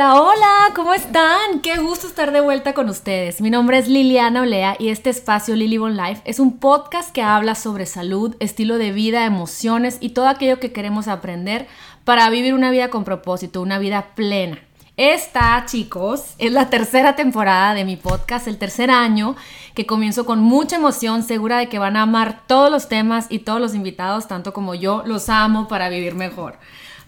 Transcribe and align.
Hola, 0.00 0.22
hola, 0.22 0.72
¿cómo 0.74 0.94
están? 0.94 1.60
Qué 1.62 1.76
gusto 1.76 2.06
estar 2.06 2.32
de 2.32 2.40
vuelta 2.40 2.72
con 2.72 2.88
ustedes. 2.88 3.42
Mi 3.42 3.50
nombre 3.50 3.76
es 3.76 3.86
Liliana 3.86 4.40
Olea 4.40 4.74
y 4.78 4.88
este 4.88 5.10
espacio 5.10 5.54
Lily 5.54 5.76
Bon 5.76 5.94
Life 5.94 6.22
es 6.24 6.40
un 6.40 6.58
podcast 6.58 7.12
que 7.12 7.20
habla 7.20 7.54
sobre 7.54 7.84
salud, 7.84 8.34
estilo 8.40 8.78
de 8.78 8.92
vida, 8.92 9.26
emociones 9.26 9.98
y 10.00 10.10
todo 10.10 10.28
aquello 10.28 10.58
que 10.58 10.72
queremos 10.72 11.06
aprender 11.06 11.68
para 12.06 12.30
vivir 12.30 12.54
una 12.54 12.70
vida 12.70 12.88
con 12.88 13.04
propósito, 13.04 13.60
una 13.60 13.78
vida 13.78 14.14
plena. 14.14 14.58
Esta, 14.96 15.66
chicos, 15.66 16.34
es 16.38 16.50
la 16.50 16.70
tercera 16.70 17.14
temporada 17.14 17.74
de 17.74 17.84
mi 17.84 17.96
podcast, 17.96 18.48
el 18.48 18.56
tercer 18.56 18.90
año, 18.90 19.36
que 19.74 19.84
comienzo 19.84 20.24
con 20.24 20.40
mucha 20.40 20.76
emoción, 20.76 21.22
segura 21.22 21.58
de 21.58 21.68
que 21.68 21.78
van 21.78 21.98
a 21.98 22.02
amar 22.02 22.46
todos 22.46 22.70
los 22.70 22.88
temas 22.88 23.26
y 23.28 23.40
todos 23.40 23.60
los 23.60 23.74
invitados, 23.74 24.28
tanto 24.28 24.54
como 24.54 24.74
yo 24.74 25.02
los 25.04 25.28
amo 25.28 25.68
para 25.68 25.90
vivir 25.90 26.14
mejor. 26.14 26.58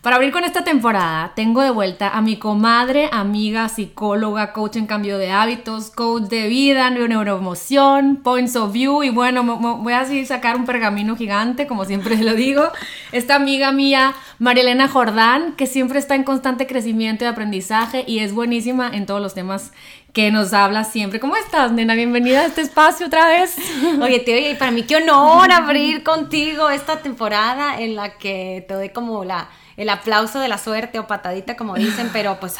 Para 0.02 0.16
abrir 0.16 0.32
con 0.32 0.42
esta 0.42 0.64
temporada, 0.64 1.30
tengo 1.36 1.62
de 1.62 1.70
vuelta 1.70 2.08
a 2.08 2.22
mi 2.22 2.36
comadre, 2.36 3.08
amiga, 3.12 3.68
psicóloga, 3.68 4.52
coach 4.52 4.74
en 4.74 4.88
cambio 4.88 5.16
de 5.16 5.30
hábitos, 5.30 5.90
coach 5.90 6.24
de 6.24 6.48
vida, 6.48 6.90
neuroemoción, 6.90 8.16
points 8.16 8.56
of 8.56 8.72
view 8.72 9.04
y 9.04 9.10
bueno, 9.10 9.44
voy 9.44 9.92
a 9.92 10.00
así 10.00 10.26
sacar 10.26 10.56
un 10.56 10.64
pergamino 10.64 11.14
gigante, 11.14 11.68
como 11.68 11.84
siempre 11.84 12.16
lo 12.20 12.34
digo. 12.34 12.64
Esta 13.12 13.36
amiga 13.36 13.70
mía, 13.70 14.12
Marielena 14.40 14.88
Jordán, 14.88 15.52
que 15.52 15.68
siempre 15.68 16.00
está 16.00 16.16
en 16.16 16.24
constante 16.24 16.66
crecimiento 16.66 17.24
y 17.24 17.28
aprendizaje 17.28 18.02
y 18.04 18.18
es 18.18 18.34
buenísima 18.34 18.90
en 18.92 19.06
todos 19.06 19.22
los 19.22 19.34
temas 19.34 19.70
que 20.12 20.32
nos 20.32 20.52
habla 20.52 20.82
siempre. 20.82 21.20
¿Cómo 21.20 21.36
estás, 21.36 21.70
nena? 21.70 21.94
Bienvenida 21.94 22.40
a 22.40 22.46
este 22.46 22.62
espacio 22.62 23.06
otra 23.06 23.28
vez. 23.28 23.56
Oye, 24.02 24.18
te 24.18 24.34
oye, 24.34 24.56
para 24.56 24.72
mí 24.72 24.82
qué 24.82 24.96
honor 24.96 25.52
abrir 25.52 26.02
contigo 26.02 26.70
esta 26.70 27.02
temporada 27.02 27.80
en 27.80 27.94
la 27.94 28.18
que 28.18 28.64
te 28.66 28.74
doy 28.74 28.88
como 28.88 29.22
la 29.24 29.48
el 29.76 29.88
aplauso 29.88 30.40
de 30.40 30.48
la 30.48 30.58
suerte 30.58 30.98
o 30.98 31.06
patadita, 31.06 31.56
como 31.56 31.74
dicen, 31.74 32.10
pero 32.12 32.38
pues, 32.40 32.56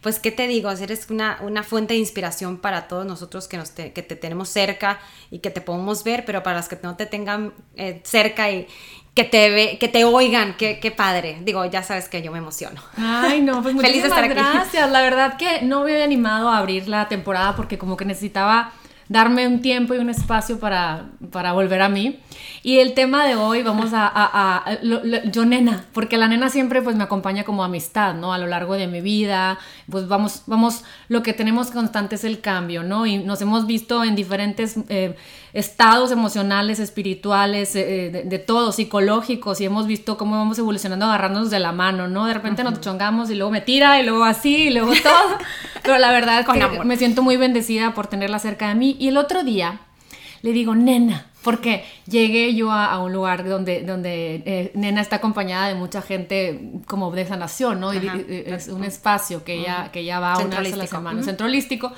pues, 0.00 0.20
¿qué 0.20 0.30
te 0.30 0.46
digo? 0.46 0.70
Eres 0.70 1.10
una, 1.10 1.38
una 1.42 1.62
fuente 1.62 1.94
de 1.94 2.00
inspiración 2.00 2.58
para 2.58 2.86
todos 2.88 3.04
nosotros 3.04 3.48
que, 3.48 3.56
nos 3.56 3.72
te, 3.72 3.92
que 3.92 4.02
te 4.02 4.16
tenemos 4.16 4.48
cerca 4.48 5.00
y 5.30 5.40
que 5.40 5.50
te 5.50 5.60
podemos 5.60 6.04
ver, 6.04 6.24
pero 6.24 6.42
para 6.42 6.56
las 6.56 6.68
que 6.68 6.78
no 6.82 6.96
te 6.96 7.06
tengan 7.06 7.52
eh, 7.76 8.00
cerca 8.04 8.50
y 8.50 8.66
que 9.14 9.24
te, 9.24 9.50
ve, 9.50 9.78
que 9.80 9.88
te 9.88 10.04
oigan, 10.04 10.56
qué, 10.56 10.78
qué, 10.78 10.92
padre. 10.92 11.38
Digo, 11.42 11.64
ya 11.64 11.82
sabes 11.82 12.08
que 12.08 12.22
yo 12.22 12.30
me 12.30 12.38
emociono. 12.38 12.80
Ay, 12.96 13.40
no, 13.40 13.60
pues 13.62 13.74
muchísimas 13.74 14.28
gracias. 14.28 14.88
La 14.90 15.02
verdad 15.02 15.36
que 15.36 15.62
no 15.62 15.82
me 15.82 15.90
había 15.92 16.04
animado 16.04 16.48
a 16.48 16.58
abrir 16.58 16.86
la 16.86 17.08
temporada 17.08 17.56
porque 17.56 17.78
como 17.78 17.96
que 17.96 18.04
necesitaba 18.04 18.72
darme 19.08 19.48
un 19.48 19.60
tiempo 19.60 19.94
y 19.94 19.98
un 19.98 20.10
espacio 20.10 20.60
para, 20.60 21.06
para 21.32 21.52
volver 21.52 21.82
a 21.82 21.88
mí. 21.88 22.20
Y 22.62 22.78
el 22.78 22.94
tema 22.94 23.26
de 23.26 23.36
hoy 23.36 23.62
vamos 23.62 23.92
a, 23.92 24.06
a, 24.06 24.64
a 24.64 24.82
yo 25.30 25.44
nena, 25.44 25.84
porque 25.92 26.18
la 26.18 26.28
nena 26.28 26.50
siempre 26.50 26.82
pues 26.82 26.96
me 26.96 27.04
acompaña 27.04 27.44
como 27.44 27.62
amistad, 27.62 28.14
¿no? 28.14 28.32
A 28.32 28.38
lo 28.38 28.46
largo 28.46 28.74
de 28.74 28.86
mi 28.86 29.00
vida, 29.00 29.58
pues 29.90 30.08
vamos, 30.08 30.42
vamos, 30.46 30.84
lo 31.08 31.22
que 31.22 31.32
tenemos 31.32 31.70
constante 31.70 32.16
es 32.16 32.24
el 32.24 32.40
cambio, 32.40 32.82
¿no? 32.82 33.06
Y 33.06 33.18
nos 33.18 33.40
hemos 33.42 33.66
visto 33.66 34.04
en 34.04 34.16
diferentes 34.16 34.76
eh, 34.88 35.16
estados 35.52 36.10
emocionales, 36.10 36.80
espirituales, 36.80 37.74
eh, 37.76 38.06
eh, 38.06 38.10
de, 38.10 38.22
de, 38.24 38.38
todo, 38.38 38.72
psicológicos, 38.72 39.60
y 39.60 39.64
hemos 39.64 39.86
visto 39.86 40.18
cómo 40.18 40.36
vamos 40.36 40.58
evolucionando 40.58 41.06
agarrándonos 41.06 41.50
de 41.50 41.60
la 41.60 41.72
mano, 41.72 42.08
¿no? 42.08 42.26
De 42.26 42.34
repente 42.34 42.64
nos 42.64 42.80
chongamos 42.80 43.30
y 43.30 43.34
luego 43.34 43.50
me 43.50 43.60
tira 43.60 44.00
y 44.00 44.04
luego 44.04 44.24
así 44.24 44.68
y 44.68 44.70
luego 44.70 44.92
todo. 45.02 45.38
Pero 45.82 45.98
la 45.98 46.10
verdad 46.10 46.40
es 46.40 46.46
que 46.46 46.84
me 46.84 46.96
siento 46.96 47.22
muy 47.22 47.36
bendecida 47.36 47.94
por 47.94 48.08
tenerla 48.08 48.38
cerca 48.38 48.68
de 48.68 48.74
mí. 48.74 48.96
Y 48.98 49.08
el 49.08 49.16
otro 49.16 49.42
día 49.42 49.80
le 50.42 50.52
digo, 50.52 50.74
nena, 50.74 51.26
porque 51.42 51.84
llegué 52.06 52.54
yo 52.54 52.72
a, 52.72 52.98
un 52.98 53.12
lugar 53.12 53.48
donde, 53.48 53.82
donde 53.82 54.42
eh, 54.44 54.72
Nena 54.74 55.00
está 55.00 55.16
acompañada 55.16 55.68
de 55.68 55.74
mucha 55.74 56.02
gente 56.02 56.72
como 56.86 57.10
de 57.12 57.26
sanación, 57.26 57.80
¿no? 57.80 57.94
y, 57.94 57.98
es 58.46 58.68
un 58.68 58.84
espacio 58.84 59.44
que 59.44 59.54
ella, 59.54 59.90
que 59.92 60.00
ella 60.00 60.20
va 60.20 60.38
una 60.38 60.60
vez 60.60 60.72
a 60.72 60.76
la 60.76 60.86
semana, 60.86 61.18
un 61.18 61.24
centro 61.24 61.46
holístico. 61.46 61.92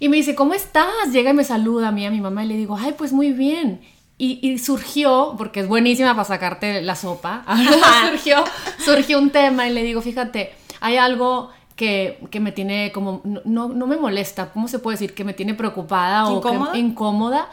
Y 0.00 0.08
me 0.08 0.16
dice, 0.16 0.34
¿cómo 0.34 0.54
estás? 0.54 0.88
Llega 1.12 1.30
y 1.30 1.34
me 1.34 1.44
saluda 1.44 1.88
a 1.88 1.92
mí, 1.92 2.04
a 2.04 2.10
mi 2.10 2.20
mamá, 2.20 2.44
y 2.44 2.48
le 2.48 2.56
digo, 2.56 2.76
ay, 2.78 2.94
pues 2.98 3.12
muy 3.12 3.32
bien. 3.32 3.80
Y, 4.16 4.58
surgió, 4.58 5.34
porque 5.36 5.60
es 5.60 5.68
buenísima 5.68 6.12
para 6.12 6.24
sacarte 6.24 6.82
la 6.82 6.94
sopa, 6.94 7.44
surgió, 8.10 8.44
surgió 8.84 9.18
un 9.18 9.30
tema 9.30 9.68
y 9.68 9.72
le 9.72 9.82
digo, 9.82 10.00
fíjate, 10.00 10.52
hay 10.80 10.96
algo 10.96 11.50
que, 11.74 12.20
que, 12.30 12.38
me 12.38 12.52
tiene 12.52 12.92
como, 12.92 13.22
no, 13.24 13.68
no, 13.68 13.86
me 13.86 13.96
molesta, 13.96 14.52
¿cómo 14.52 14.68
se 14.68 14.78
puede 14.78 14.94
decir? 14.94 15.14
Que 15.14 15.24
me 15.24 15.34
tiene 15.34 15.54
preocupada 15.54 16.28
o 16.28 16.74
incómoda 16.74 17.48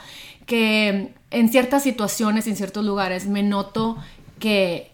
que 0.52 1.14
en 1.30 1.50
ciertas 1.50 1.82
situaciones, 1.82 2.46
en 2.46 2.58
ciertos 2.58 2.84
lugares, 2.84 3.26
me 3.26 3.42
noto 3.42 3.96
que, 4.38 4.92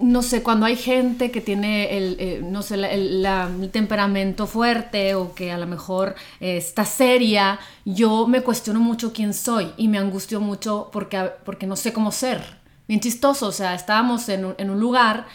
no 0.00 0.20
sé, 0.20 0.42
cuando 0.42 0.66
hay 0.66 0.74
gente 0.74 1.30
que 1.30 1.40
tiene 1.40 1.96
el, 1.96 2.16
eh, 2.18 2.40
no 2.42 2.62
sé, 2.62 2.74
el, 2.74 3.70
temperamento 3.70 4.48
fuerte 4.48 5.14
o 5.14 5.32
que 5.32 5.52
a 5.52 5.58
lo 5.58 5.68
mejor 5.68 6.16
eh, 6.40 6.56
está 6.56 6.84
seria, 6.84 7.60
yo 7.84 8.26
me 8.26 8.40
cuestiono 8.40 8.80
mucho 8.80 9.12
quién 9.12 9.32
soy 9.32 9.70
y 9.76 9.86
me 9.86 9.98
angustio 9.98 10.40
mucho 10.40 10.88
porque, 10.92 11.30
porque 11.44 11.68
no 11.68 11.76
sé 11.76 11.92
cómo 11.92 12.10
ser. 12.10 12.58
Bien 12.88 12.98
chistoso, 12.98 13.46
o 13.46 13.52
sea, 13.52 13.76
estábamos 13.76 14.28
en 14.28 14.56
en 14.58 14.70
un 14.70 14.80
lugar 14.80 15.28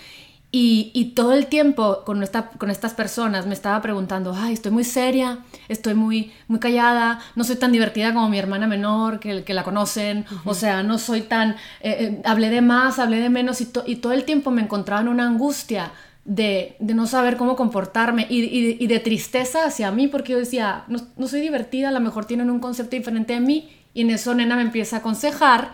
y, 0.58 1.12
todo 1.16 1.34
el 1.34 1.48
tiempo 1.48 2.04
con, 2.06 2.24
esta, 2.24 2.48
con 2.52 2.70
estas 2.70 2.94
personas 2.94 3.46
me 3.46 3.54
estaba 3.54 3.82
preguntando, 3.82 4.34
ay, 4.34 4.54
estoy 4.54 4.72
muy 4.72 4.86
seria, 4.86 5.40
estoy 5.68 5.96
muy, 5.96 6.32
muy 6.48 6.60
callada, 6.60 7.20
no 7.36 7.44
soy 7.44 7.58
tan 7.58 7.74
divertida 7.74 8.14
como 8.14 8.30
mi 8.30 8.40
hermana 8.40 8.66
menor, 8.66 9.20
que, 9.20 9.44
que 9.44 9.54
la 9.54 9.64
conocen, 9.64 10.26
o 10.46 10.54
sea, 10.54 10.82
no 10.82 10.98
soy 10.98 11.24
tan, 11.24 11.52
eh, 11.82 11.98
eh, 12.00 12.22
hablé 12.24 12.50
de 12.50 12.62
más, 12.62 13.00
hablé 13.00 13.20
de 13.20 13.30
menos, 13.30 13.60
y, 13.60 13.68
y, 13.86 13.98
todo 13.98 14.14
el 14.14 14.24
tiempo 14.24 14.50
me 14.50 14.62
encontraba 14.62 15.02
en 15.02 15.10
una 15.10 15.28
angustia 15.28 15.92
de, 16.24 16.78
de 16.80 16.94
no 16.94 17.06
saber 17.06 17.36
cómo 17.36 17.58
comportarme 17.58 18.26
y, 18.30 18.82
y, 18.82 18.88
de 18.88 19.00
tristeza 19.00 19.66
hacia 19.66 19.92
mí, 19.92 20.08
porque 20.08 20.32
yo 20.32 20.40
decía, 20.40 20.86
no, 20.88 21.00
no 21.18 21.28
soy 21.28 21.42
divertida, 21.42 21.90
a 21.90 21.92
lo 21.92 22.00
mejor 22.00 22.24
tienen 22.24 22.50
un 22.50 22.62
concepto 22.62 22.96
diferente 22.96 23.34
de 23.34 23.42
mí, 23.42 23.70
y 23.94 24.04
en 24.04 24.10
eso 24.10 24.34
Nena 24.34 24.56
me 24.56 24.62
empieza 24.62 24.96
a 24.96 25.00
aconsejar 25.00 25.74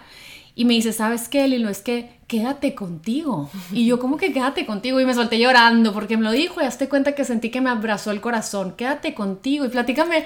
y 0.56 0.66
me 0.66 0.74
dice, 0.74 0.94
¿sabes 0.94 1.30
qué, 1.30 1.48
Lilo? 1.48 1.70
Es 1.70 1.82
que 1.82 2.10
quédate 2.28 2.76
contigo. 2.76 3.50
Y 3.72 3.86
yo, 3.86 4.00
¿cómo 4.00 4.18
que 4.18 4.34
quédate 4.34 4.66
contigo? 4.66 5.00
Y 5.00 5.06
me 5.06 5.14
solté 5.14 5.40
llorando 5.40 5.94
porque 5.94 6.18
me 6.18 6.24
lo 6.24 6.32
dijo 6.32 6.62
y 6.62 6.66
hazte 6.66 6.90
cuenta 6.90 7.14
que 7.14 7.26
sentí 7.26 7.50
que 7.50 7.62
me 7.62 7.70
abrazó 7.70 8.12
el 8.12 8.22
corazón. 8.22 8.74
Quédate 8.76 9.14
contigo 9.14 9.66
y 9.66 9.70
platícame 9.70 10.26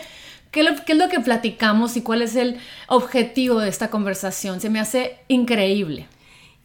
qué, 0.52 0.66
qué 0.86 0.94
es 0.94 0.98
lo 0.98 1.10
que 1.10 1.20
platicamos 1.20 1.98
y 1.98 2.02
cuál 2.02 2.22
es 2.22 2.36
el 2.36 2.58
objetivo 2.88 3.60
de 3.60 3.70
esta 3.70 3.90
conversación. 3.90 4.62
Se 4.62 4.70
me 4.70 4.80
hace 4.80 5.18
increíble. 5.28 6.08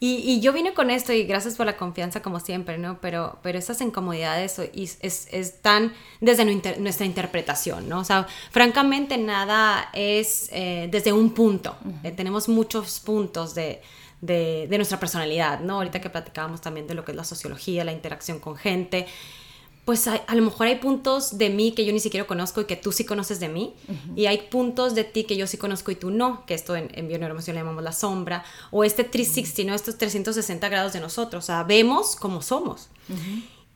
Y, 0.03 0.39
yo 0.39 0.51
vine 0.51 0.73
con 0.73 0.89
esto 0.89 1.13
y 1.13 1.25
gracias 1.25 1.53
por 1.53 1.67
la 1.67 1.77
confianza 1.77 2.23
como 2.23 2.39
siempre, 2.39 2.79
¿no? 2.79 2.99
Pero, 3.01 3.37
pero 3.43 3.59
esas 3.59 3.79
incomodidades 3.81 4.57
es, 4.57 4.97
es, 4.99 5.27
están 5.31 5.93
desde 6.19 6.43
nuestra 6.79 7.05
interpretación, 7.05 7.87
¿no? 7.87 7.99
O 7.99 8.03
sea, 8.03 8.25
francamente 8.49 9.19
nada 9.19 9.91
es 9.93 10.49
eh, 10.53 10.87
desde 10.91 11.13
un 11.13 11.35
punto. 11.35 11.77
Eh, 12.01 12.09
tenemos 12.09 12.49
muchos 12.49 12.99
puntos 12.99 13.53
de, 13.53 13.83
de, 14.21 14.65
de, 14.67 14.77
nuestra 14.77 14.99
personalidad, 14.99 15.59
¿no? 15.59 15.75
Ahorita 15.75 16.01
que 16.01 16.09
platicábamos 16.09 16.61
también 16.61 16.87
de 16.87 16.95
lo 16.95 17.05
que 17.05 17.11
es 17.11 17.15
la 17.15 17.23
sociología, 17.23 17.83
la 17.83 17.91
interacción 17.91 18.39
con 18.39 18.55
gente 18.55 19.05
pues 19.85 20.07
a, 20.07 20.23
lo 20.33 20.41
mejor 20.43 20.67
hay 20.67 20.75
puntos 20.75 21.37
de 21.37 21.49
mí 21.49 21.71
que 21.71 21.85
yo 21.85 21.91
ni 21.91 21.99
siquiera 21.99 22.27
conozco 22.27 22.61
y 22.61 22.65
que 22.65 22.75
tú 22.75 22.91
sí 22.91 23.03
conoces 23.03 23.39
de 23.39 23.49
mí, 23.49 23.73
y 24.15 24.27
hay 24.27 24.43
puntos 24.49 24.93
de 24.93 25.03
ti 25.03 25.23
que 25.23 25.35
yo 25.35 25.47
sí 25.47 25.57
conozco 25.57 25.91
y 25.91 25.95
tú 25.95 26.11
no, 26.11 26.45
que 26.45 26.53
esto 26.53 26.75
en, 26.75 26.89
en 26.93 27.07
bioneuroemoción 27.07 27.55
le 27.55 27.61
llamamos 27.61 27.83
la 27.83 27.91
sombra, 27.91 28.43
o 28.69 28.83
este 28.83 29.03
360, 29.03 29.69
¿no? 29.69 29.75
estos 29.75 29.97
360 29.97 30.69
grados 30.69 30.93
de 30.93 30.99
nosotros, 30.99 31.43
o 31.43 31.45
sea, 31.45 31.63
vemos 31.63 32.15
como 32.15 32.41
somos. 32.41 32.89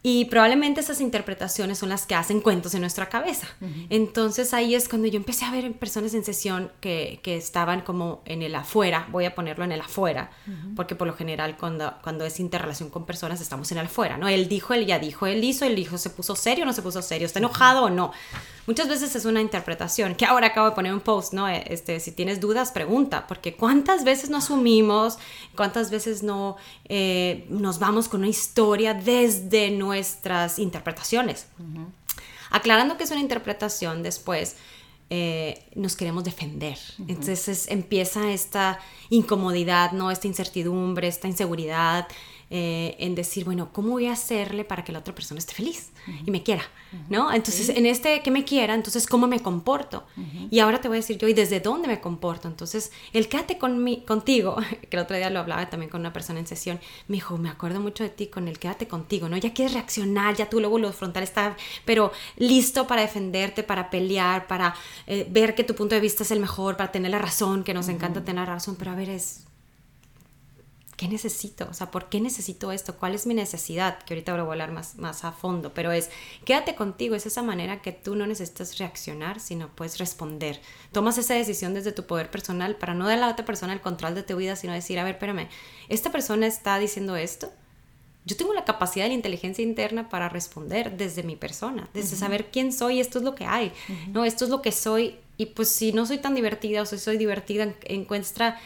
Y 0.07 0.25
probablemente 0.25 0.81
esas 0.81 1.01
interpretaciones 1.01 1.79
son 1.79 1.89
las 1.89 2.05
que 2.05 2.13
hacen 2.13 2.39
cuentos 2.39 2.75
en 2.75 2.81
nuestra 2.81 3.09
cabeza. 3.09 3.47
Entonces 3.89 4.53
ahí 4.53 4.75
es 4.75 4.87
cuando 4.87 5.07
yo 5.07 5.17
empecé 5.17 5.45
a 5.45 5.51
ver 5.51 5.73
personas 5.73 6.13
en 6.13 6.23
sesión 6.23 6.71
que, 6.79 7.19
que, 7.23 7.37
estaban 7.37 7.81
como 7.81 8.21
en 8.25 8.43
el 8.43 8.53
afuera, 8.53 9.07
voy 9.09 9.25
a 9.25 9.33
ponerlo 9.33 9.65
en 9.65 9.71
el 9.71 9.81
afuera, 9.81 10.29
porque 10.75 10.93
por 10.93 11.07
lo 11.07 11.15
general 11.15 11.57
cuando, 11.57 11.91
cuando 12.03 12.23
es 12.23 12.39
interrelación 12.39 12.91
con 12.91 13.07
personas 13.07 13.41
estamos 13.41 13.71
en 13.71 13.79
el 13.79 13.87
afuera, 13.87 14.15
¿no? 14.19 14.27
Él 14.27 14.47
dijo, 14.47 14.75
él 14.75 14.85
ya 14.85 14.99
dijo, 14.99 15.25
él 15.25 15.43
hizo, 15.43 15.65
él 15.65 15.75
dijo, 15.75 15.97
se 15.97 16.11
puso 16.11 16.35
serio 16.35 16.65
o 16.65 16.67
no 16.67 16.73
se 16.73 16.83
puso 16.83 17.01
serio, 17.01 17.25
está 17.25 17.39
enojado 17.39 17.85
o 17.85 17.89
no. 17.89 18.11
Muchas 18.67 18.87
veces 18.87 19.15
es 19.15 19.25
una 19.25 19.41
interpretación, 19.41 20.15
que 20.15 20.25
ahora 20.25 20.47
acabo 20.47 20.69
de 20.69 20.75
poner 20.75 20.93
un 20.93 20.99
post, 20.99 21.33
¿no? 21.33 21.47
Eh, 21.47 21.63
este, 21.67 21.99
si 21.99 22.11
tienes 22.11 22.39
dudas, 22.39 22.71
pregunta, 22.71 23.27
porque 23.27 23.55
cuántas 23.55 24.03
veces 24.03 24.29
nos 24.29 24.45
asumimos, 24.45 25.17
cuántas 25.55 25.91
veces 25.91 26.23
no 26.23 26.57
eh, 26.89 27.45
nos 27.49 27.77
vamos 27.77 28.09
con 28.09 28.21
una 28.21 28.29
historia 28.29 28.93
desde 28.93 29.69
nuestras 29.69 30.57
interpretaciones. 30.57 31.47
Aclarando 32.49 32.97
que 32.97 33.03
es 33.03 33.11
una 33.11 33.19
interpretación 33.19 34.01
después, 34.01 34.55
eh, 35.11 35.63
nos 35.75 35.95
queremos 35.95 36.23
defender. 36.23 36.79
Entonces 37.07 37.67
empieza 37.69 38.31
esta 38.31 38.79
incomodidad, 39.09 39.91
¿no? 39.91 40.09
Esta 40.09 40.27
incertidumbre, 40.27 41.07
esta 41.07 41.27
inseguridad, 41.27 42.07
eh, 42.57 42.95
en 42.99 43.15
decir, 43.15 43.43
bueno, 43.43 43.67
¿cómo 43.73 43.89
voy 43.89 44.05
a 44.05 44.13
hacerle 44.13 44.63
para 44.63 44.85
que 44.85 44.93
la 44.93 44.99
otra 44.99 45.13
persona 45.13 45.39
esté 45.39 45.53
feliz 45.53 45.91
y 46.25 46.31
me 46.31 46.41
quiera? 46.41 46.63
¿No? 47.09 47.33
Entonces, 47.33 47.67
en 47.67 47.85
este 47.85 48.21
que 48.21 48.31
me 48.31 48.45
quiera, 48.45 48.73
entonces, 48.73 49.07
¿cómo 49.07 49.27
me 49.27 49.41
comporto? 49.41 50.05
Y 50.49 50.59
ahora 50.59 50.79
te 50.79 50.87
voy 50.87 50.95
a 50.95 51.01
decir 51.01 51.17
yo, 51.17 51.27
¿y 51.27 51.33
desde 51.33 51.59
dónde 51.59 51.89
me 51.89 51.99
comporto? 51.99 52.47
Entonces, 52.47 52.93
el 53.11 53.27
quédate 53.27 53.57
con 53.57 53.83
mi, 53.83 54.05
contigo, 54.05 54.55
que 54.89 54.95
el 54.95 55.03
otro 55.03 55.17
día 55.17 55.29
lo 55.29 55.41
hablaba 55.41 55.69
también 55.69 55.89
con 55.89 55.99
una 55.99 56.13
persona 56.13 56.39
en 56.39 56.47
sesión, 56.47 56.79
me 57.09 57.15
dijo, 57.15 57.37
me 57.37 57.49
acuerdo 57.49 57.81
mucho 57.81 58.05
de 58.05 58.09
ti 58.09 58.27
con 58.27 58.47
el 58.47 58.57
quédate 58.57 58.87
contigo, 58.87 59.27
¿no? 59.27 59.35
Ya 59.35 59.53
quieres 59.53 59.73
reaccionar, 59.73 60.37
ya 60.37 60.49
tú 60.49 60.61
luego 60.61 60.79
lo 60.79 60.93
frontal 60.93 61.23
está, 61.23 61.57
pero 61.83 62.13
listo 62.37 62.87
para 62.87 63.01
defenderte, 63.01 63.63
para 63.63 63.89
pelear, 63.89 64.47
para 64.47 64.75
eh, 65.07 65.27
ver 65.29 65.55
que 65.55 65.65
tu 65.65 65.75
punto 65.75 65.93
de 65.93 65.99
vista 65.99 66.23
es 66.23 66.31
el 66.31 66.39
mejor, 66.39 66.77
para 66.77 66.93
tener 66.93 67.11
la 67.11 67.19
razón, 67.19 67.65
que 67.65 67.73
nos 67.73 67.89
encanta 67.89 68.23
tener 68.23 68.47
la 68.47 68.53
razón, 68.53 68.77
pero 68.77 68.91
a 68.91 68.95
ver, 68.95 69.09
es 69.09 69.45
¿qué 70.97 71.07
necesito? 71.07 71.67
O 71.69 71.73
sea, 71.73 71.91
¿por 71.91 72.09
qué 72.09 72.21
necesito 72.21 72.71
esto? 72.71 72.95
¿Cuál 72.97 73.15
es 73.15 73.25
mi 73.25 73.33
necesidad? 73.33 73.99
Que 74.03 74.13
ahorita 74.13 74.31
voy 74.33 74.41
a 74.41 74.51
hablar 74.51 74.71
más, 74.71 74.95
más 74.95 75.23
a 75.25 75.31
fondo, 75.31 75.73
pero 75.73 75.91
es, 75.91 76.09
quédate 76.45 76.75
contigo, 76.75 77.15
es 77.15 77.25
esa 77.25 77.41
manera 77.41 77.81
que 77.81 77.91
tú 77.91 78.15
no 78.15 78.25
necesitas 78.27 78.77
reaccionar, 78.77 79.39
sino 79.39 79.69
puedes 79.69 79.97
responder. 79.97 80.61
Tomas 80.91 81.17
esa 81.17 81.33
decisión 81.33 81.73
desde 81.73 81.91
tu 81.91 82.05
poder 82.05 82.31
personal 82.31 82.75
para 82.75 82.93
no 82.93 83.07
dar 83.07 83.17
a 83.17 83.21
la 83.21 83.29
otra 83.29 83.45
persona 83.45 83.73
el 83.73 83.81
control 83.81 84.15
de 84.15 84.23
tu 84.23 84.37
vida, 84.37 84.55
sino 84.55 84.73
decir, 84.73 84.99
a 84.99 85.03
ver, 85.03 85.15
espérame, 85.15 85.49
esta 85.89 86.11
persona 86.11 86.47
está 86.47 86.79
diciendo 86.79 87.15
esto. 87.15 87.51
Yo 88.25 88.35
tengo 88.35 88.53
la 88.53 88.65
capacidad 88.65 89.05
de 89.05 89.09
la 89.09 89.15
inteligencia 89.15 89.63
interna 89.63 90.09
para 90.09 90.29
responder 90.29 90.97
desde 90.97 91.21
mi 91.21 91.35
persona, 91.35 91.89
desde 91.93 92.15
saber 92.15 92.49
quién 92.49 92.73
soy, 92.73 92.99
esto 92.99 93.19
es 93.19 93.23
lo 93.23 93.35
que 93.35 93.45
hay, 93.45 93.71
¿no? 94.07 94.25
Esto 94.25 94.45
es 94.45 94.49
lo 94.49 94.63
que 94.63 94.71
soy 94.71 95.19
y 95.37 95.47
pues 95.47 95.69
si 95.69 95.91
no 95.91 96.05
soy 96.05 96.17
tan 96.17 96.33
divertida 96.33 96.81
o 96.81 96.85
si 96.85 96.97
soy 96.97 97.17
divertida, 97.17 97.73
encuentra 97.83 98.59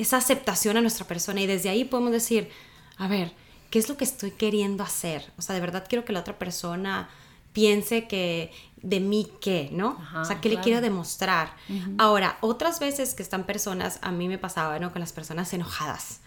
esa 0.00 0.16
aceptación 0.16 0.76
a 0.76 0.80
nuestra 0.80 1.06
persona 1.06 1.40
y 1.42 1.46
desde 1.46 1.68
ahí 1.68 1.84
podemos 1.84 2.12
decir, 2.12 2.48
a 2.96 3.06
ver, 3.06 3.32
¿qué 3.70 3.78
es 3.78 3.88
lo 3.88 3.96
que 3.96 4.04
estoy 4.04 4.30
queriendo 4.30 4.82
hacer? 4.82 5.30
O 5.36 5.42
sea, 5.42 5.54
de 5.54 5.60
verdad 5.60 5.84
quiero 5.88 6.04
que 6.04 6.12
la 6.12 6.20
otra 6.20 6.38
persona 6.38 7.10
piense 7.52 8.08
que 8.08 8.50
de 8.80 9.00
mí 9.00 9.30
qué, 9.40 9.68
¿no? 9.72 10.00
o 10.16 10.24
sea, 10.24 10.40
¿qué 10.40 10.48
le 10.48 10.60
quiero 10.60 10.80
demostrar? 10.80 11.54
Ahora, 11.98 12.38
otras 12.40 12.80
veces 12.80 13.14
que 13.14 13.22
están 13.22 13.44
personas, 13.44 13.98
a 14.00 14.10
mí 14.10 14.26
me 14.26 14.38
pasaba, 14.38 14.78
¿no? 14.78 14.90
Con 14.90 15.00
las 15.00 15.12
personas 15.12 15.52
enojadas, 15.52 16.20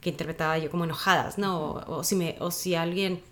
que 0.00 0.10
interpretaba 0.10 0.58
yo 0.58 0.70
como 0.70 0.84
enojadas, 0.84 1.38
¿no? 1.38 1.74
O, 1.86 2.02
si, 2.02 2.16
me, 2.16 2.36
o 2.40 2.50
si 2.50 2.74
alguien 2.74 3.22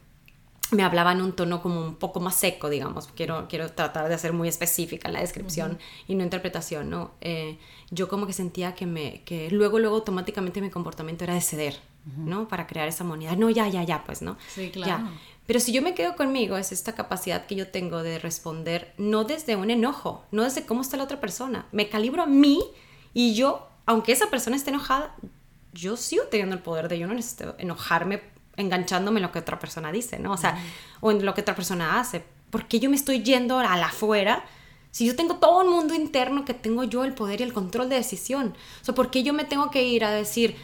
me 0.73 0.83
hablaba 0.83 1.13
en 1.13 1.23
un 1.23 1.33
tono 1.33 1.63
como 1.63 1.81
un 1.81 1.97
poco 1.97 2.21
más 2.21 2.35
seco, 2.35 2.69
digamos. 2.69 3.09
Quiero, 3.15 3.47
quiero 3.49 3.71
tratar 3.71 4.09
de 4.09 4.19
ser 4.19 4.33
muy 4.33 4.49
específica 4.49 5.09
en 5.09 5.15
la 5.15 5.21
descripción 5.21 5.79
y 6.09 6.15
no 6.15 6.25
interpretación, 6.25 6.91
¿no? 6.91 7.13
Eh, 7.21 7.59
yo 7.91 8.09
como 8.09 8.27
que 8.27 8.33
sentía 8.33 8.75
que, 8.75 8.87
me, 8.87 9.23
que 9.25 9.51
luego, 9.51 9.79
luego 9.79 9.97
automáticamente 9.97 10.61
mi 10.61 10.71
comportamiento 10.71 11.25
era 11.25 11.35
de 11.35 11.43
ceder, 11.43 11.79
¿no? 12.17 12.49
Para 12.49 12.67
crear 12.67 12.89
esa 12.89 13.05
moneda. 13.05 13.37
No, 13.37 13.51
ya, 13.51 13.69
ya, 13.69 13.83
ya, 13.85 14.03
pues, 14.05 14.23
¿no? 14.23 14.37
Sí, 14.49 14.71
claro. 14.71 15.09
Pero 15.47 15.61
si 15.61 15.73
yo 15.73 15.83
me 15.83 15.95
quedo 15.95 16.17
conmigo, 16.17 16.57
es 16.57 16.73
esta 16.73 16.95
capacidad 16.95 17.47
que 17.47 17.55
yo 17.55 17.69
tengo 17.69 18.03
de 18.03 18.19
responder 18.19 18.95
no 18.97 19.25
desde 19.25 19.57
un 19.57 19.71
enojo, 19.71 20.25
no 20.31 20.45
desde 20.45 20.65
cómo 20.65 20.81
está 20.81 20.97
la 20.97 21.05
otra 21.05 21.21
persona. 21.21 21.67
Me 21.73 21.89
calibro 21.89 22.23
a 22.23 22.27
mí 22.27 22.63
y 23.13 23.35
yo, 23.35 23.69
aunque 23.85 24.13
esa 24.13 24.31
persona 24.31 24.57
esté 24.57 24.71
enojada, 24.71 25.15
yo 25.73 25.97
sigo 25.97 26.25
teniendo 26.25 26.55
el 26.55 26.63
poder 26.63 26.89
de 26.89 26.99
yo 26.99 27.07
no 27.07 27.15
necesito 27.15 27.57
enojarme 27.59 28.23
enganchándome 28.57 29.19
en 29.19 29.23
lo 29.23 29.33
que 29.33 29.39
otra 29.39 29.59
persona 29.59 29.93
dice, 29.93 30.19
¿no? 30.19 30.33
O 30.33 30.37
sea, 30.37 30.59
o 31.01 31.11
en 31.11 31.25
lo 31.25 31.35
que 31.35 31.41
otra 31.41 31.55
persona 31.55 31.99
hace. 32.01 32.25
porque 32.51 32.81
yo 32.81 32.91
me 32.91 32.97
estoy 32.97 33.23
yendo 33.23 33.59
a 33.59 33.77
la 33.77 33.87
afuera? 33.87 34.45
Si 34.91 35.07
yo 35.07 35.17
tengo 35.17 35.37
todo 35.37 35.65
un 35.65 35.71
mundo 35.71 35.95
interno 35.95 36.45
que 36.45 36.53
tengo 36.53 36.85
yo 36.85 37.05
el 37.05 37.15
poder 37.15 37.41
y 37.41 37.45
el 37.45 37.55
control 37.55 37.89
de 37.89 37.97
decisión. 37.97 38.55
O 38.83 38.85
sea, 38.85 38.95
¿por 38.95 39.11
qué 39.11 39.23
yo 39.23 39.33
me 39.33 39.45
tengo 39.45 39.71
que 39.71 39.85
ir 39.85 40.05
a 40.05 40.11
decir, 40.11 40.55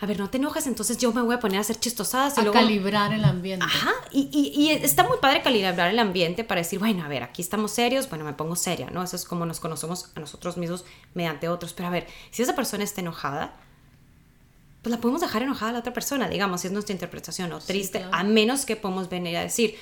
a 0.00 0.06
ver, 0.06 0.18
no 0.18 0.30
te 0.30 0.38
enojes, 0.38 0.66
entonces 0.66 0.96
yo 0.96 1.12
me 1.12 1.20
voy 1.20 1.34
a 1.34 1.38
poner 1.38 1.58
a 1.58 1.60
hacer 1.60 1.78
chistosadas? 1.78 2.38
Y 2.38 2.40
a 2.40 2.50
calibrar 2.50 3.12
el 3.12 3.24
ambiente. 3.26 3.66
Ajá, 3.66 3.92
y, 4.10 4.30
y, 4.32 4.58
y, 4.58 4.70
está 4.70 5.04
muy 5.04 5.18
padre 5.18 5.42
calibrar 5.42 5.90
el 5.90 5.98
ambiente 5.98 6.44
para 6.44 6.62
decir, 6.62 6.78
bueno, 6.78 7.04
a 7.04 7.08
ver, 7.08 7.22
aquí 7.22 7.42
estamos 7.42 7.72
serios, 7.72 8.08
bueno, 8.08 8.24
me 8.24 8.32
pongo 8.32 8.56
seria, 8.56 8.88
¿no? 8.88 9.02
Eso 9.02 9.16
es 9.16 9.26
como 9.26 9.44
nos 9.44 9.60
conocemos 9.60 10.10
a 10.16 10.20
nosotros 10.20 10.56
mismos 10.56 10.86
mediante 11.12 11.50
otros. 11.50 11.74
Pero 11.74 11.88
a 11.88 11.90
ver, 11.90 12.06
si 12.30 12.42
esa 12.42 12.56
persona 12.56 12.84
está 12.84 13.02
enojada, 13.02 13.54
pues 14.84 14.94
la 14.94 15.00
podemos 15.00 15.22
dejar 15.22 15.42
enojada 15.42 15.70
a 15.70 15.72
la 15.72 15.78
otra 15.78 15.94
persona, 15.94 16.28
digamos, 16.28 16.60
si 16.60 16.66
es 16.66 16.72
nuestra 16.74 16.92
interpretación 16.92 17.50
o 17.54 17.58
triste, 17.58 18.04
a 18.12 18.22
menos 18.22 18.66
que 18.66 18.76
podemos 18.76 19.08
venir 19.08 19.34
a 19.38 19.40
decir, 19.40 19.76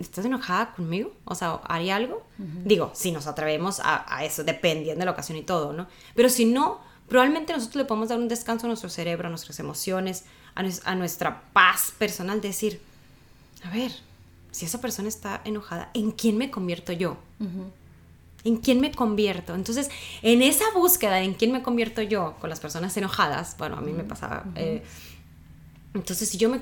¿estás 0.00 0.24
enojada 0.24 0.72
conmigo? 0.74 1.12
O 1.24 1.36
sea, 1.36 1.60
¿haría 1.62 1.94
algo? 1.94 2.26
Digo, 2.38 2.90
si 2.92 3.12
nos 3.12 3.28
atrevemos 3.28 3.80
a, 3.84 4.24
eso, 4.24 4.42
dependiendo 4.42 4.98
de 4.98 5.04
la 5.04 5.12
ocasión 5.12 5.38
y 5.38 5.42
todo, 5.42 5.72
¿no? 5.72 5.86
Pero 6.16 6.28
si 6.28 6.44
no, 6.44 6.80
probablemente 7.08 7.52
nosotros 7.52 7.76
le 7.76 7.84
podemos 7.84 8.08
dar 8.08 8.18
un 8.18 8.26
descanso 8.26 8.66
a 8.66 8.68
nuestro 8.68 8.90
cerebro, 8.90 9.28
a 9.28 9.30
nuestras 9.30 9.60
emociones, 9.60 10.24
a, 10.56 10.94
nuestra 10.96 11.44
paz 11.52 11.92
personal, 11.96 12.40
decir, 12.40 12.80
a 13.62 13.70
ver, 13.70 13.92
si 14.50 14.64
esa 14.66 14.80
persona 14.80 15.08
está 15.08 15.40
enojada, 15.44 15.90
¿en 15.94 16.10
quién 16.10 16.36
me 16.36 16.50
convierto 16.50 16.92
yo? 16.92 17.16
¿En 18.44 18.56
quién 18.56 18.80
me 18.80 18.90
convierto? 18.92 19.54
Entonces, 19.54 19.88
en 20.22 20.42
esa 20.42 20.64
búsqueda 20.74 21.16
de 21.16 21.24
en 21.24 21.34
quién 21.34 21.52
me 21.52 21.62
convierto 21.62 22.02
yo 22.02 22.34
con 22.40 22.50
las 22.50 22.60
personas 22.60 22.96
enojadas, 22.96 23.56
bueno, 23.58 23.76
a 23.76 23.80
mí 23.80 23.92
me 23.92 24.04
pasaba... 24.04 24.44
Eh, 24.56 24.82
entonces, 25.94 26.28
si 26.28 26.38
yo, 26.38 26.48
me 26.48 26.60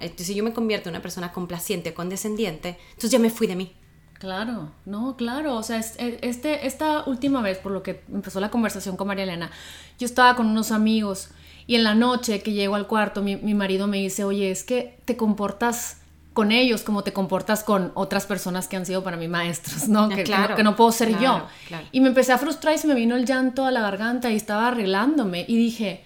eh, 0.00 0.14
si 0.16 0.34
yo 0.34 0.42
me 0.42 0.52
convierto 0.52 0.88
en 0.88 0.94
una 0.94 1.02
persona 1.02 1.32
complaciente 1.32 1.90
o 1.90 1.94
condescendiente, 1.94 2.78
entonces 2.90 3.10
ya 3.10 3.18
me 3.18 3.30
fui 3.30 3.46
de 3.46 3.56
mí. 3.56 3.72
Claro, 4.14 4.70
no, 4.86 5.16
claro. 5.16 5.56
O 5.56 5.62
sea, 5.62 5.80
e, 5.98 6.18
este, 6.22 6.66
esta 6.66 7.04
última 7.04 7.42
vez, 7.42 7.58
por 7.58 7.72
lo 7.72 7.82
que 7.82 8.02
empezó 8.12 8.40
la 8.40 8.50
conversación 8.50 8.96
con 8.96 9.06
María 9.06 9.24
Elena, 9.24 9.50
yo 9.98 10.06
estaba 10.06 10.34
con 10.34 10.46
unos 10.46 10.72
amigos 10.72 11.28
y 11.66 11.74
en 11.74 11.84
la 11.84 11.94
noche 11.94 12.42
que 12.42 12.52
llego 12.52 12.74
al 12.74 12.86
cuarto, 12.86 13.22
mi, 13.22 13.36
mi 13.36 13.54
marido 13.54 13.86
me 13.86 13.98
dice, 13.98 14.24
oye, 14.24 14.50
es 14.50 14.64
que 14.64 14.98
te 15.04 15.16
comportas 15.16 15.98
con 16.34 16.52
ellos 16.52 16.82
como 16.82 17.02
te 17.02 17.12
comportas 17.12 17.64
con 17.64 17.92
otras 17.94 18.26
personas 18.26 18.68
que 18.68 18.76
han 18.76 18.84
sido 18.84 19.02
para 19.02 19.16
mí 19.16 19.28
maestros, 19.28 19.88
¿no? 19.88 20.04
Ah, 20.04 20.08
que, 20.14 20.24
que, 20.24 20.62
no, 20.62 20.76
puedo 20.76 20.92
ser 20.92 21.18
yo. 21.18 21.46
Y 21.92 22.00
me 22.00 22.08
empecé 22.08 22.32
a 22.32 22.38
frustrar 22.38 22.74
y 22.74 22.78
se 22.78 22.86
me 22.86 22.94
vino 22.94 23.16
el 23.16 23.24
llanto 23.24 23.64
a 23.64 23.70
la 23.70 23.80
garganta 23.80 24.30
y 24.30 24.36
estaba 24.36 24.68
arreglándome. 24.68 25.44
Y 25.46 25.56
dije, 25.56 26.04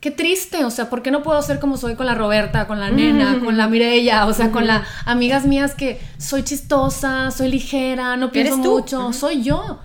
qué 0.00 0.12
triste, 0.12 0.64
o 0.64 0.70
sea, 0.70 0.88
¿por 0.88 1.02
qué 1.02 1.10
no 1.10 1.22
puedo 1.22 1.42
ser 1.42 1.58
como 1.58 1.76
soy 1.76 1.96
con 1.96 2.06
la 2.06 2.14
Roberta, 2.14 2.66
con 2.66 2.78
la 2.78 2.90
nena, 2.90 3.40
con 3.44 3.56
la 3.56 3.68
Mirella, 3.68 4.26
o 4.26 4.32
sea, 4.32 4.52
con 4.52 4.66
las 4.66 4.86
amigas 5.06 5.44
mías 5.44 5.74
que 5.74 6.00
soy 6.18 6.44
chistosa, 6.44 7.32
soy 7.32 7.48
ligera, 7.48 8.16
no 8.16 8.30
pienso 8.30 8.58
mucho, 8.58 9.12
soy 9.12 9.42
yo. 9.42 9.80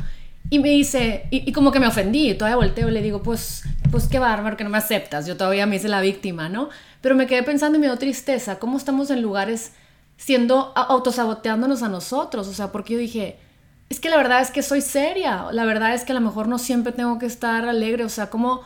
Y 0.51 0.59
me 0.59 0.69
dice, 0.69 1.27
y, 1.31 1.51
como 1.51 1.71
que 1.71 1.79
me 1.79 1.87
ofendí, 1.87 2.33
todavía 2.33 2.57
volteo 2.57 2.89
y 2.89 2.91
le 2.91 3.01
digo, 3.01 3.23
pues, 3.23 3.63
pues 3.91 4.07
qué 4.07 4.19
bárbaro 4.19 4.57
que 4.57 4.63
no 4.63 4.69
me 4.69 4.77
aceptas, 4.77 5.25
yo 5.25 5.37
todavía 5.37 5.65
me 5.65 5.77
hice 5.77 5.87
la 5.87 6.01
víctima, 6.01 6.49
¿no? 6.49 6.69
Pero 7.01 7.15
me 7.15 7.27
quedé 7.27 7.43
pensando 7.43 7.77
y 7.77 7.81
me 7.81 7.87
dio 7.87 7.97
tristeza, 7.97 8.59
cómo 8.59 8.77
estamos 8.77 9.09
en 9.09 9.21
lugares 9.21 9.73
siendo 10.17 10.73
autosaboteándonos 10.75 11.81
a 11.81 11.89
nosotros, 11.89 12.47
o 12.47 12.53
sea, 12.53 12.71
porque 12.71 12.93
yo 12.93 12.99
dije, 12.99 13.37
es 13.89 13.99
que 13.99 14.09
la 14.09 14.17
verdad 14.17 14.41
es 14.41 14.51
que 14.51 14.61
soy 14.61 14.81
seria, 14.81 15.47
la 15.51 15.65
verdad 15.65 15.93
es 15.93 16.03
que 16.03 16.11
a 16.11 16.15
lo 16.15 16.21
mejor 16.21 16.47
no 16.47 16.59
siempre 16.59 16.91
tengo 16.91 17.17
que 17.19 17.25
estar 17.25 17.67
alegre, 17.67 18.03
o 18.03 18.09
sea, 18.09 18.29
como, 18.29 18.61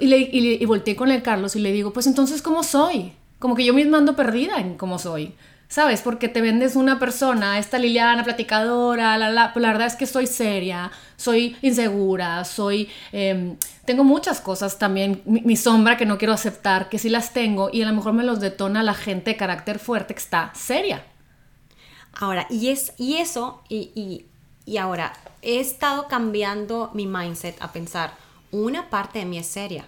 y, 0.00 0.06
le, 0.06 0.18
y, 0.18 0.64
volteé 0.64 0.96
con 0.96 1.10
el 1.10 1.22
Carlos 1.22 1.56
y 1.56 1.60
le 1.60 1.72
digo, 1.72 1.92
pues 1.92 2.06
entonces, 2.06 2.42
¿cómo 2.42 2.62
soy? 2.62 3.12
Como 3.38 3.54
que 3.54 3.64
yo 3.64 3.74
misma 3.74 3.98
ando 3.98 4.16
perdida 4.16 4.58
en 4.58 4.76
cómo 4.76 4.98
soy. 4.98 5.34
¿Sabes? 5.68 6.02
Porque 6.02 6.28
te 6.28 6.40
vendes 6.40 6.76
una 6.76 6.98
persona, 6.98 7.58
esta 7.58 7.78
Liliana 7.78 8.24
platicadora, 8.24 9.16
la, 9.18 9.30
la, 9.30 9.52
pues 9.52 9.62
la 9.62 9.72
verdad 9.72 9.86
es 9.86 9.96
que 9.96 10.06
soy 10.06 10.26
seria, 10.26 10.90
soy 11.16 11.56
insegura, 11.62 12.44
soy... 12.44 12.88
Em, 13.12 13.56
tengo 13.84 14.02
muchas 14.02 14.40
cosas 14.40 14.78
también, 14.78 15.22
mi, 15.26 15.56
sombra 15.56 15.96
que 15.96 16.06
no 16.06 16.16
quiero 16.16 16.32
aceptar, 16.32 16.88
que 16.88 16.98
sí 16.98 17.10
las 17.10 17.34
tengo 17.34 17.68
y 17.70 17.82
a 17.82 17.86
lo 17.86 17.92
mejor 17.92 18.14
me 18.14 18.24
los 18.24 18.40
detona 18.40 18.82
la 18.82 18.94
gente 18.94 19.32
de 19.32 19.36
carácter 19.36 19.78
fuerte 19.78 20.14
que 20.14 20.20
está 20.20 20.52
seria. 20.54 21.04
Ahora, 22.14 22.46
y, 22.48 22.68
es, 22.68 22.94
y 22.96 23.16
eso, 23.16 23.62
y, 23.68 23.90
y, 23.94 24.26
y 24.64 24.78
ahora, 24.78 25.12
he 25.42 25.60
estado 25.60 26.08
cambiando 26.08 26.90
mi 26.94 27.06
mindset 27.06 27.60
a 27.60 27.72
pensar, 27.72 28.14
una 28.52 28.88
parte 28.88 29.18
de 29.18 29.26
mí 29.26 29.36
es 29.36 29.46
seria. 29.46 29.84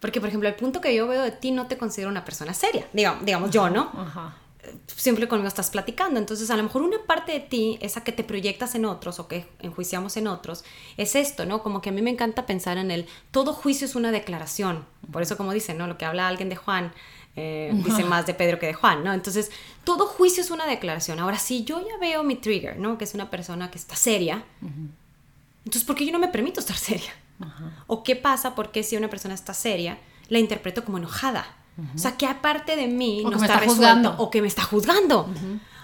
Porque, 0.00 0.18
por 0.18 0.30
ejemplo, 0.30 0.48
el 0.48 0.56
punto 0.56 0.80
que 0.80 0.94
yo 0.94 1.06
veo 1.06 1.22
de 1.22 1.30
ti 1.30 1.52
no 1.52 1.66
te 1.66 1.76
considero 1.76 2.10
una 2.10 2.24
persona 2.24 2.54
seria. 2.54 2.88
Digamos, 2.92 3.24
digamos 3.24 3.50
yo, 3.50 3.68
¿no? 3.68 3.92
Ajá 3.94 4.39
siempre 4.86 5.28
conmigo 5.28 5.48
estás 5.48 5.70
platicando. 5.70 6.18
Entonces, 6.18 6.50
a 6.50 6.56
lo 6.56 6.62
mejor 6.62 6.82
una 6.82 7.02
parte 7.06 7.32
de 7.32 7.40
ti, 7.40 7.78
esa 7.80 8.02
que 8.04 8.12
te 8.12 8.24
proyectas 8.24 8.74
en 8.74 8.84
otros 8.84 9.18
o 9.18 9.28
que 9.28 9.46
enjuiciamos 9.60 10.16
en 10.16 10.26
otros, 10.26 10.64
es 10.96 11.14
esto, 11.14 11.46
¿no? 11.46 11.62
Como 11.62 11.80
que 11.80 11.90
a 11.90 11.92
mí 11.92 12.02
me 12.02 12.10
encanta 12.10 12.46
pensar 12.46 12.78
en 12.78 12.90
el, 12.90 13.06
todo 13.30 13.52
juicio 13.52 13.86
es 13.86 13.94
una 13.94 14.12
declaración. 14.12 14.86
Por 15.12 15.22
eso, 15.22 15.36
como 15.36 15.52
dicen, 15.52 15.78
¿no? 15.78 15.86
Lo 15.86 15.98
que 15.98 16.04
habla 16.04 16.28
alguien 16.28 16.48
de 16.48 16.56
Juan, 16.56 16.92
eh, 17.36 17.72
dice 17.84 18.04
más 18.06 18.26
de 18.26 18.34
Pedro 18.34 18.58
que 18.58 18.66
de 18.66 18.74
Juan, 18.74 19.04
¿no? 19.04 19.12
Entonces, 19.12 19.50
todo 19.84 20.06
juicio 20.06 20.42
es 20.42 20.50
una 20.50 20.66
declaración. 20.66 21.20
Ahora, 21.20 21.38
si 21.38 21.64
yo 21.64 21.80
ya 21.80 21.98
veo 21.98 22.22
mi 22.22 22.36
trigger, 22.36 22.78
¿no? 22.78 22.98
Que 22.98 23.04
es 23.04 23.14
una 23.14 23.30
persona 23.30 23.70
que 23.70 23.78
está 23.78 23.96
seria, 23.96 24.44
entonces, 25.64 25.84
¿por 25.84 25.96
qué 25.96 26.06
yo 26.06 26.12
no 26.12 26.18
me 26.18 26.28
permito 26.28 26.60
estar 26.60 26.76
seria? 26.76 27.12
¿O 27.86 28.02
qué 28.02 28.16
pasa 28.16 28.54
porque 28.54 28.82
si 28.82 28.96
una 28.96 29.08
persona 29.08 29.34
está 29.34 29.54
seria, 29.54 29.98
la 30.28 30.38
interpreto 30.38 30.84
como 30.84 30.98
enojada? 30.98 31.59
O 31.94 31.98
sea, 31.98 32.16
que 32.16 32.26
aparte 32.26 32.76
de 32.76 32.86
mí 32.86 33.24
no 33.24 33.36
está, 33.36 33.58
juzgando. 33.60 34.14
o 34.18 34.30
que 34.30 34.42
me 34.42 34.48
está 34.48 34.62
juzgando. 34.62 35.28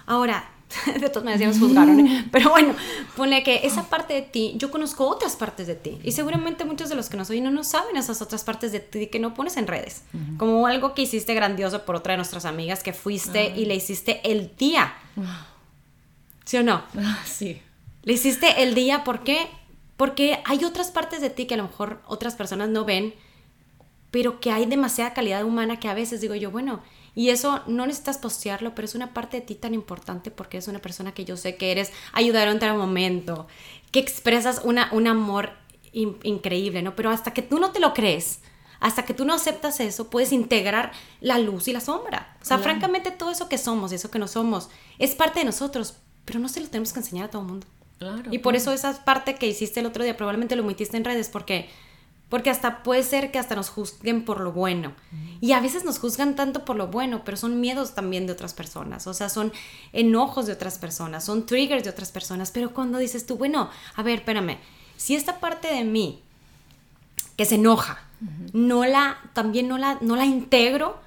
Ahora, 0.05 0.49
de 0.99 1.09
todas 1.09 1.23
maneras 1.23 1.39
ya 1.39 1.47
nos 1.47 1.59
juzgaron, 1.59 2.25
pero 2.31 2.49
bueno, 2.49 2.75
pone 3.15 3.43
que 3.43 3.61
esa 3.63 3.89
parte 3.89 4.13
de 4.13 4.21
ti, 4.21 4.53
yo 4.57 4.69
conozco 4.69 5.07
otras 5.07 5.35
partes 5.35 5.67
de 5.67 5.75
ti 5.75 5.97
y 6.03 6.11
seguramente 6.11 6.65
muchos 6.65 6.89
de 6.89 6.95
los 6.95 7.09
que 7.09 7.15
nos 7.15 7.29
oyen 7.29 7.45
no, 7.45 7.51
no 7.51 7.63
saben 7.63 7.95
esas 7.95 8.21
otras 8.21 8.43
partes 8.43 8.71
de 8.71 8.81
ti 8.81 9.07
que 9.07 9.19
no 9.19 9.33
pones 9.33 9.55
en 9.57 9.67
redes, 9.67 10.03
como 10.37 10.67
algo 10.67 10.93
que 10.93 11.03
hiciste 11.03 11.33
grandioso 11.33 11.85
por 11.85 11.95
otra 11.95 12.13
de 12.13 12.17
nuestras 12.17 12.45
amigas 12.45 12.83
que 12.83 12.93
fuiste 12.93 13.53
y 13.55 13.65
le 13.65 13.75
hiciste 13.75 14.19
el 14.29 14.55
día. 14.57 14.93
¿Sí 16.43 16.57
o 16.57 16.63
no? 16.63 16.81
Ah, 16.97 17.19
sí. 17.25 17.61
Le 18.03 18.13
hiciste 18.13 18.63
el 18.63 18.73
día, 18.73 19.03
¿por 19.03 19.23
qué? 19.23 19.47
Porque 19.97 20.39
hay 20.45 20.63
otras 20.63 20.91
partes 20.91 21.21
de 21.21 21.29
ti 21.29 21.45
que 21.45 21.55
a 21.55 21.57
lo 21.57 21.63
mejor 21.63 22.01
otras 22.07 22.35
personas 22.35 22.69
no 22.69 22.85
ven, 22.85 23.13
pero 24.11 24.39
que 24.39 24.51
hay 24.51 24.65
demasiada 24.65 25.13
calidad 25.13 25.43
humana 25.43 25.79
que 25.79 25.87
a 25.87 25.93
veces 25.93 26.21
digo 26.21 26.35
yo, 26.35 26.51
bueno, 26.51 26.81
y 27.15 27.29
eso 27.29 27.61
no 27.67 27.87
necesitas 27.87 28.19
postearlo, 28.19 28.75
pero 28.75 28.85
es 28.85 28.93
una 28.93 29.13
parte 29.13 29.37
de 29.37 29.45
ti 29.45 29.55
tan 29.55 29.73
importante 29.73 30.29
porque 30.29 30.57
es 30.57 30.67
una 30.67 30.79
persona 30.79 31.13
que 31.13 31.25
yo 31.25 31.35
sé 31.35 31.55
que 31.55 31.71
eres, 31.71 31.91
ayudar 32.13 32.47
en 32.47 32.57
otro 32.57 32.75
momento, 32.77 33.47
que 33.91 33.99
expresas 33.99 34.61
una, 34.63 34.89
un 34.91 35.07
amor 35.07 35.53
increíble, 35.91 36.83
¿no? 36.83 36.95
Pero 36.95 37.09
hasta 37.09 37.33
que 37.33 37.41
tú 37.41 37.59
no 37.59 37.71
te 37.71 37.79
lo 37.79 37.93
crees, 37.93 38.41
hasta 38.79 39.03
que 39.03 39.13
tú 39.13 39.25
no 39.25 39.33
aceptas 39.33 39.79
eso, 39.79 40.09
puedes 40.09 40.31
integrar 40.31 40.91
la 41.19 41.39
luz 41.39 41.67
y 41.67 41.73
la 41.73 41.81
sombra. 41.81 42.37
O 42.41 42.45
sea, 42.45 42.59
francamente, 42.59 43.09
todo 43.11 43.31
eso 43.31 43.49
que 43.49 43.57
somos 43.57 43.91
y 43.91 43.95
eso 43.95 44.11
que 44.11 44.19
no 44.19 44.27
somos 44.27 44.69
es 44.99 45.15
parte 45.15 45.39
de 45.39 45.45
nosotros, 45.45 45.95
pero 46.25 46.39
no 46.39 46.49
se 46.49 46.61
lo 46.61 46.67
tenemos 46.67 46.93
que 46.93 46.99
enseñar 46.99 47.25
a 47.25 47.29
todo 47.31 47.41
el 47.41 47.47
mundo. 47.47 47.67
Claro, 47.97 48.29
y 48.29 48.37
por 48.39 48.55
eso 48.55 48.71
esa 48.73 49.03
parte 49.05 49.35
que 49.35 49.47
hiciste 49.47 49.79
el 49.79 49.87
otro 49.87 50.03
día 50.03 50.15
probablemente 50.15 50.55
lo 50.55 50.63
metiste 50.63 50.97
en 50.97 51.03
redes 51.03 51.29
porque 51.29 51.67
porque 52.29 52.49
hasta 52.49 52.83
puede 52.83 53.03
ser 53.03 53.31
que 53.31 53.39
hasta 53.39 53.55
nos 53.55 53.69
juzguen 53.69 54.25
por 54.25 54.41
lo 54.41 54.51
bueno. 54.51 54.93
Y 55.39 55.53
a 55.53 55.61
veces 55.61 55.85
nos 55.85 55.99
juzgan 55.99 56.35
tanto 56.35 56.65
por 56.65 56.75
lo 56.75 56.87
bueno, 56.87 57.23
pero 57.23 57.37
son 57.37 57.61
miedos 57.61 57.95
también 57.95 58.27
de 58.27 58.33
otras 58.33 58.53
personas. 58.53 59.07
O 59.07 59.13
sea, 59.13 59.29
son 59.29 59.53
enojos 59.93 60.45
de 60.45 60.53
otras 60.53 60.77
personas, 60.77 61.23
son 61.23 61.45
triggers 61.45 61.83
de 61.83 61.89
otras 61.89 62.11
personas. 62.11 62.51
Pero 62.51 62.73
cuando 62.73 62.97
dices 62.97 63.25
tú, 63.25 63.37
bueno, 63.37 63.69
a 63.95 64.03
ver, 64.03 64.19
espérame, 64.19 64.57
si 64.97 65.15
esta 65.15 65.39
parte 65.39 65.69
de 65.69 65.85
mí 65.85 66.21
que 67.37 67.45
se 67.45 67.55
enoja, 67.55 68.03
no 68.51 68.83
la, 68.85 69.19
también 69.33 69.67
no 69.67 69.77
la, 69.77 69.97
no 70.01 70.15
la 70.15 70.25
integro, 70.25 70.99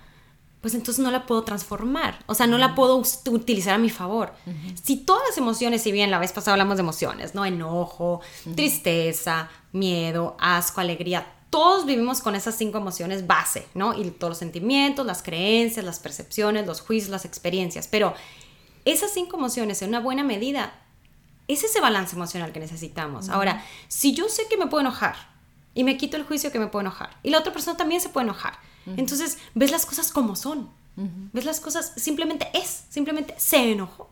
pues 0.60 0.74
entonces 0.74 1.02
no 1.02 1.10
la 1.10 1.26
puedo 1.26 1.42
transformar, 1.42 2.18
o 2.26 2.34
sea, 2.34 2.46
no 2.46 2.58
la 2.58 2.74
puedo 2.74 3.02
utilizar 3.30 3.74
a 3.74 3.78
mi 3.78 3.88
favor. 3.88 4.34
Si 4.82 4.96
todas 4.96 5.22
las 5.28 5.38
emociones, 5.38 5.82
si 5.82 5.90
bien 5.90 6.10
la 6.10 6.18
vez 6.18 6.32
pasada 6.32 6.52
hablamos 6.52 6.76
de 6.76 6.82
emociones, 6.82 7.34
¿no? 7.34 7.46
Enojo, 7.46 8.20
tristeza, 8.54 9.48
miedo, 9.72 10.36
asco, 10.40 10.80
alegría, 10.80 11.26
todos 11.50 11.84
vivimos 11.84 12.20
con 12.20 12.36
esas 12.36 12.56
cinco 12.56 12.78
emociones 12.78 13.26
base, 13.26 13.66
¿no? 13.74 13.98
Y 13.98 14.10
todos 14.10 14.30
los 14.30 14.38
sentimientos, 14.38 15.04
las 15.04 15.22
creencias, 15.22 15.84
las 15.84 15.98
percepciones, 15.98 16.66
los 16.66 16.80
juicios, 16.80 17.10
las 17.10 17.24
experiencias, 17.24 17.88
pero 17.88 18.14
esas 18.84 19.12
cinco 19.12 19.36
emociones 19.36 19.82
en 19.82 19.88
una 19.88 20.00
buena 20.00 20.22
medida 20.22 20.72
es 21.48 21.64
ese 21.64 21.80
balance 21.80 22.14
emocional 22.14 22.52
que 22.52 22.60
necesitamos. 22.60 23.28
Ahora, 23.28 23.64
si 23.88 24.14
yo 24.14 24.28
sé 24.28 24.46
que 24.48 24.56
me 24.56 24.68
puedo 24.68 24.82
enojar 24.82 25.16
y 25.74 25.82
me 25.82 25.96
quito 25.96 26.16
el 26.16 26.24
juicio 26.24 26.52
que 26.52 26.60
me 26.60 26.68
puedo 26.68 26.82
enojar 26.82 27.18
y 27.22 27.30
la 27.30 27.38
otra 27.38 27.52
persona 27.52 27.76
también 27.76 28.00
se 28.00 28.08
puede 28.08 28.24
enojar, 28.24 28.54
entonces, 28.96 29.38
ves 29.54 29.70
las 29.70 29.86
cosas 29.86 30.10
como 30.10 30.36
son. 30.36 30.70
Ves 31.32 31.46
las 31.46 31.60
cosas, 31.60 31.94
simplemente 31.96 32.48
es, 32.52 32.84
simplemente 32.90 33.34
se 33.38 33.72
enojó. 33.72 34.10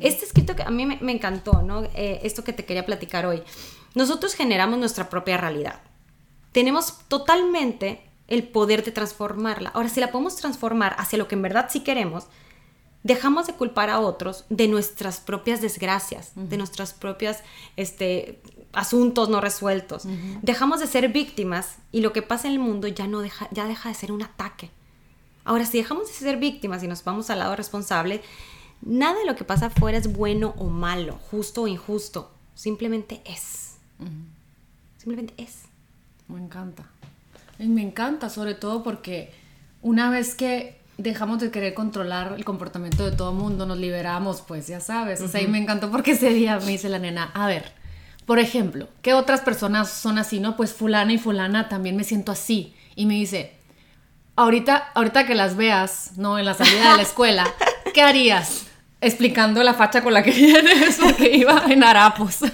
Este 0.00 0.24
escrito 0.24 0.54
que 0.54 0.62
a 0.62 0.70
mí 0.70 0.86
me, 0.86 1.12
encantó, 1.12 1.62
¿no? 1.62 1.82
Eh, 1.94 2.20
esto 2.22 2.44
que 2.44 2.52
te 2.52 2.64
quería 2.64 2.86
platicar 2.86 3.26
hoy. 3.26 3.42
Nosotros 3.98 4.34
generamos 4.34 4.78
nuestra 4.78 5.10
propia 5.10 5.38
realidad. 5.38 5.80
Tenemos 6.52 6.98
totalmente 7.08 8.00
el 8.28 8.46
poder 8.46 8.84
de 8.84 8.92
transformarla. 8.92 9.70
Ahora, 9.70 9.88
si 9.88 9.98
la 9.98 10.12
podemos 10.12 10.36
transformar 10.36 10.94
hacia 10.98 11.18
lo 11.18 11.26
que 11.26 11.34
en 11.34 11.42
verdad 11.42 11.66
sí 11.68 11.80
queremos, 11.80 12.28
dejamos 13.02 13.48
de 13.48 13.54
culpar 13.54 13.90
a 13.90 13.98
otros 13.98 14.44
de 14.50 14.68
nuestras 14.68 15.18
propias 15.18 15.60
desgracias, 15.60 16.30
de 16.36 16.56
nuestras 16.56 16.94
propias 16.94 17.42
este, 17.74 18.40
asuntos 18.72 19.30
no 19.30 19.40
resueltos. 19.40 20.04
Dejamos 20.42 20.78
de 20.78 20.86
ser 20.86 21.08
víctimas 21.08 21.78
y 21.90 22.00
lo 22.00 22.12
que 22.12 22.22
pasa 22.22 22.46
en 22.46 22.52
el 22.52 22.60
mundo 22.60 22.86
ya, 22.86 23.08
no 23.08 23.18
deja, 23.18 23.48
ya 23.50 23.66
deja 23.66 23.88
de 23.88 23.96
ser 23.96 24.12
un 24.12 24.22
ataque. 24.22 24.70
Ahora, 25.44 25.66
si 25.66 25.76
dejamos 25.76 26.06
de 26.06 26.12
ser 26.12 26.36
víctimas 26.36 26.84
y 26.84 26.86
nos 26.86 27.02
vamos 27.02 27.30
al 27.30 27.40
lado 27.40 27.56
responsable, 27.56 28.22
nada 28.80 29.18
de 29.18 29.26
lo 29.26 29.34
que 29.34 29.42
pasa 29.42 29.66
afuera 29.66 29.98
es 29.98 30.12
bueno 30.12 30.54
o 30.56 30.66
malo, 30.66 31.18
justo 31.32 31.62
o 31.62 31.66
injusto. 31.66 32.30
Simplemente 32.54 33.22
es. 33.24 33.67
Simplemente 34.96 35.34
es. 35.36 35.62
Me 36.28 36.38
encanta. 36.38 36.84
Me 37.58 37.82
encanta, 37.82 38.30
sobre 38.30 38.54
todo 38.54 38.82
porque 38.82 39.32
una 39.82 40.10
vez 40.10 40.34
que 40.34 40.78
dejamos 40.98 41.38
de 41.40 41.50
querer 41.50 41.74
controlar 41.74 42.34
el 42.36 42.44
comportamiento 42.44 43.08
de 43.08 43.16
todo 43.16 43.30
el 43.30 43.36
mundo, 43.36 43.66
nos 43.66 43.78
liberamos, 43.78 44.42
pues 44.42 44.66
ya 44.66 44.80
sabes. 44.80 45.20
O 45.20 45.28
sea, 45.28 45.40
y 45.40 45.46
me 45.46 45.58
encantó 45.58 45.90
porque 45.90 46.12
ese 46.12 46.30
día 46.30 46.58
me 46.58 46.72
dice 46.72 46.88
la 46.88 46.98
nena, 46.98 47.30
a 47.34 47.46
ver, 47.46 47.72
por 48.26 48.38
ejemplo, 48.38 48.88
¿qué 49.00 49.14
otras 49.14 49.40
personas 49.40 49.90
son 49.90 50.18
así? 50.18 50.40
No, 50.40 50.56
pues 50.56 50.74
fulana 50.74 51.12
y 51.12 51.18
fulana 51.18 51.68
también 51.68 51.96
me 51.96 52.04
siento 52.04 52.32
así. 52.32 52.74
Y 52.94 53.06
me 53.06 53.14
dice, 53.14 53.54
ahorita, 54.36 54.90
ahorita 54.94 55.26
que 55.26 55.34
las 55.34 55.56
veas, 55.56 56.12
¿no? 56.16 56.38
En 56.38 56.44
la 56.44 56.54
salida 56.54 56.90
de 56.90 56.96
la 56.96 57.02
escuela, 57.04 57.46
¿qué 57.94 58.02
harías? 58.02 58.66
Explicando 59.00 59.62
la 59.62 59.74
facha 59.74 60.02
con 60.02 60.12
la 60.12 60.22
que 60.22 60.30
vienes, 60.32 60.98
porque 61.02 61.36
iba 61.36 61.64
en 61.68 61.84
harapos. 61.84 62.40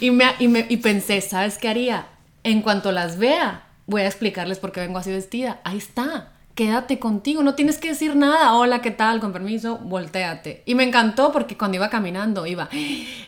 y, 0.00 0.10
me, 0.10 0.26
y, 0.38 0.48
me, 0.48 0.66
y 0.68 0.78
pensé, 0.78 1.20
¿sabes 1.20 1.58
qué 1.58 1.68
haría? 1.68 2.06
En 2.44 2.62
cuanto 2.62 2.92
las 2.92 3.18
vea, 3.18 3.64
voy 3.86 4.02
a 4.02 4.06
explicarles 4.06 4.58
por 4.58 4.72
qué 4.72 4.80
vengo 4.80 4.98
así 4.98 5.10
vestida. 5.10 5.60
Ahí 5.64 5.78
está 5.78 6.32
quédate 6.56 6.98
contigo, 6.98 7.42
no 7.42 7.54
tienes 7.54 7.76
que 7.76 7.88
decir 7.88 8.16
nada, 8.16 8.54
hola, 8.54 8.80
¿qué 8.80 8.90
tal? 8.90 9.20
Con 9.20 9.30
permiso, 9.30 9.76
volteate. 9.76 10.62
Y 10.64 10.74
me 10.74 10.84
encantó 10.84 11.30
porque 11.30 11.56
cuando 11.56 11.76
iba 11.76 11.90
caminando 11.90 12.46
iba, 12.46 12.70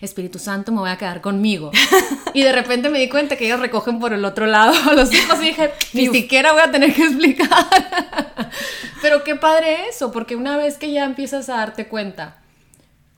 Espíritu 0.00 0.38
Santo, 0.38 0.72
me 0.72 0.80
voy 0.80 0.88
a 0.88 0.96
quedar 0.96 1.20
conmigo. 1.20 1.70
y 2.34 2.42
de 2.42 2.52
repente 2.52 2.88
me 2.88 2.98
di 2.98 3.10
cuenta 3.10 3.37
que 3.37 3.44
ellos 3.44 3.60
recogen 3.60 4.00
por 4.00 4.14
el 4.14 4.25
otro 4.25 4.46
lado 4.46 4.72
los 4.94 5.12
hijos 5.12 5.38
y 5.42 5.48
dije, 5.48 5.70
ni 5.92 6.06
siquiera 6.08 6.52
voy 6.52 6.62
a 6.62 6.70
tener 6.70 6.94
que 6.94 7.02
explicar. 7.02 7.50
Pero 9.02 9.22
qué 9.25 9.37
padre 9.37 9.88
eso, 9.90 10.10
porque 10.10 10.34
una 10.34 10.56
vez 10.56 10.78
que 10.78 10.90
ya 10.90 11.04
empiezas 11.04 11.50
a 11.50 11.56
darte 11.58 11.87
cuenta, 11.87 12.38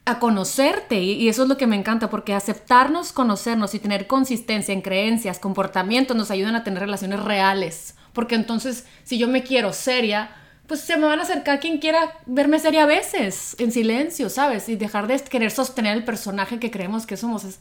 a 0.04 0.18
conocerte 0.18 1.00
y 1.00 1.28
eso 1.28 1.42
es 1.42 1.48
lo 1.48 1.56
que 1.56 1.66
me 1.66 1.76
encanta 1.76 2.10
porque 2.10 2.34
aceptarnos, 2.34 3.12
conocernos 3.12 3.74
y 3.74 3.78
tener 3.78 4.06
consistencia 4.06 4.72
en 4.72 4.80
creencias, 4.80 5.38
comportamientos 5.38 6.16
nos 6.16 6.30
ayudan 6.30 6.56
a 6.56 6.64
tener 6.64 6.80
relaciones 6.80 7.22
reales 7.22 7.94
porque 8.12 8.34
entonces 8.34 8.86
si 9.04 9.18
yo 9.18 9.28
me 9.28 9.42
quiero 9.42 9.72
seria, 9.72 10.30
pues 10.66 10.80
se 10.80 10.96
me 10.96 11.06
van 11.06 11.18
a 11.18 11.22
acercar 11.22 11.60
quien 11.60 11.78
quiera 11.78 12.18
verme 12.26 12.58
seria 12.58 12.84
a 12.84 12.86
veces, 12.86 13.56
en 13.58 13.72
silencio, 13.72 14.28
¿sabes? 14.28 14.68
Y 14.68 14.76
dejar 14.76 15.06
de 15.06 15.18
querer 15.20 15.50
sostener 15.50 15.96
el 15.96 16.04
personaje 16.04 16.58
que 16.58 16.70
creemos 16.70 17.06
que 17.06 17.16
somos. 17.16 17.44
Es, 17.44 17.60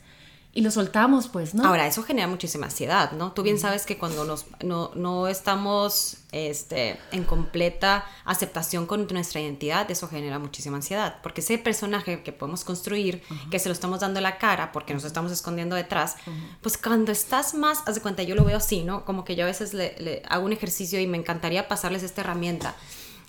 y 0.59 0.61
lo 0.61 0.71
soltamos, 0.71 1.29
pues, 1.29 1.55
¿no? 1.55 1.65
Ahora, 1.65 1.87
eso 1.87 2.03
genera 2.03 2.27
muchísima 2.27 2.65
ansiedad, 2.65 3.13
¿no? 3.13 3.31
Tú 3.31 3.43
bien 3.43 3.57
sabes 3.57 3.85
que 3.85 3.97
cuando 3.97 4.25
nos, 4.25 4.45
no, 4.61 4.91
no, 4.93 5.29
estamos 5.29 6.17
este, 6.33 6.99
en 7.13 7.23
completa 7.23 8.03
aceptación 8.25 8.85
con 8.85 9.07
nuestra 9.07 9.39
identidad, 9.39 9.89
eso 9.89 10.09
genera 10.09 10.37
muchísima 10.37 10.75
ansiedad, 10.75 11.15
porque 11.23 11.39
ese 11.39 11.59
personaje 11.59 12.23
que 12.23 12.33
podemos 12.33 12.65
construir, 12.65 13.23
que 13.49 13.57
se 13.57 13.69
lo 13.69 13.73
estamos 13.73 14.01
dando 14.01 14.19
la 14.19 14.37
cara 14.37 14.73
porque 14.73 14.93
nos 14.93 15.05
estamos 15.05 15.31
escondiendo 15.31 15.77
detrás, 15.77 16.17
pues 16.61 16.77
cuando 16.77 17.13
estás 17.13 17.53
más, 17.53 17.81
haz 17.85 17.95
de 17.95 18.01
cuenta, 18.01 18.23
yo 18.23 18.35
lo 18.35 18.43
veo 18.43 18.57
así, 18.57 18.83
¿no? 18.83 19.05
Como 19.05 19.23
que 19.23 19.37
yo 19.37 19.45
a 19.45 19.47
veces 19.47 19.73
le, 19.73 19.95
le 19.97 20.23
hago 20.27 20.45
un 20.45 20.51
ejercicio 20.51 20.99
y 20.99 21.07
me 21.07 21.17
encantaría 21.17 21.69
pasarles 21.69 22.03
esta 22.03 22.19
herramienta 22.19 22.75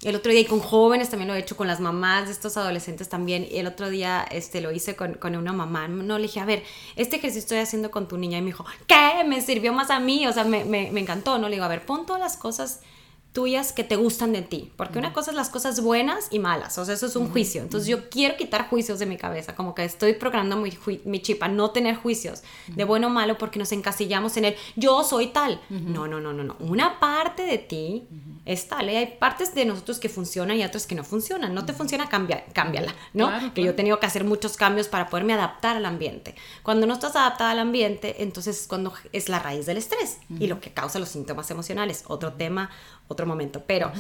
el 0.02 0.16
otro 0.16 0.33
día, 0.33 0.40
y 0.40 0.45
con 0.47 0.61
jóvenes 0.61 1.11
también 1.11 1.28
lo 1.28 1.35
he 1.35 1.38
hecho, 1.38 1.57
con 1.57 1.66
las 1.66 1.80
mamás 1.80 2.26
de 2.26 2.33
estos 2.33 2.57
adolescentes 2.57 3.09
también. 3.09 3.47
Y 3.50 3.59
el 3.59 3.66
otro 3.66 3.90
día 3.90 4.26
este, 4.30 4.61
lo 4.61 4.73
hice 4.73 4.97
con, 4.97 5.14
con 5.14 5.37
una 5.37 5.52
mamá. 5.52 5.88
No, 5.88 6.16
le 6.19 6.23
dije, 6.23 6.40
a 6.40 6.47
ver, 6.47 6.62
este 6.97 7.16
ejercicio 7.16 7.40
estoy 7.40 7.59
haciendo 7.59 7.90
con 7.90 8.09
tu 8.09 8.16
niña. 8.16 8.38
Y 8.38 8.40
me 8.40 8.47
dijo, 8.47 8.64
¿qué? 8.87 9.25
Me 9.26 9.42
sirvió 9.42 9.73
más 9.73 9.90
a 9.90 10.00
mí. 10.00 10.26
O 10.26 10.33
sea, 10.33 10.45
me, 10.45 10.64
me, 10.64 10.90
me 10.90 11.00
encantó. 11.00 11.38
No 11.38 11.49
le 11.49 11.57
digo, 11.57 11.64
a 11.64 11.69
ver, 11.69 11.85
pon 11.85 12.07
todas 12.07 12.21
las 12.21 12.37
cosas 12.38 12.80
tuyas 13.32 13.72
que 13.72 13.84
te 13.84 13.94
gustan 13.94 14.32
de 14.32 14.42
ti, 14.42 14.72
porque 14.76 14.99
una 14.99 15.12
cosa 15.12 15.30
es 15.30 15.37
las 15.37 15.50
cosas 15.50 15.80
buenas 15.80 16.26
y 16.32 16.40
malas, 16.40 16.76
o 16.78 16.84
sea, 16.84 16.94
eso 16.94 17.06
es 17.06 17.14
un 17.14 17.30
juicio. 17.30 17.62
Entonces 17.62 17.88
yo 17.88 18.10
quiero 18.10 18.37
quitar 18.37 18.68
juicios 18.68 18.99
de 18.99 19.06
mi 19.06 19.16
cabeza, 19.16 19.54
como 19.54 19.75
que 19.75 19.84
estoy 19.84 20.14
programando 20.14 20.56
mi, 20.56 20.72
mi 21.04 21.22
chip 21.22 21.40
a 21.42 21.49
no 21.49 21.70
tener 21.70 21.94
juicios 21.94 22.42
de 22.66 22.84
bueno 22.84 23.06
o 23.06 23.10
malo 23.10 23.38
porque 23.38 23.58
nos 23.58 23.70
encasillamos 23.70 24.37
en 24.37 24.46
el 24.46 24.56
yo 24.75 25.04
soy 25.04 25.28
tal. 25.28 25.60
No, 25.68 26.08
no, 26.08 26.20
no, 26.20 26.32
no, 26.32 26.42
no. 26.42 26.56
Una 26.58 26.99
parte 26.99 27.44
de 27.44 27.58
ti 27.58 28.08
es 28.46 28.66
tal, 28.66 28.88
¿eh? 28.88 28.99
hay 28.99 29.06
partes 29.18 29.54
de 29.54 29.64
nosotros 29.64 30.00
que 30.00 30.08
funcionan 30.08 30.56
y 30.56 30.64
otras 30.64 30.87
que 30.87 30.96
no 30.96 31.04
funcionan. 31.04 31.54
No 31.54 31.64
te 31.64 31.72
funciona, 31.72 32.08
cambia, 32.08 32.44
cámbiala, 32.52 32.94
¿no? 33.14 33.30
que 33.54 33.62
yo 33.62 33.70
he 33.70 33.75
tenido 33.75 34.00
que 34.00 34.06
hacer 34.06 34.25
muchos 34.25 34.56
cambios 34.56 34.88
para 34.88 35.08
poderme 35.08 35.34
adaptar 35.34 35.76
al 35.76 35.87
ambiente. 35.87 36.34
Cuando 36.64 36.87
no 36.87 36.94
estás 36.94 37.14
adaptada 37.14 37.52
al 37.52 37.60
ambiente, 37.60 38.22
entonces 38.25 38.66
cuando 38.68 38.92
es 39.12 39.28
la 39.28 39.38
raíz 39.38 39.66
del 39.66 39.76
estrés 39.76 40.18
y 40.40 40.49
lo 40.49 40.60
que 40.60 40.72
causa 40.72 40.99
los 40.99 41.10
síntomas 41.10 41.50
emocionales. 41.50 42.04
Otro 42.08 42.32
tema, 42.32 42.70
otro 43.12 43.26
momento, 43.26 43.62
pero 43.66 43.92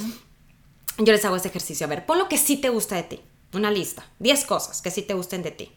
yo 0.98 1.12
les 1.12 1.24
hago 1.24 1.36
ese 1.36 1.48
ejercicio. 1.48 1.86
A 1.86 1.88
ver, 1.88 2.06
pon 2.06 2.18
lo 2.18 2.28
que 2.28 2.38
sí 2.38 2.56
te 2.56 2.68
gusta 2.68 2.96
de 2.96 3.02
ti, 3.02 3.20
una 3.52 3.70
lista, 3.70 4.06
10 4.20 4.44
cosas 4.44 4.80
que 4.80 4.90
sí 4.90 5.02
te 5.02 5.14
gusten 5.14 5.42
de 5.42 5.50
ti. 5.50 5.72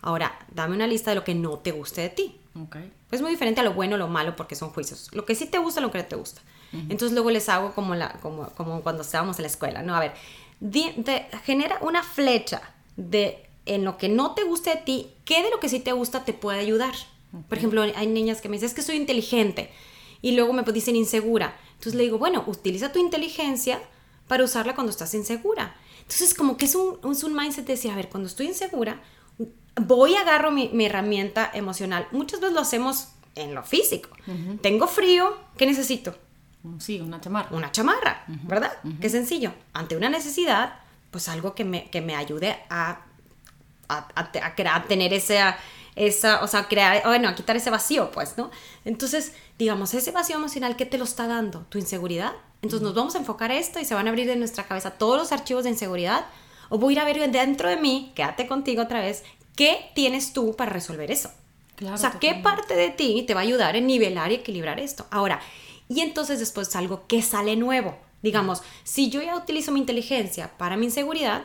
Ahora, 0.00 0.36
dame 0.52 0.74
una 0.74 0.86
lista 0.86 1.10
de 1.10 1.14
lo 1.14 1.24
que 1.24 1.34
no 1.34 1.58
te 1.58 1.70
guste 1.70 2.00
de 2.00 2.08
ti. 2.08 2.36
Okay. 2.66 2.92
Es 3.10 3.22
muy 3.22 3.30
diferente 3.30 3.60
a 3.60 3.64
lo 3.64 3.72
bueno 3.72 3.94
o 3.94 3.98
lo 3.98 4.08
malo 4.08 4.34
porque 4.34 4.56
son 4.56 4.70
juicios. 4.70 5.08
Lo 5.12 5.24
que 5.24 5.34
sí 5.34 5.46
te 5.46 5.58
gusta, 5.58 5.80
lo 5.80 5.90
que 5.90 5.98
no 5.98 6.04
te 6.04 6.16
gusta. 6.16 6.42
Entonces 6.72 7.12
luego 7.12 7.30
les 7.30 7.50
hago 7.50 7.74
como, 7.74 7.94
la, 7.94 8.14
como, 8.22 8.48
como 8.50 8.82
cuando 8.82 9.02
estábamos 9.02 9.38
en 9.38 9.42
la 9.42 9.48
escuela, 9.48 9.82
¿no? 9.82 9.94
A 9.94 10.00
ver, 10.00 10.14
genera 11.44 11.78
una 11.82 12.02
flecha 12.02 12.62
de 12.96 13.46
en 13.66 13.84
lo 13.84 13.98
que 13.98 14.08
no 14.08 14.34
te 14.34 14.42
guste 14.44 14.70
de 14.70 14.76
ti, 14.76 15.10
qué 15.26 15.42
de 15.42 15.50
lo 15.50 15.60
que 15.60 15.68
sí 15.68 15.80
te 15.80 15.92
gusta 15.92 16.24
te 16.24 16.32
puede 16.32 16.58
ayudar. 16.58 16.94
Por 17.48 17.58
ejemplo, 17.58 17.82
hay 17.82 18.06
niñas 18.06 18.40
que 18.40 18.48
me 18.48 18.56
dicen, 18.56 18.68
es 18.68 18.74
que 18.74 18.82
soy 18.82 18.96
inteligente, 18.96 19.70
y 20.22 20.32
luego 20.32 20.52
me 20.52 20.62
dicen 20.62 20.96
insegura. 20.96 21.56
Entonces 21.82 21.96
le 21.96 22.04
digo, 22.04 22.16
bueno, 22.16 22.44
utiliza 22.46 22.92
tu 22.92 23.00
inteligencia 23.00 23.82
para 24.28 24.44
usarla 24.44 24.76
cuando 24.76 24.92
estás 24.92 25.14
insegura. 25.14 25.74
Entonces, 26.02 26.32
como 26.32 26.56
que 26.56 26.66
es 26.66 26.76
un, 26.76 27.00
un 27.02 27.34
mindset 27.34 27.66
de 27.66 27.72
decir, 27.72 27.90
a 27.90 27.96
ver, 27.96 28.08
cuando 28.08 28.28
estoy 28.28 28.46
insegura, 28.46 29.02
voy 29.74 30.12
y 30.12 30.14
agarro 30.14 30.52
mi, 30.52 30.68
mi, 30.68 30.86
herramienta 30.86 31.50
emocional. 31.52 32.06
Muchas 32.12 32.38
veces 32.38 32.54
lo 32.54 32.60
hacemos 32.60 33.08
en 33.34 33.52
lo 33.52 33.64
físico. 33.64 34.10
Tengo 34.60 34.86
frío, 34.86 35.36
¿qué 35.56 35.66
necesito? 35.66 36.14
Sí, 36.78 37.00
una 37.00 37.20
chamarra. 37.20 37.48
Una 37.50 37.72
chamarra, 37.72 38.26
¿verdad? 38.44 38.74
Qué 39.00 39.08
sencillo. 39.08 39.52
Ante 39.72 39.96
una 39.96 40.08
necesidad, 40.08 40.78
pues 41.10 41.28
algo 41.28 41.56
que 41.56 41.64
me, 41.64 41.90
que 41.90 42.00
me 42.00 42.14
ayude 42.14 42.60
a, 42.70 43.06
a, 43.88 44.08
a, 44.14 44.74
a 44.76 44.82
tener 44.84 45.12
esa, 45.12 45.58
esa, 45.94 46.42
o 46.42 46.48
sea, 46.48 46.68
crear, 46.68 47.02
bueno, 47.04 47.28
a 47.28 47.34
quitar 47.34 47.56
ese 47.56 47.70
vacío, 47.70 48.10
pues, 48.10 48.38
¿no? 48.38 48.50
Entonces, 48.84 49.34
digamos, 49.62 49.94
ese 49.94 50.10
vacío 50.10 50.36
emocional, 50.36 50.74
¿qué 50.74 50.86
te 50.86 50.98
lo 50.98 51.04
está 51.04 51.28
dando? 51.28 51.60
¿Tu 51.68 51.78
inseguridad? 51.78 52.32
Entonces 52.62 52.82
nos 52.82 52.96
vamos 52.96 53.14
a 53.14 53.18
enfocar 53.18 53.52
esto 53.52 53.78
y 53.78 53.84
se 53.84 53.94
van 53.94 54.08
a 54.08 54.10
abrir 54.10 54.28
en 54.28 54.40
nuestra 54.40 54.66
cabeza 54.66 54.90
todos 54.90 55.16
los 55.16 55.30
archivos 55.30 55.62
de 55.62 55.70
inseguridad. 55.70 56.26
O 56.68 56.78
voy 56.78 56.94
a 56.94 56.96
ir 56.96 57.00
a 57.00 57.04
ver 57.04 57.30
dentro 57.30 57.68
de 57.68 57.76
mí, 57.76 58.10
quédate 58.16 58.48
contigo 58.48 58.82
otra 58.82 59.00
vez, 59.00 59.22
¿qué 59.54 59.90
tienes 59.94 60.32
tú 60.32 60.56
para 60.56 60.72
resolver 60.72 61.12
eso? 61.12 61.30
o 61.80 61.96
sea, 61.96 62.18
¿qué 62.20 62.34
parte 62.34 62.74
de 62.74 62.90
ti 62.90 63.24
te 63.24 63.34
va 63.34 63.40
a 63.40 63.44
ayudar 63.44 63.76
en 63.76 63.86
nivelar 63.86 64.32
y 64.32 64.36
equilibrar 64.36 64.80
esto? 64.80 65.06
Ahora, 65.10 65.40
y 65.88 66.00
entonces 66.00 66.40
después 66.40 66.74
algo 66.74 67.06
que 67.06 67.22
sale 67.22 67.54
nuevo. 67.54 67.96
Digamos, 68.20 68.62
si 68.82 69.10
yo 69.10 69.22
ya 69.22 69.36
utilizo 69.36 69.70
mi 69.70 69.80
inteligencia 69.80 70.56
para 70.58 70.76
mi 70.76 70.86
inseguridad, 70.86 71.44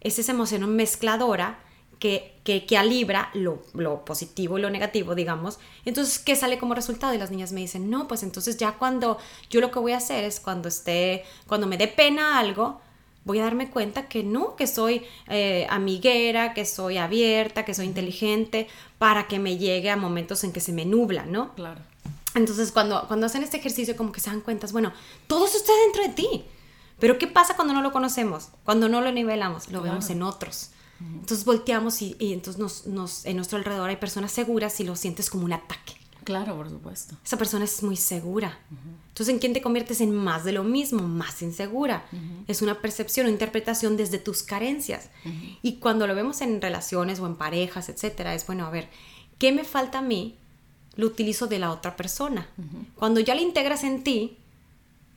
es 0.00 0.18
esa 0.18 0.32
emoción 0.32 0.68
mezcladora 0.74 1.60
que, 2.00 2.40
que, 2.42 2.66
que 2.66 2.76
alibra 2.76 3.30
lo, 3.34 3.62
lo, 3.74 4.04
positivo 4.04 4.58
y 4.58 4.62
lo 4.62 4.70
negativo, 4.70 5.14
digamos. 5.14 5.60
Entonces, 5.84 6.18
¿qué 6.18 6.34
sale 6.34 6.58
como 6.58 6.74
resultado? 6.74 7.14
Y 7.14 7.18
las 7.18 7.30
niñas 7.30 7.52
me 7.52 7.60
dicen, 7.60 7.90
no, 7.90 8.08
pues 8.08 8.24
entonces 8.24 8.56
ya 8.56 8.72
cuando 8.72 9.18
yo 9.50 9.60
lo 9.60 9.70
que 9.70 9.78
voy 9.78 9.92
a 9.92 9.98
hacer 9.98 10.24
es 10.24 10.40
cuando 10.40 10.68
esté, 10.68 11.24
cuando 11.46 11.66
me 11.66 11.76
dé 11.76 11.86
pena 11.86 12.38
algo, 12.38 12.80
voy 13.24 13.38
a 13.38 13.44
darme 13.44 13.70
cuenta 13.70 14.08
que 14.08 14.24
no, 14.24 14.56
que 14.56 14.66
soy 14.66 15.02
eh, 15.28 15.66
amiguera, 15.68 16.54
que 16.54 16.64
soy 16.64 16.96
abierta, 16.96 17.66
que 17.66 17.74
soy 17.74 17.86
inteligente, 17.86 18.66
para 18.98 19.28
que 19.28 19.38
me 19.38 19.58
llegue 19.58 19.90
a 19.90 19.96
momentos 19.96 20.42
en 20.42 20.52
que 20.52 20.60
se 20.60 20.72
me 20.72 20.86
nubla, 20.86 21.26
¿no? 21.26 21.54
Claro. 21.54 21.82
Entonces, 22.34 22.72
cuando, 22.72 23.06
cuando 23.08 23.26
hacen 23.26 23.42
este 23.42 23.58
ejercicio, 23.58 23.94
como 23.94 24.10
que 24.10 24.20
se 24.20 24.30
dan 24.30 24.40
cuenta, 24.40 24.66
bueno, 24.72 24.92
todo 25.26 25.44
eso 25.44 25.58
está 25.58 25.72
dentro 25.84 26.02
de 26.02 26.08
ti. 26.10 26.44
Pero 26.98 27.18
¿qué 27.18 27.26
pasa 27.26 27.56
cuando 27.56 27.74
no 27.74 27.82
lo 27.82 27.92
conocemos? 27.92 28.48
Cuando 28.64 28.88
no 28.88 29.02
lo 29.02 29.12
nivelamos, 29.12 29.70
lo 29.70 29.82
vemos 29.82 30.08
en 30.10 30.22
otros. 30.22 30.70
Entonces 31.00 31.44
volteamos 31.44 32.02
y, 32.02 32.16
entonces 32.20 32.60
nos, 32.60 32.86
nos, 32.86 33.24
en 33.24 33.36
nuestro 33.36 33.58
alrededor 33.58 33.88
hay 33.88 33.96
personas 33.96 34.32
seguras 34.32 34.78
y 34.80 34.84
lo 34.84 34.96
sientes 34.96 35.30
como 35.30 35.44
un 35.44 35.52
ataque. 35.52 35.94
Claro, 36.24 36.56
por 36.56 36.68
supuesto. 36.68 37.16
Esa 37.24 37.38
persona 37.38 37.64
es 37.64 37.82
muy 37.82 37.96
segura. 37.96 38.58
Entonces, 39.08 39.34
¿en 39.34 39.40
quién 39.40 39.52
te 39.52 39.62
conviertes? 39.62 40.00
En 40.00 40.14
más 40.14 40.44
de 40.44 40.52
lo 40.52 40.64
mismo, 40.64 41.02
más 41.08 41.42
insegura. 41.42 42.04
Es 42.46 42.62
una 42.62 42.80
percepción 42.80 43.26
o 43.26 43.30
interpretación 43.30 43.96
desde 43.96 44.18
tus 44.18 44.42
carencias. 44.42 45.10
Y 45.62 45.76
cuando 45.76 46.06
lo 46.06 46.14
vemos 46.14 46.40
en 46.40 46.60
relaciones 46.60 47.20
o 47.20 47.26
en 47.26 47.36
parejas, 47.36 47.88
etcétera, 47.88 48.34
es 48.34 48.46
bueno, 48.46 48.66
a 48.66 48.70
ver, 48.70 48.88
¿qué 49.38 49.52
me 49.52 49.64
falta 49.64 49.98
a 49.98 50.02
mí? 50.02 50.36
Lo 50.96 51.06
utilizo 51.06 51.46
de 51.46 51.58
la 51.58 51.72
otra 51.72 51.96
persona. 51.96 52.48
Cuando 52.96 53.20
ya 53.20 53.34
la 53.34 53.40
integras 53.40 53.84
en 53.84 54.04
ti, 54.04 54.36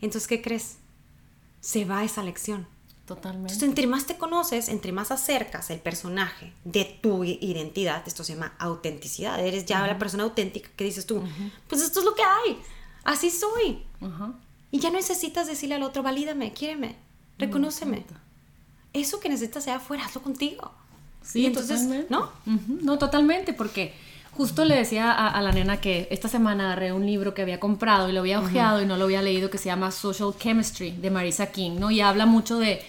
entonces, 0.02 0.28
¿qué 0.28 0.42
crees? 0.42 0.78
Se 1.62 1.86
va 1.86 2.04
esa 2.04 2.24
lección. 2.24 2.68
Totalmente. 3.16 3.54
Entonces, 3.54 3.70
entre 3.70 3.88
más 3.88 4.06
te 4.06 4.18
conoces, 4.18 4.70
entre 4.70 4.92
más 4.92 5.12
acercas 5.12 5.70
el 5.70 5.80
personaje 5.80 6.54
de 6.64 6.86
tu 7.02 7.24
identidad, 7.24 8.04
esto 8.08 8.24
se 8.24 8.34
llama 8.34 8.54
autenticidad. 8.60 9.40
Eres 9.46 9.66
ya 9.66 9.86
la 9.86 9.98
persona 9.98 10.24
auténtica 10.24 10.70
que 10.76 10.84
dices 10.84 11.06
tú, 11.06 11.24
pues 11.68 11.82
esto 11.82 12.00
es 12.00 12.06
lo 12.06 12.16
que 12.16 12.24
hay, 12.24 12.58
así 13.04 13.30
soy. 13.30 13.84
Y 14.72 14.80
ya 14.80 14.90
no 14.90 14.96
necesitas 14.96 15.48
decirle 15.48 15.76
al 15.76 15.84
otro, 15.84 16.02
valídame, 16.02 16.54
quiéreme, 16.54 16.96
reconóceme. 17.38 18.06
Eso 18.94 19.20
que 19.20 19.30
necesitas 19.30 19.64
sea 19.64 19.76
afuera, 19.76 20.06
hazlo 20.06 20.22
contigo. 20.22 20.72
Sí, 21.22 21.46
entonces, 21.46 21.88
¿no? 22.10 22.32
No, 22.46 22.98
totalmente, 22.98 23.54
porque 23.54 23.94
justo 24.32 24.66
le 24.66 24.76
decía 24.76 25.12
a, 25.12 25.42
la 25.42 25.52
nena 25.52 25.80
que 25.80 26.08
esta 26.12 26.28
semana 26.28 26.66
agarré 26.66 26.92
un 26.92 27.06
libro 27.06 27.34
que 27.34 27.42
había 27.42 27.60
comprado 27.60 28.10
y 28.10 28.14
lo 28.14 28.22
había 28.22 28.40
ojeado 28.40 28.82
y 28.82 28.86
no 28.86 28.98
lo 28.98 29.06
había 29.06 29.22
leído 29.22 29.50
que 29.50 29.58
se 29.58 29.66
llama 29.66 29.92
Social 29.92 30.34
Chemistry 30.38 30.92
de 30.92 31.12
Marisa 31.12 31.52
King, 31.52 31.78
¿no? 31.80 31.92
Y 31.92 32.02
habla 32.02 32.26
mucho 32.26 32.58
de 32.58 32.82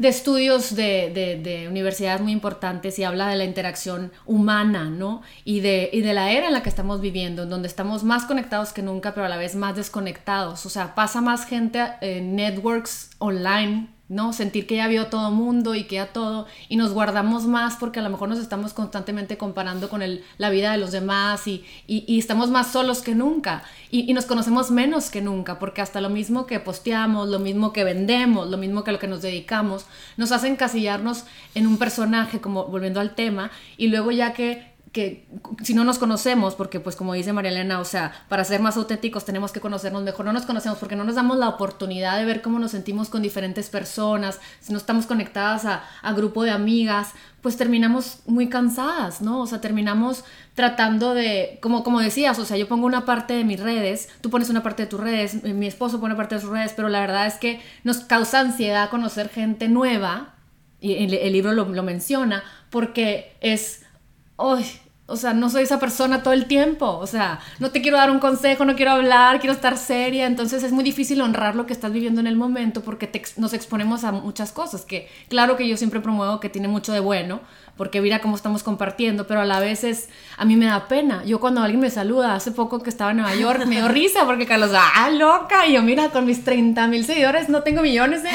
de 0.00 0.08
estudios 0.08 0.74
de, 0.74 1.10
de, 1.44 1.68
universidades 1.68 2.22
muy 2.22 2.32
importantes 2.32 2.98
y 2.98 3.04
habla 3.04 3.28
de 3.28 3.36
la 3.36 3.44
interacción 3.44 4.12
humana, 4.24 4.88
¿no? 4.88 5.20
Y 5.44 5.60
de, 5.60 5.90
y 5.92 6.00
de 6.00 6.14
la 6.14 6.30
era 6.30 6.46
en 6.46 6.54
la 6.54 6.62
que 6.62 6.70
estamos 6.70 7.02
viviendo, 7.02 7.42
en 7.42 7.50
donde 7.50 7.68
estamos 7.68 8.02
más 8.02 8.24
conectados 8.24 8.72
que 8.72 8.80
nunca, 8.80 9.12
pero 9.12 9.26
a 9.26 9.28
la 9.28 9.36
vez 9.36 9.54
más 9.56 9.76
desconectados. 9.76 10.64
O 10.64 10.70
sea, 10.70 10.94
pasa 10.94 11.20
más 11.20 11.44
gente 11.44 11.84
en 12.00 12.34
networks 12.34 13.10
online 13.18 13.88
¿no? 14.10 14.32
Sentir 14.32 14.66
que 14.66 14.76
ya 14.76 14.88
vio 14.88 15.06
todo 15.06 15.30
mundo 15.30 15.76
y 15.76 15.84
que 15.84 15.94
ya 15.94 16.08
todo, 16.08 16.46
y 16.68 16.76
nos 16.76 16.92
guardamos 16.92 17.46
más 17.46 17.76
porque 17.76 18.00
a 18.00 18.02
lo 18.02 18.10
mejor 18.10 18.28
nos 18.28 18.40
estamos 18.40 18.74
constantemente 18.74 19.38
comparando 19.38 19.88
con 19.88 20.02
el, 20.02 20.24
la 20.36 20.50
vida 20.50 20.72
de 20.72 20.78
los 20.78 20.90
demás 20.90 21.46
y, 21.46 21.64
y, 21.86 22.18
estamos 22.18 22.50
más 22.50 22.72
solos 22.72 23.02
que 23.02 23.14
nunca 23.14 23.62
y, 23.90 24.12
nos 24.12 24.26
conocemos 24.26 24.72
menos 24.72 25.10
que 25.10 25.22
nunca 25.22 25.60
porque 25.60 25.80
hasta 25.80 26.00
lo 26.00 26.10
mismo 26.10 26.46
que 26.46 26.58
posteamos, 26.58 27.28
lo 27.28 27.38
mismo 27.38 27.72
que 27.72 27.84
vendemos, 27.84 28.50
lo 28.50 28.58
mismo 28.58 28.82
que 28.82 28.90
lo 28.90 28.98
que 28.98 29.06
nos 29.06 29.22
dedicamos, 29.22 29.86
nos 30.16 30.32
hace 30.32 30.48
encasillarnos 30.48 31.24
en 31.54 31.68
un 31.68 31.78
personaje, 31.78 32.40
como 32.40 32.64
volviendo 32.64 32.98
al 32.98 33.14
tema, 33.14 33.52
y 33.76 33.88
luego 33.88 34.10
ya 34.10 34.32
que 34.32 34.69
que 34.92 35.28
si 35.62 35.72
no 35.72 35.84
nos 35.84 35.98
conocemos, 35.98 36.56
porque 36.56 36.80
pues 36.80 36.96
como 36.96 37.14
dice 37.14 37.32
María 37.32 37.52
Elena, 37.52 37.78
o 37.78 37.84
sea, 37.84 38.12
para 38.28 38.44
ser 38.44 38.60
más 38.60 38.76
auténticos 38.76 39.24
tenemos 39.24 39.52
que 39.52 39.60
conocernos 39.60 40.02
mejor, 40.02 40.26
no 40.26 40.32
nos 40.32 40.46
conocemos 40.46 40.78
porque 40.78 40.96
no 40.96 41.04
nos 41.04 41.14
damos 41.14 41.38
la 41.38 41.48
oportunidad 41.48 42.18
de 42.18 42.24
ver 42.24 42.42
cómo 42.42 42.58
nos 42.58 42.72
sentimos 42.72 43.08
con 43.08 43.22
diferentes 43.22 43.70
personas, 43.70 44.40
si 44.60 44.72
no 44.72 44.78
estamos 44.78 45.06
conectadas 45.06 45.64
a, 45.64 45.84
a 46.02 46.12
grupo 46.12 46.42
de 46.42 46.50
amigas, 46.50 47.12
pues 47.40 47.56
terminamos 47.56 48.18
muy 48.26 48.48
cansadas, 48.48 49.22
¿no? 49.22 49.40
O 49.40 49.46
sea, 49.46 49.60
terminamos 49.60 50.24
tratando 50.54 51.14
de, 51.14 51.58
como, 51.62 51.84
como 51.84 52.00
decías, 52.00 52.38
o 52.40 52.44
sea, 52.44 52.56
yo 52.56 52.66
pongo 52.66 52.86
una 52.86 53.04
parte 53.04 53.34
de 53.34 53.44
mis 53.44 53.60
redes, 53.60 54.08
tú 54.20 54.28
pones 54.28 54.50
una 54.50 54.64
parte 54.64 54.82
de 54.82 54.88
tus 54.88 55.00
redes, 55.00 55.44
mi 55.44 55.68
esposo 55.68 56.00
pone 56.00 56.16
parte 56.16 56.34
de 56.34 56.40
sus 56.40 56.50
redes, 56.50 56.72
pero 56.74 56.88
la 56.88 57.00
verdad 57.00 57.28
es 57.28 57.34
que 57.34 57.60
nos 57.84 57.98
causa 57.98 58.40
ansiedad 58.40 58.90
conocer 58.90 59.28
gente 59.28 59.68
nueva, 59.68 60.34
y 60.80 61.04
el, 61.04 61.14
el 61.14 61.32
libro 61.32 61.52
lo, 61.52 61.66
lo 61.66 61.82
menciona, 61.82 62.42
porque 62.70 63.36
es 63.40 63.84
o 65.10 65.16
sea, 65.16 65.34
no 65.34 65.50
soy 65.50 65.64
esa 65.64 65.80
persona 65.80 66.22
todo 66.22 66.32
el 66.32 66.46
tiempo, 66.46 66.86
o 66.86 67.06
sea, 67.06 67.40
no 67.58 67.72
te 67.72 67.82
quiero 67.82 67.96
dar 67.96 68.12
un 68.12 68.20
consejo, 68.20 68.64
no 68.64 68.76
quiero 68.76 68.92
hablar, 68.92 69.40
quiero 69.40 69.52
estar 69.52 69.76
seria, 69.76 70.26
entonces 70.26 70.62
es 70.62 70.70
muy 70.70 70.84
difícil 70.84 71.20
honrar 71.20 71.56
lo 71.56 71.66
que 71.66 71.72
estás 71.72 71.92
viviendo 71.92 72.20
en 72.20 72.28
el 72.28 72.36
momento 72.36 72.80
porque 72.82 73.10
nos 73.36 73.52
exponemos 73.52 74.04
a 74.04 74.12
muchas 74.12 74.52
cosas, 74.52 74.84
que 74.84 75.08
claro 75.28 75.56
que 75.56 75.66
yo 75.66 75.76
siempre 75.76 76.00
promuevo 76.00 76.38
que 76.38 76.48
tiene 76.48 76.68
mucho 76.68 76.92
de 76.92 77.00
bueno, 77.00 77.40
porque 77.80 78.02
mira 78.02 78.18
cómo 78.18 78.36
estamos 78.36 78.62
compartiendo, 78.62 79.26
pero 79.26 79.40
a 79.40 79.46
la 79.46 79.58
vez 79.58 79.84
es, 79.84 80.10
a 80.36 80.44
mí 80.44 80.54
me 80.54 80.66
da 80.66 80.86
pena. 80.86 81.24
Yo 81.24 81.40
cuando 81.40 81.62
alguien 81.62 81.80
me 81.80 81.88
saluda, 81.88 82.34
hace 82.34 82.50
poco 82.50 82.82
que 82.82 82.90
estaba 82.90 83.12
en 83.12 83.16
Nueva 83.16 83.34
York, 83.36 83.64
me 83.64 83.76
dio 83.76 83.88
risa 83.88 84.26
porque 84.26 84.44
Carlos, 84.44 84.70
ah, 84.74 85.08
loca, 85.08 85.66
y 85.66 85.72
yo 85.72 85.82
mira, 85.82 86.10
con 86.10 86.26
mis 86.26 86.44
30 86.44 86.86
mil 86.88 87.06
seguidores 87.06 87.48
no 87.48 87.62
tengo 87.62 87.80
millones 87.80 88.22
de... 88.22 88.28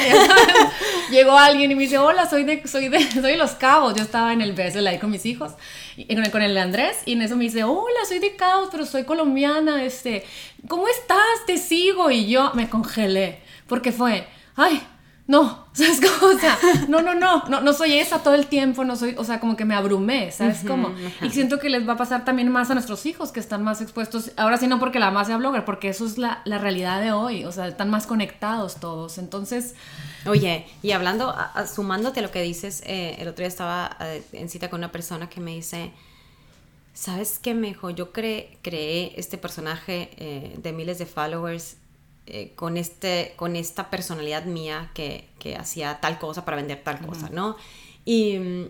Llegó 1.12 1.38
alguien 1.38 1.70
y 1.70 1.76
me 1.76 1.82
dice, 1.82 1.96
hola, 1.96 2.28
soy 2.28 2.42
de, 2.42 2.66
soy 2.66 2.88
de, 2.88 3.00
soy 3.08 3.36
Los 3.36 3.52
Cabos, 3.52 3.94
yo 3.94 4.02
estaba 4.02 4.32
en 4.32 4.40
el 4.40 4.50
BSL 4.50 4.84
ahí 4.84 4.98
con 4.98 5.12
mis 5.12 5.24
hijos, 5.24 5.52
y, 5.96 6.12
con 6.32 6.42
el 6.42 6.52
de 6.52 6.60
Andrés, 6.60 6.96
y 7.04 7.12
en 7.12 7.22
eso 7.22 7.36
me 7.36 7.44
dice, 7.44 7.62
hola, 7.62 8.00
soy 8.08 8.18
de 8.18 8.34
Cabos, 8.34 8.70
pero 8.72 8.84
soy 8.84 9.04
colombiana, 9.04 9.84
este, 9.84 10.24
¿cómo 10.66 10.88
estás? 10.88 11.46
Te 11.46 11.56
sigo, 11.58 12.10
y 12.10 12.26
yo 12.26 12.50
me 12.54 12.68
congelé, 12.68 13.38
porque 13.68 13.92
fue, 13.92 14.26
ay, 14.56 14.82
no, 15.26 15.66
¿sabes 15.72 16.00
cómo? 16.00 16.34
O 16.34 16.38
sea, 16.38 16.58
no, 16.88 17.02
no, 17.02 17.14
no, 17.14 17.44
no, 17.48 17.60
no 17.60 17.72
soy 17.72 17.94
esa 17.94 18.22
todo 18.22 18.34
el 18.34 18.46
tiempo, 18.46 18.84
no 18.84 18.96
soy, 18.96 19.14
o 19.18 19.24
sea, 19.24 19.40
como 19.40 19.56
que 19.56 19.64
me 19.64 19.74
abrumé, 19.74 20.30
¿sabes 20.30 20.62
cómo? 20.66 20.94
Y 21.22 21.30
siento 21.30 21.58
que 21.58 21.68
les 21.68 21.88
va 21.88 21.94
a 21.94 21.96
pasar 21.96 22.24
también 22.24 22.48
más 22.50 22.70
a 22.70 22.74
nuestros 22.74 23.06
hijos 23.06 23.32
que 23.32 23.40
están 23.40 23.62
más 23.62 23.80
expuestos, 23.80 24.32
ahora 24.36 24.56
sí 24.56 24.66
no 24.66 24.78
porque 24.78 24.98
la 24.98 25.06
mamá 25.06 25.24
sea 25.24 25.36
blogger, 25.36 25.64
porque 25.64 25.88
eso 25.88 26.06
es 26.06 26.18
la, 26.18 26.42
la 26.44 26.58
realidad 26.58 27.00
de 27.00 27.12
hoy, 27.12 27.44
o 27.44 27.52
sea, 27.52 27.66
están 27.66 27.90
más 27.90 28.06
conectados 28.06 28.76
todos, 28.76 29.18
entonces... 29.18 29.74
Oye, 30.26 30.66
y 30.82 30.90
hablando, 30.90 31.34
sumándote 31.72 32.18
a 32.18 32.22
lo 32.24 32.32
que 32.32 32.42
dices, 32.42 32.82
eh, 32.84 33.14
el 33.20 33.28
otro 33.28 33.42
día 33.42 33.48
estaba 33.48 33.96
eh, 34.00 34.24
en 34.32 34.48
cita 34.48 34.68
con 34.68 34.80
una 34.80 34.90
persona 34.90 35.28
que 35.28 35.40
me 35.40 35.54
dice, 35.54 35.92
¿sabes 36.94 37.38
qué, 37.38 37.54
mejor 37.54 37.94
Yo 37.94 38.12
creé, 38.12 38.58
creé 38.62 39.12
este 39.16 39.38
personaje 39.38 40.10
eh, 40.16 40.54
de 40.58 40.72
miles 40.72 40.98
de 40.98 41.06
followers 41.06 41.76
eh, 42.26 42.52
con, 42.54 42.76
este, 42.76 43.34
con 43.36 43.56
esta 43.56 43.88
personalidad 43.90 44.44
mía 44.44 44.90
que, 44.94 45.28
que 45.38 45.56
hacía 45.56 46.00
tal 46.00 46.18
cosa 46.18 46.44
para 46.44 46.56
vender 46.56 46.82
tal 46.82 47.04
cosa, 47.06 47.28
¿no? 47.30 47.56
Y, 48.04 48.68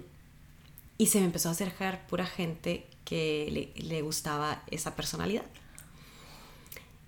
y, 0.99 1.07
se 1.07 1.21
me 1.21 1.27
empezó 1.27 1.49
a 1.49 1.53
acercar 1.53 2.07
pura 2.07 2.27
gente 2.27 2.87
que 3.05 3.73
le, 3.77 3.83
le 3.87 4.03
gustaba 4.03 4.63
esa 4.71 4.95
personalidad. 4.95 5.45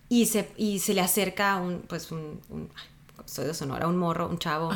Y 0.09 0.27
se, 0.27 0.51
y 0.57 0.79
se 0.79 0.95
le 0.95 1.03
acerca 1.03 1.57
un, 1.57 1.81
pues 1.81 2.11
un, 2.13 2.41
soy 3.27 3.47
de 3.47 3.55
Sonora, 3.55 3.87
un 3.87 3.97
morro, 3.97 4.29
un 4.29 4.39
chavo, 4.39 4.71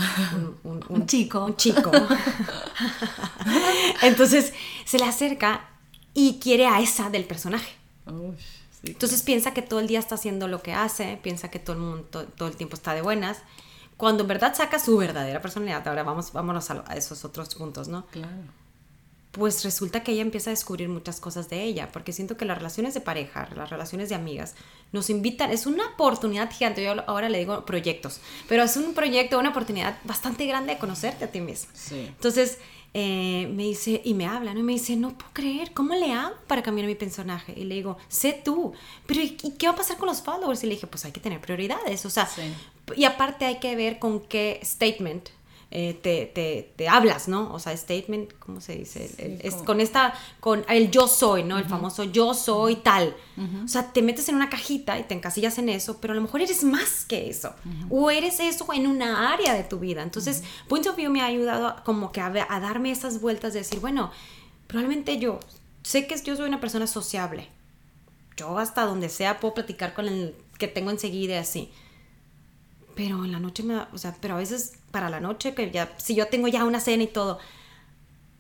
un, 0.65 0.85
un, 0.89 1.07
chico. 1.07 1.45
Un 1.45 1.57
chico. 1.57 1.91
Entonces 4.03 4.53
se 4.85 4.99
le 4.99 5.05
acerca 5.05 5.71
y 6.13 6.39
quiere 6.39 6.67
a 6.67 6.81
esa 6.81 7.09
del 7.09 7.25
personaje. 7.25 7.73
Entonces 8.85 9.23
piensa 9.23 9.55
que 9.55 9.63
todo 9.63 9.81
el 9.81 9.87
día 9.87 9.99
está 9.99 10.17
haciendo 10.17 10.49
lo 10.49 10.63
que 10.63 10.75
hace, 10.75 11.19
piensa 11.23 11.51
que 11.51 11.59
todo 11.59 11.77
el 11.77 11.83
mundo 11.83 12.27
todo, 12.37 12.49
el 12.49 12.57
tiempo 12.57 12.75
está 12.75 12.95
de 12.95 13.03
buenas, 13.03 13.39
cuando 13.97 14.25
en 14.25 14.29
verdad 14.29 14.55
saca 14.55 14.79
su 14.79 14.97
verdadera 14.97 15.41
personalidad. 15.41 15.87
Ahora 15.87 16.03
vamos, 16.03 16.33
vámonos 16.33 16.71
a, 16.71 16.85
a 16.87 16.97
esos 16.97 17.25
otros 17.25 17.55
puntos, 17.55 17.89
¿no? 17.89 18.07
Claro 18.07 18.43
pues 19.33 19.65
resulta 19.65 20.05
que 20.05 20.13
ella 20.13 20.21
empieza 20.21 20.51
a 20.51 20.53
descubrir 20.53 20.91
muchas 20.91 21.19
cosas 21.19 21.49
de 21.49 21.63
ella, 21.63 21.91
porque 21.91 22.13
siento 22.13 22.37
que 22.37 22.45
las 22.45 22.59
relaciones 22.59 22.93
de 22.93 23.01
pareja, 23.01 23.49
las 23.57 23.71
relaciones 23.71 24.11
de 24.11 24.15
amigas, 24.15 24.55
nos 24.93 25.09
invitan, 25.09 25.51
es 25.51 25.65
una 25.67 25.87
oportunidad 25.87 26.51
gigante, 26.51 26.85
yo 26.85 27.03
ahora 27.07 27.31
le 27.31 27.39
digo 27.39 27.65
proyectos, 27.65 28.21
pero 28.47 28.63
es 28.63 28.77
un 28.77 28.93
proyecto, 28.93 29.39
una 29.39 29.49
oportunidad 29.49 29.99
bastante 30.05 30.45
grande 30.47 30.75
de 30.75 30.79
conocerte 30.79 31.25
a 31.25 31.31
ti 31.31 31.41
mismo. 31.41 31.73
Entonces, 31.91 32.59
eh, 32.95 33.51
me 33.55 33.65
dice, 33.65 34.03
y 34.05 34.15
me 34.15 34.27
habla, 34.27 34.53
¿no? 34.53 34.61
Y 34.61 34.63
me 34.63 34.73
dice, 34.73 34.97
no 34.97 35.17
puedo 35.17 35.33
creer, 35.33 35.73
¿cómo 35.73 35.95
le 35.95 36.13
hago 36.13 36.35
para 36.47 36.63
cambiar 36.63 36.87
mi 36.87 36.95
personaje? 36.95 37.55
Y 37.57 37.65
le 37.65 37.77
digo, 37.77 37.97
sé 38.09 38.41
tú, 38.45 38.73
pero 39.07 39.23
¿y 39.23 39.31
qué 39.31 39.67
va 39.67 39.73
a 39.73 39.77
pasar 39.77 39.97
con 39.97 40.09
los 40.09 40.21
followers? 40.21 40.63
Y 40.63 40.67
le 40.67 40.75
dije, 40.75 40.87
pues 40.87 41.05
hay 41.05 41.13
que 41.13 41.21
tener 41.21 41.41
prioridades, 41.41 42.05
o 42.05 42.11
sea, 42.11 42.29
y 42.95 43.05
aparte 43.05 43.47
hay 43.47 43.59
que 43.61 43.77
ver 43.77 43.99
con 43.99 44.21
qué 44.21 44.61
statement 44.63 45.31
eh, 45.75 45.99
te, 46.03 46.27
te, 46.27 46.71
te, 46.77 46.87
hablas, 46.87 47.29
¿no? 47.29 47.51
O 47.55 47.59
sea, 47.59 47.75
statement, 47.75 48.35
¿cómo 48.39 48.61
se 48.61 48.77
dice? 48.77 49.11
es, 49.43 49.55
con 49.55 49.81
esta, 49.81 50.13
con 50.39 50.67
el 50.69 50.91
yo 50.91 51.09
soy, 51.09 51.45
¿no? 51.45 51.57
El 51.57 51.65
famoso 51.65 52.05
yo 52.05 52.35
soy 52.35 52.77
tal. 52.77 53.17
O 53.65 53.69
sea, 53.69 53.91
te 53.91 54.03
metes 54.03 54.29
en 54.29 54.35
una 54.35 54.51
cajita 54.51 54.99
y 54.99 55.05
te 55.05 55.15
encasillas 55.15 55.57
en 55.57 55.71
eso, 55.71 55.97
pero 55.99 56.13
a 56.13 56.17
lo 56.17 56.21
mejor 56.21 56.43
eres 56.43 56.63
más 56.63 57.07
que 57.07 57.31
eso. 57.31 57.55
O 57.89 58.11
eres 58.11 58.39
eso 58.39 58.67
en 58.75 58.87
una 58.87 59.33
área 59.33 59.55
de 59.55 59.65
tu 59.65 59.79
vida. 59.79 60.03
Entonces, 60.03 60.43
Point 60.69 60.87
of 60.89 60.97
View 60.97 61.11
me 61.11 61.23
ha 61.23 61.27
ayudado 61.27 61.77
como 61.85 62.13
que 62.13 62.21
a, 62.21 62.27
a 62.27 62.61
darme 62.61 62.91
esas 62.91 63.23
vueltas 63.23 63.55
de 63.55 63.61
decir, 63.61 63.81
bueno, 63.81 64.11
probablemente 64.67 65.17
yo 65.17 65.41
sé 65.83 66.07
que 66.07 66.21
yo 66.23 66.37
soy 66.37 66.49
una 66.49 66.61
persona 66.61 66.87
sociable. 66.87 67.49
Yo 68.37 68.59
hasta 68.59 68.85
donde 68.85 69.09
sea 69.09 69.41
puedo 69.41 69.55
platicar 69.55 69.95
con 69.95 70.07
el 70.07 70.35
que 70.59 70.69
tengo 70.69 70.91
enseguida 70.91 71.37
y 71.37 71.39
así 71.39 71.73
pero 72.95 73.25
en 73.25 73.33
la 73.33 73.41
noche 73.41 73.63
me 73.63 73.75
da, 73.75 73.89
o 73.93 73.99
sea, 73.99 74.17
pero 74.21 74.35
a 74.35 74.39
veces 74.39 74.75
para 74.91 75.11
la 75.11 75.21
noche, 75.21 75.55
que 75.55 75.71
ya, 75.71 75.93
si 75.99 76.15
yo 76.15 76.27
tengo 76.27 76.49
ya 76.49 76.65
una 76.65 76.81
cena 76.81 77.03
y 77.03 77.09
todo, 77.09 77.39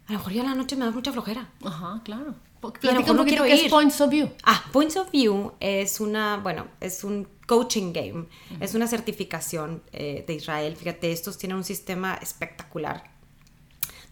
a 0.06 0.12
lo 0.12 0.18
mejor 0.18 0.32
ya 0.32 0.42
en 0.42 0.48
la 0.48 0.54
noche 0.54 0.76
me 0.76 0.84
da 0.84 0.90
mucha 0.90 1.12
flojera. 1.12 1.50
Ajá, 1.64 2.00
claro. 2.04 2.34
Platica 2.60 3.12
no 3.12 3.24
quiero 3.24 3.42
¿qué 3.42 3.54
es 3.54 3.70
Points 3.70 4.00
of 4.00 4.10
View? 4.10 4.30
Ah, 4.44 4.62
Points 4.72 4.96
of 4.96 5.10
View 5.10 5.52
es 5.58 5.98
una, 5.98 6.36
bueno, 6.36 6.68
es 6.80 7.02
un 7.02 7.26
coaching 7.46 7.92
game, 7.92 8.26
es 8.60 8.74
una 8.74 8.86
certificación 8.86 9.82
eh, 9.92 10.24
de 10.24 10.34
Israel. 10.34 10.76
Fíjate, 10.76 11.10
estos 11.10 11.38
tienen 11.38 11.56
un 11.56 11.64
sistema 11.64 12.14
espectacular 12.22 13.10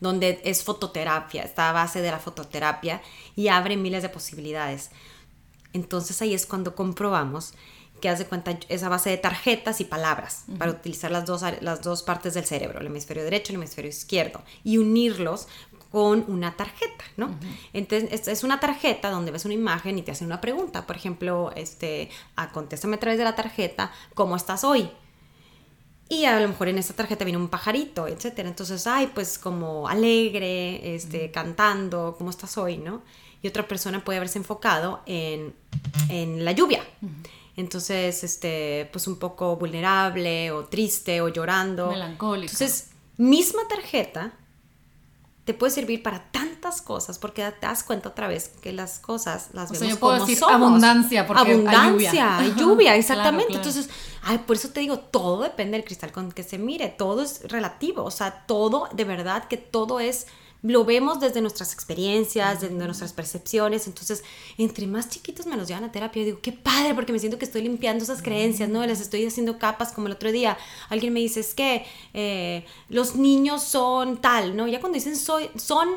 donde 0.00 0.40
es 0.44 0.64
fototerapia, 0.64 1.42
está 1.42 1.70
a 1.70 1.72
base 1.72 2.00
de 2.00 2.10
la 2.10 2.18
fototerapia 2.18 3.02
y 3.36 3.48
abre 3.48 3.76
miles 3.76 4.02
de 4.02 4.08
posibilidades. 4.08 4.90
Entonces 5.72 6.20
ahí 6.22 6.34
es 6.34 6.46
cuando 6.46 6.74
comprobamos 6.74 7.54
que 8.00 8.08
hace 8.08 8.26
cuenta 8.26 8.58
esa 8.68 8.88
base 8.88 9.10
de 9.10 9.16
tarjetas 9.16 9.80
y 9.80 9.84
palabras 9.84 10.44
para 10.58 10.70
utilizar 10.72 11.10
las 11.10 11.26
dos, 11.26 11.44
las 11.60 11.82
dos 11.82 12.02
partes 12.02 12.34
del 12.34 12.44
cerebro, 12.44 12.80
el 12.80 12.86
hemisferio 12.86 13.22
derecho 13.22 13.52
y 13.52 13.54
el 13.54 13.60
hemisferio 13.60 13.90
izquierdo, 13.90 14.42
y 14.64 14.78
unirlos 14.78 15.46
con 15.90 16.24
una 16.28 16.56
tarjeta, 16.56 17.04
¿no? 17.16 17.36
Entonces, 17.72 18.28
es 18.28 18.44
una 18.44 18.60
tarjeta 18.60 19.10
donde 19.10 19.32
ves 19.32 19.44
una 19.44 19.54
imagen 19.54 19.98
y 19.98 20.02
te 20.02 20.12
hacen 20.12 20.28
una 20.28 20.40
pregunta. 20.40 20.86
Por 20.86 20.96
ejemplo, 20.96 21.52
este, 21.56 22.10
ah, 22.36 22.50
contéstame 22.52 22.96
a 22.96 23.00
través 23.00 23.18
de 23.18 23.24
la 23.24 23.34
tarjeta, 23.34 23.90
¿cómo 24.14 24.36
estás 24.36 24.62
hoy? 24.62 24.88
Y 26.08 26.24
a 26.24 26.38
lo 26.38 26.48
mejor 26.48 26.68
en 26.68 26.78
esa 26.78 26.94
tarjeta 26.94 27.24
viene 27.24 27.38
un 27.38 27.48
pajarito, 27.48 28.06
etcétera. 28.06 28.48
Entonces, 28.48 28.86
ay, 28.86 29.10
pues 29.12 29.38
como 29.38 29.88
alegre, 29.88 30.94
este, 30.94 31.30
cantando, 31.32 32.14
¿cómo 32.16 32.30
estás 32.30 32.56
hoy, 32.56 32.78
no? 32.78 33.02
Y 33.42 33.48
otra 33.48 33.66
persona 33.66 34.04
puede 34.04 34.18
haberse 34.18 34.38
enfocado 34.38 35.00
en, 35.06 35.54
en 36.08 36.44
la 36.44 36.52
lluvia 36.52 36.84
entonces, 37.60 38.24
este, 38.24 38.88
pues 38.92 39.06
un 39.06 39.18
poco 39.18 39.56
vulnerable 39.56 40.50
o 40.50 40.64
triste 40.64 41.20
o 41.20 41.28
llorando. 41.28 41.90
Melancólico. 41.90 42.52
Entonces, 42.52 42.90
misma 43.16 43.68
tarjeta 43.68 44.32
te 45.44 45.54
puede 45.54 45.72
servir 45.72 46.02
para 46.02 46.30
tantas 46.30 46.80
cosas 46.80 47.18
porque 47.18 47.42
te 47.58 47.66
das 47.66 47.82
cuenta 47.82 48.10
otra 48.10 48.28
vez 48.28 48.52
que 48.60 48.72
las 48.72 48.98
cosas 48.98 49.48
las 49.52 49.72
vemos 49.72 49.98
como 49.98 50.24
decir 50.24 50.38
abundancia 50.48 51.26
porque 51.26 51.52
abundancia 51.52 52.38
hay 52.38 52.50
lluvia, 52.50 52.62
lluvia 52.62 52.96
exactamente. 52.96 53.54
entonces 53.54 53.88
ay, 54.22 54.38
por 54.38 54.56
eso 54.56 54.68
te 54.68 54.80
digo 54.80 54.98
todo 54.98 55.42
depende 55.42 55.76
del 55.76 55.84
cristal 55.84 56.12
con 56.12 56.30
que 56.30 56.42
se 56.42 56.58
mire 56.58 56.88
todo 56.88 57.22
es 57.22 57.48
relativo 57.50 58.04
o 58.04 58.10
sea 58.10 58.44
todo 58.46 58.88
de 58.92 59.04
verdad 59.04 59.48
que 59.48 59.56
todo 59.56 59.98
es 59.98 60.26
lo 60.62 60.84
vemos 60.84 61.20
desde 61.20 61.40
nuestras 61.40 61.72
experiencias, 61.72 62.60
desde 62.60 62.74
nuestras 62.74 63.12
percepciones, 63.12 63.86
entonces 63.86 64.22
entre 64.58 64.86
más 64.86 65.08
chiquitos 65.08 65.46
me 65.46 65.56
los 65.56 65.68
llevan 65.68 65.84
a 65.84 65.92
terapia, 65.92 66.20
yo 66.20 66.26
digo, 66.26 66.40
qué 66.42 66.52
padre, 66.52 66.94
porque 66.94 67.12
me 67.12 67.18
siento 67.18 67.38
que 67.38 67.44
estoy 67.44 67.62
limpiando 67.62 68.04
esas 68.04 68.22
creencias, 68.22 68.68
¿no? 68.68 68.84
Les 68.84 69.00
estoy 69.00 69.24
haciendo 69.24 69.58
capas, 69.58 69.92
como 69.92 70.06
el 70.08 70.12
otro 70.12 70.30
día, 70.32 70.58
alguien 70.88 71.12
me 71.12 71.20
dice, 71.20 71.40
es 71.40 71.54
que 71.54 71.86
eh, 72.12 72.66
los 72.88 73.16
niños 73.16 73.62
son 73.62 74.20
tal, 74.20 74.56
¿no? 74.56 74.68
Ya 74.68 74.80
cuando 74.80 74.96
dicen 74.96 75.16
soy, 75.16 75.50
son, 75.56 75.88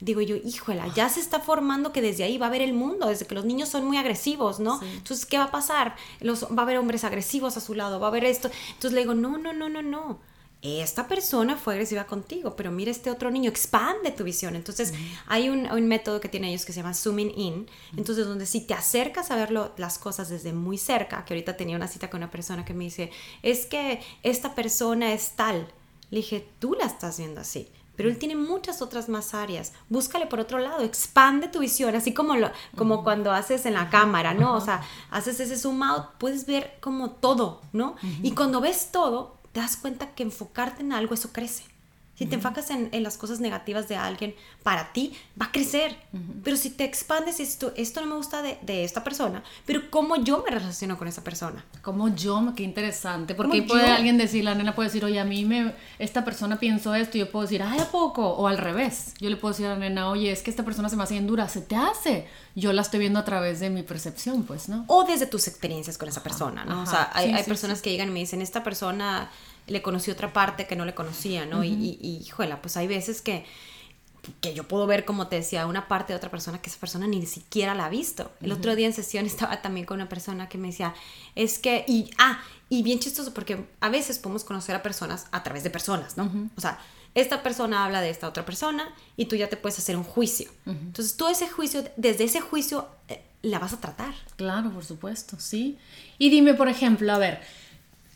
digo 0.00 0.22
yo, 0.22 0.36
híjola, 0.36 0.92
ya 0.94 1.08
se 1.08 1.20
está 1.20 1.40
formando 1.40 1.92
que 1.92 2.00
desde 2.00 2.24
ahí 2.24 2.38
va 2.38 2.46
a 2.46 2.50
ver 2.50 2.62
el 2.62 2.72
mundo, 2.72 3.08
desde 3.08 3.26
que 3.26 3.34
los 3.34 3.44
niños 3.44 3.68
son 3.68 3.84
muy 3.84 3.98
agresivos, 3.98 4.60
¿no? 4.60 4.80
Entonces, 4.82 5.26
¿qué 5.26 5.36
va 5.36 5.44
a 5.44 5.50
pasar? 5.50 5.96
Los, 6.20 6.44
va 6.44 6.60
a 6.60 6.62
haber 6.62 6.78
hombres 6.78 7.04
agresivos 7.04 7.56
a 7.56 7.60
su 7.60 7.74
lado, 7.74 8.00
va 8.00 8.06
a 8.06 8.10
haber 8.10 8.24
esto. 8.24 8.50
Entonces 8.68 8.92
le 8.92 9.00
digo, 9.00 9.14
no, 9.14 9.36
no, 9.36 9.52
no, 9.52 9.68
no, 9.68 9.82
no 9.82 10.35
esta 10.80 11.06
persona 11.08 11.56
fue 11.56 11.74
agresiva 11.74 12.04
contigo, 12.04 12.56
pero 12.56 12.70
mira 12.70 12.90
este 12.90 13.10
otro 13.10 13.30
niño, 13.30 13.50
expande 13.50 14.10
tu 14.10 14.24
visión. 14.24 14.56
Entonces, 14.56 14.92
hay 15.26 15.48
un, 15.48 15.86
método 15.86 16.20
que 16.20 16.28
tienen 16.28 16.50
ellos 16.50 16.64
que 16.64 16.72
se 16.72 16.80
llama 16.80 16.94
zooming 16.94 17.32
in. 17.36 17.66
Entonces, 17.96 18.26
donde 18.26 18.46
si 18.46 18.60
te 18.60 18.74
acercas 18.74 19.30
a 19.30 19.36
ver 19.36 19.50
las 19.50 19.98
cosas 19.98 20.28
desde 20.28 20.52
muy 20.52 20.78
cerca, 20.78 21.24
que 21.24 21.34
ahorita 21.34 21.56
tenía 21.56 21.76
una 21.76 21.88
cita 21.88 22.10
con 22.10 22.18
una 22.18 22.30
persona 22.30 22.64
que 22.64 22.74
me 22.74 22.84
dice, 22.84 23.10
es 23.42 23.66
que 23.66 24.00
esta 24.22 24.54
persona 24.54 25.12
es 25.12 25.32
tal. 25.32 25.68
Le 26.10 26.18
dije, 26.18 26.48
tú 26.58 26.74
la 26.74 26.86
estás 26.86 27.18
viendo 27.18 27.40
así. 27.40 27.68
Pero 27.96 28.10
él 28.10 28.18
tiene 28.18 28.36
muchas 28.36 28.82
otras 28.82 29.08
más 29.08 29.34
áreas. 29.34 29.72
Búscale 29.88 30.26
por 30.26 30.38
otro 30.38 30.58
lado, 30.58 30.80
expande 30.82 31.48
tu 31.48 31.60
visión, 31.60 31.94
así 31.94 32.12
como, 32.12 32.36
lo, 32.36 32.50
como 32.76 33.02
cuando 33.02 33.32
haces 33.32 33.64
en 33.66 33.74
la 33.74 33.88
cámara, 33.88 34.34
¿no? 34.34 34.54
O 34.54 34.60
sea, 34.60 34.82
haces 35.10 35.40
ese 35.40 35.56
zoom 35.56 35.82
out, 35.82 36.04
puedes 36.18 36.46
ver 36.46 36.76
como 36.80 37.10
todo, 37.10 37.62
¿no? 37.72 37.96
Y 38.22 38.32
cuando 38.32 38.60
ves 38.60 38.90
todo, 38.92 39.35
te 39.56 39.62
das 39.62 39.78
cuenta 39.78 40.14
que 40.14 40.22
enfocarte 40.22 40.82
en 40.82 40.92
algo, 40.92 41.14
eso 41.14 41.32
crece. 41.32 41.64
Si 42.16 42.24
te 42.24 42.36
enfocas 42.36 42.70
en, 42.70 42.90
las 43.02 43.18
cosas 43.18 43.40
negativas 43.40 43.88
de 43.88 43.96
alguien, 43.96 44.34
para 44.62 44.92
ti 44.92 45.12
va 45.40 45.46
a 45.46 45.52
crecer. 45.52 45.96
Pero 46.42 46.56
si 46.56 46.70
te 46.70 46.84
expandes 46.84 47.40
esto, 47.40 47.72
esto 47.76 48.00
no 48.00 48.06
me 48.06 48.14
gusta 48.14 48.40
de, 48.42 48.84
esta 48.84 49.04
persona, 49.04 49.42
pero 49.66 49.90
cómo 49.90 50.16
yo 50.16 50.42
me 50.42 50.50
relaciono 50.50 50.96
con 50.96 51.08
esa 51.08 51.22
persona. 51.22 51.64
Como 51.82 52.14
yo, 52.14 52.52
qué 52.56 52.62
interesante. 52.62 53.34
Porque 53.34 53.62
puede 53.62 53.86
alguien 53.86 54.16
decir, 54.16 54.44
la 54.44 54.54
nena 54.54 54.74
puede 54.74 54.88
decir, 54.88 55.04
oye, 55.04 55.20
a 55.20 55.24
mí 55.24 55.44
me, 55.44 55.74
esta 55.98 56.24
persona 56.24 56.58
pienso 56.58 56.94
esto, 56.94 57.18
y 57.18 57.20
yo 57.20 57.30
puedo 57.30 57.42
decir, 57.42 57.62
ay, 57.62 57.80
¿a 57.80 57.90
poco? 57.90 58.26
O 58.26 58.46
al 58.46 58.58
revés. 58.58 59.12
Yo 59.20 59.28
le 59.28 59.36
puedo 59.36 59.52
decir 59.52 59.66
a 59.66 59.70
la 59.70 59.78
nena, 59.78 60.08
oye, 60.08 60.30
es 60.32 60.42
que 60.42 60.50
esta 60.50 60.64
persona 60.64 60.88
se 60.88 60.96
me 60.96 61.02
hace 61.02 61.14
bien 61.14 61.26
dura, 61.26 61.48
se 61.48 61.60
te 61.60 61.76
hace. 61.76 62.26
Yo 62.54 62.72
la 62.72 62.80
estoy 62.80 63.00
viendo 63.00 63.18
a 63.18 63.24
través 63.24 63.60
de 63.60 63.68
mi 63.68 63.82
percepción, 63.82 64.44
pues, 64.44 64.70
¿no? 64.70 64.84
O 64.88 65.04
desde 65.04 65.26
tus 65.26 65.48
experiencias 65.48 65.98
con 65.98 66.08
esa 66.08 66.22
persona, 66.22 66.64
¿no? 66.64 66.82
o 66.82 66.86
sea, 66.86 67.10
hay, 67.12 67.42
personas 67.44 67.82
que 67.82 67.90
llegan 67.90 68.08
y 68.08 68.12
me 68.12 68.20
dicen, 68.20 68.40
esta 68.40 68.64
persona 68.64 69.30
le 69.66 69.82
conocí 69.82 70.10
otra 70.10 70.32
parte 70.32 70.66
que 70.66 70.76
no 70.76 70.84
le 70.84 70.94
conocía, 70.94 71.46
¿no? 71.46 71.64
y, 71.64 71.72
y, 71.72 72.30
pues 72.60 72.76
hay 72.76 72.86
veces 72.86 73.22
que, 73.22 73.44
que 74.40 74.54
yo 74.54 74.66
puedo 74.66 74.86
ver, 74.86 75.04
como 75.04 75.28
te 75.28 75.36
decía, 75.36 75.66
una 75.66 75.88
parte 75.88 76.12
de 76.12 76.16
otra 76.16 76.30
persona 76.30 76.60
que 76.60 76.70
esa 76.70 76.78
persona 76.78 77.06
ni 77.06 77.24
siquiera 77.26 77.74
la 77.74 77.86
ha 77.86 77.88
visto. 77.88 78.30
El 78.40 78.52
otro 78.52 78.74
día 78.76 78.86
en 78.86 78.92
sesión 78.92 79.26
estaba 79.26 79.62
también 79.62 79.86
con 79.86 79.96
una 79.96 80.08
persona 80.08 80.48
que 80.48 80.58
me 80.58 80.68
decía, 80.68 80.94
es 81.34 81.58
que, 81.58 81.84
y, 81.86 82.10
ah, 82.18 82.40
y 82.68 82.82
bien 82.82 82.98
chistoso, 82.98 83.32
porque 83.32 83.64
a 83.80 83.88
veces 83.88 84.18
podemos 84.18 84.44
conocer 84.44 84.74
a 84.74 84.82
personas 84.82 85.26
a 85.30 85.42
través 85.42 85.62
de 85.62 85.70
personas, 85.70 86.16
¿no? 86.16 86.30
O 86.56 86.60
sea, 86.60 86.78
esta 87.14 87.42
persona 87.42 87.84
habla 87.84 88.00
de 88.00 88.10
esta 88.10 88.28
otra 88.28 88.44
persona 88.44 88.94
y 89.16 89.26
tú 89.26 89.36
ya 89.36 89.48
te 89.48 89.56
puedes 89.56 89.78
hacer 89.78 89.96
un 89.96 90.04
juicio. 90.04 90.50
Entonces, 90.66 91.16
tú 91.16 91.28
ese 91.28 91.48
juicio, 91.48 91.84
desde 91.96 92.24
ese 92.24 92.40
juicio, 92.40 92.88
eh, 93.08 93.22
la 93.42 93.58
vas 93.58 93.72
a 93.72 93.80
tratar. 93.80 94.14
Claro, 94.36 94.70
por 94.70 94.84
supuesto, 94.84 95.36
sí. 95.38 95.78
Y 96.18 96.28
dime, 96.28 96.54
por 96.54 96.68
ejemplo, 96.68 97.10
a 97.12 97.18
ver, 97.18 97.40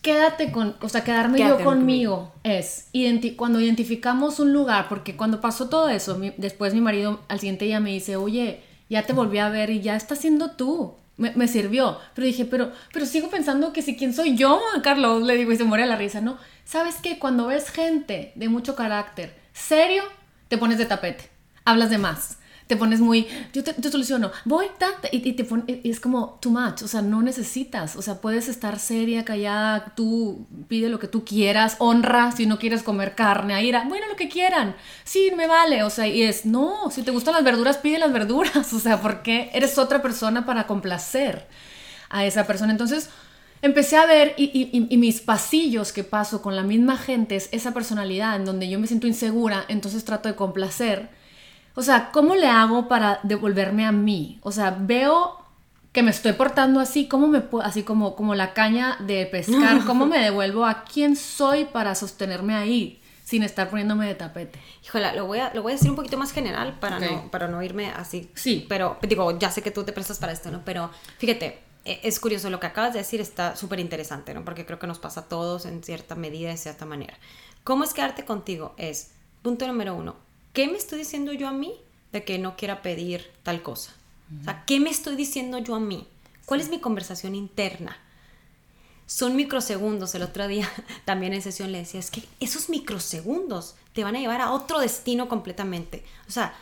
quédate 0.02 0.50
con, 0.50 0.76
o 0.80 0.88
sea, 0.88 1.04
quedarme 1.04 1.38
yo 1.38 1.62
conmigo, 1.62 2.32
es 2.42 2.88
cuando 3.36 3.60
identificamos 3.60 4.40
un 4.40 4.52
lugar, 4.52 4.88
porque 4.88 5.16
cuando 5.16 5.40
pasó 5.40 5.68
todo 5.68 5.88
eso, 5.88 6.20
después 6.36 6.74
mi 6.74 6.80
marido 6.80 7.20
al 7.28 7.40
siguiente 7.40 7.66
día 7.66 7.80
me 7.80 7.90
dice, 7.90 8.16
oye, 8.16 8.62
ya 8.88 9.04
te 9.04 9.12
volví 9.12 9.38
a 9.38 9.48
ver 9.48 9.70
y 9.70 9.80
ya 9.80 9.96
estás 9.96 10.18
siendo 10.18 10.52
tú. 10.52 10.94
Me, 11.16 11.48
sirvió, 11.48 11.98
pero 12.14 12.26
dije, 12.26 12.46
pero, 12.46 12.72
pero 12.94 13.04
sigo 13.04 13.28
pensando 13.28 13.74
que 13.74 13.82
si 13.82 13.94
quién 13.94 14.14
soy 14.14 14.36
yo, 14.36 14.58
Carlos, 14.82 15.22
le 15.22 15.36
digo 15.36 15.52
y 15.52 15.56
se 15.58 15.64
muere 15.64 15.84
la 15.84 15.96
risa, 15.96 16.22
¿no? 16.22 16.38
¿Sabes 16.64 16.96
qué? 17.02 17.18
Cuando 17.18 17.48
ves 17.48 17.68
gente 17.68 18.32
de 18.36 18.48
mucho 18.48 18.74
carácter, 18.74 19.36
serio, 19.52 20.02
te 20.48 20.56
pones 20.56 20.78
de 20.78 20.86
tapete, 20.86 21.28
hablas 21.66 21.90
de 21.90 21.98
más 21.98 22.39
te 22.70 22.76
pones 22.76 23.00
muy, 23.00 23.26
yo 23.52 23.64
te, 23.64 23.90
soluciono, 23.90 24.30
voy, 24.44 24.66
y, 25.10 25.32
te 25.32 25.42
pones, 25.42 25.64
es 25.82 25.98
como 25.98 26.38
too 26.40 26.50
much, 26.50 26.82
o 26.82 26.86
sea, 26.86 27.02
no 27.02 27.20
necesitas, 27.20 27.96
o 27.96 28.02
sea, 28.02 28.20
puedes 28.20 28.46
estar 28.46 28.78
seria, 28.78 29.24
callada, 29.24 29.92
tú 29.96 30.46
pide 30.68 30.88
lo 30.88 31.00
que 31.00 31.08
tú 31.08 31.24
quieras, 31.24 31.74
honra, 31.80 32.30
si 32.30 32.46
no 32.46 32.60
quieres 32.60 32.84
comer 32.84 33.16
carne, 33.16 33.54
ahí 33.54 33.72
bueno, 33.88 34.06
lo 34.08 34.14
que 34.14 34.28
quieran, 34.28 34.76
sí, 35.02 35.32
me 35.36 35.48
vale, 35.48 35.82
o 35.82 35.90
sea, 35.90 36.06
y 36.06 36.22
es, 36.22 36.46
no, 36.46 36.92
si 36.92 37.02
te 37.02 37.10
gustan 37.10 37.34
las 37.34 37.42
verduras, 37.42 37.78
pide 37.78 37.98
las 37.98 38.12
verduras, 38.12 38.72
o 38.72 38.78
sea, 38.78 39.00
porque 39.02 39.50
eres 39.52 39.76
otra 39.76 40.00
persona 40.00 40.46
para 40.46 40.68
complacer 40.68 41.48
a 42.08 42.24
esa 42.24 42.46
persona, 42.46 42.70
entonces 42.70 43.10
empecé 43.62 43.96
a 43.96 44.06
ver 44.06 44.34
y, 44.36 44.70
y, 44.72 44.96
mis 44.96 45.20
pasillos 45.20 45.92
que 45.92 46.04
paso 46.04 46.40
con 46.40 46.54
la 46.54 46.62
misma 46.62 46.96
gente 46.96 47.34
es 47.34 47.48
esa 47.50 47.74
personalidad 47.74 48.36
en 48.36 48.44
donde 48.44 48.68
yo 48.68 48.78
me 48.78 48.86
siento 48.86 49.08
insegura, 49.08 49.64
entonces 49.66 50.04
trato 50.04 50.28
de 50.28 50.36
complacer 50.36 51.18
o 51.80 51.82
sea, 51.82 52.10
¿cómo 52.12 52.34
le 52.34 52.46
hago 52.46 52.88
para 52.88 53.20
devolverme 53.22 53.86
a 53.86 53.90
mí? 53.90 54.38
O 54.42 54.52
sea, 54.52 54.76
veo 54.78 55.38
que 55.92 56.02
me 56.02 56.10
estoy 56.10 56.34
portando 56.34 56.78
así, 56.78 57.08
¿cómo 57.08 57.26
me 57.26 57.42
así 57.62 57.84
como, 57.84 58.14
como 58.16 58.34
la 58.34 58.52
caña 58.52 58.98
de 59.00 59.24
pescar, 59.24 59.82
cómo 59.86 60.04
me 60.04 60.18
devuelvo 60.18 60.66
a 60.66 60.84
quién 60.84 61.16
soy 61.16 61.64
para 61.64 61.94
sostenerme 61.94 62.54
ahí 62.54 63.00
sin 63.24 63.42
estar 63.42 63.70
poniéndome 63.70 64.06
de 64.06 64.14
tapete? 64.14 64.60
Híjole, 64.84 65.14
lo 65.16 65.26
voy 65.26 65.38
a, 65.38 65.54
lo 65.54 65.62
voy 65.62 65.72
a 65.72 65.76
decir 65.76 65.88
un 65.88 65.96
poquito 65.96 66.18
más 66.18 66.32
general 66.32 66.78
para, 66.78 67.00
no, 67.00 67.30
para 67.30 67.48
no 67.48 67.62
irme 67.62 67.86
así. 67.88 68.30
Sí. 68.34 68.66
Pero, 68.68 68.98
digo, 69.00 69.38
ya 69.38 69.50
sé 69.50 69.62
que 69.62 69.70
tú 69.70 69.82
te 69.82 69.94
prestas 69.94 70.18
para 70.18 70.32
esto, 70.32 70.50
¿no? 70.50 70.60
Pero 70.66 70.90
fíjate, 71.16 71.60
e, 71.86 72.00
es 72.02 72.20
curioso, 72.20 72.50
lo 72.50 72.60
que 72.60 72.66
acabas 72.66 72.92
de 72.92 72.98
decir 72.98 73.22
está 73.22 73.56
súper 73.56 73.80
interesante, 73.80 74.34
¿no? 74.34 74.44
Porque 74.44 74.66
creo 74.66 74.78
que 74.78 74.86
nos 74.86 74.98
pasa 74.98 75.20
a 75.20 75.28
todos 75.28 75.64
en 75.64 75.82
cierta 75.82 76.14
medida, 76.14 76.50
de 76.50 76.58
cierta 76.58 76.84
manera. 76.84 77.14
¿Cómo 77.64 77.84
es 77.84 77.94
quedarte 77.94 78.26
contigo? 78.26 78.74
Es, 78.76 79.12
punto 79.40 79.66
número 79.66 79.94
uno, 79.94 80.16
¿qué 80.52 80.66
me 80.68 80.78
estoy 80.78 80.98
diciendo 80.98 81.32
yo 81.32 81.48
a 81.48 81.52
mí 81.52 81.74
de 82.12 82.24
que 82.24 82.38
no 82.38 82.56
quiera 82.56 82.82
pedir 82.82 83.30
tal 83.42 83.62
cosa? 83.62 83.94
O 84.40 84.44
sea, 84.44 84.64
¿qué 84.64 84.78
me 84.78 84.90
estoy 84.90 85.16
diciendo 85.16 85.58
yo 85.58 85.74
a 85.74 85.80
mí? 85.80 86.06
¿Cuál 86.46 86.60
es 86.60 86.68
mi 86.68 86.78
conversación 86.78 87.34
interna? 87.34 87.96
Son 89.06 89.34
microsegundos. 89.34 90.14
El 90.14 90.22
otro 90.22 90.46
día 90.46 90.70
también 91.04 91.32
en 91.32 91.42
sesión 91.42 91.72
le 91.72 91.78
decía, 91.78 91.98
es 91.98 92.10
que 92.10 92.22
esos 92.38 92.68
microsegundos 92.68 93.74
te 93.92 94.04
van 94.04 94.16
a 94.16 94.20
llevar 94.20 94.40
a 94.40 94.52
otro 94.52 94.78
destino 94.78 95.28
completamente. 95.28 96.04
O 96.28 96.30
sea, 96.30 96.54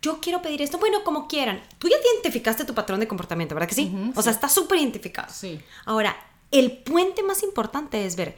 yo 0.00 0.20
quiero 0.20 0.42
pedir 0.42 0.62
esto, 0.62 0.78
bueno, 0.78 1.04
como 1.04 1.28
quieran. 1.28 1.62
Tú 1.78 1.88
ya 1.88 1.96
identificaste 1.96 2.64
tu 2.64 2.74
patrón 2.74 2.98
de 2.98 3.06
comportamiento, 3.06 3.54
¿verdad 3.54 3.68
que 3.68 3.76
sí? 3.76 4.12
o 4.16 4.22
sea, 4.22 4.32
está 4.32 4.48
súper 4.48 4.80
identificado. 4.80 5.32
Sí. 5.32 5.60
Ahora, 5.84 6.16
el 6.50 6.78
puente 6.78 7.22
más 7.22 7.44
importante 7.44 8.04
es 8.04 8.16
ver 8.16 8.36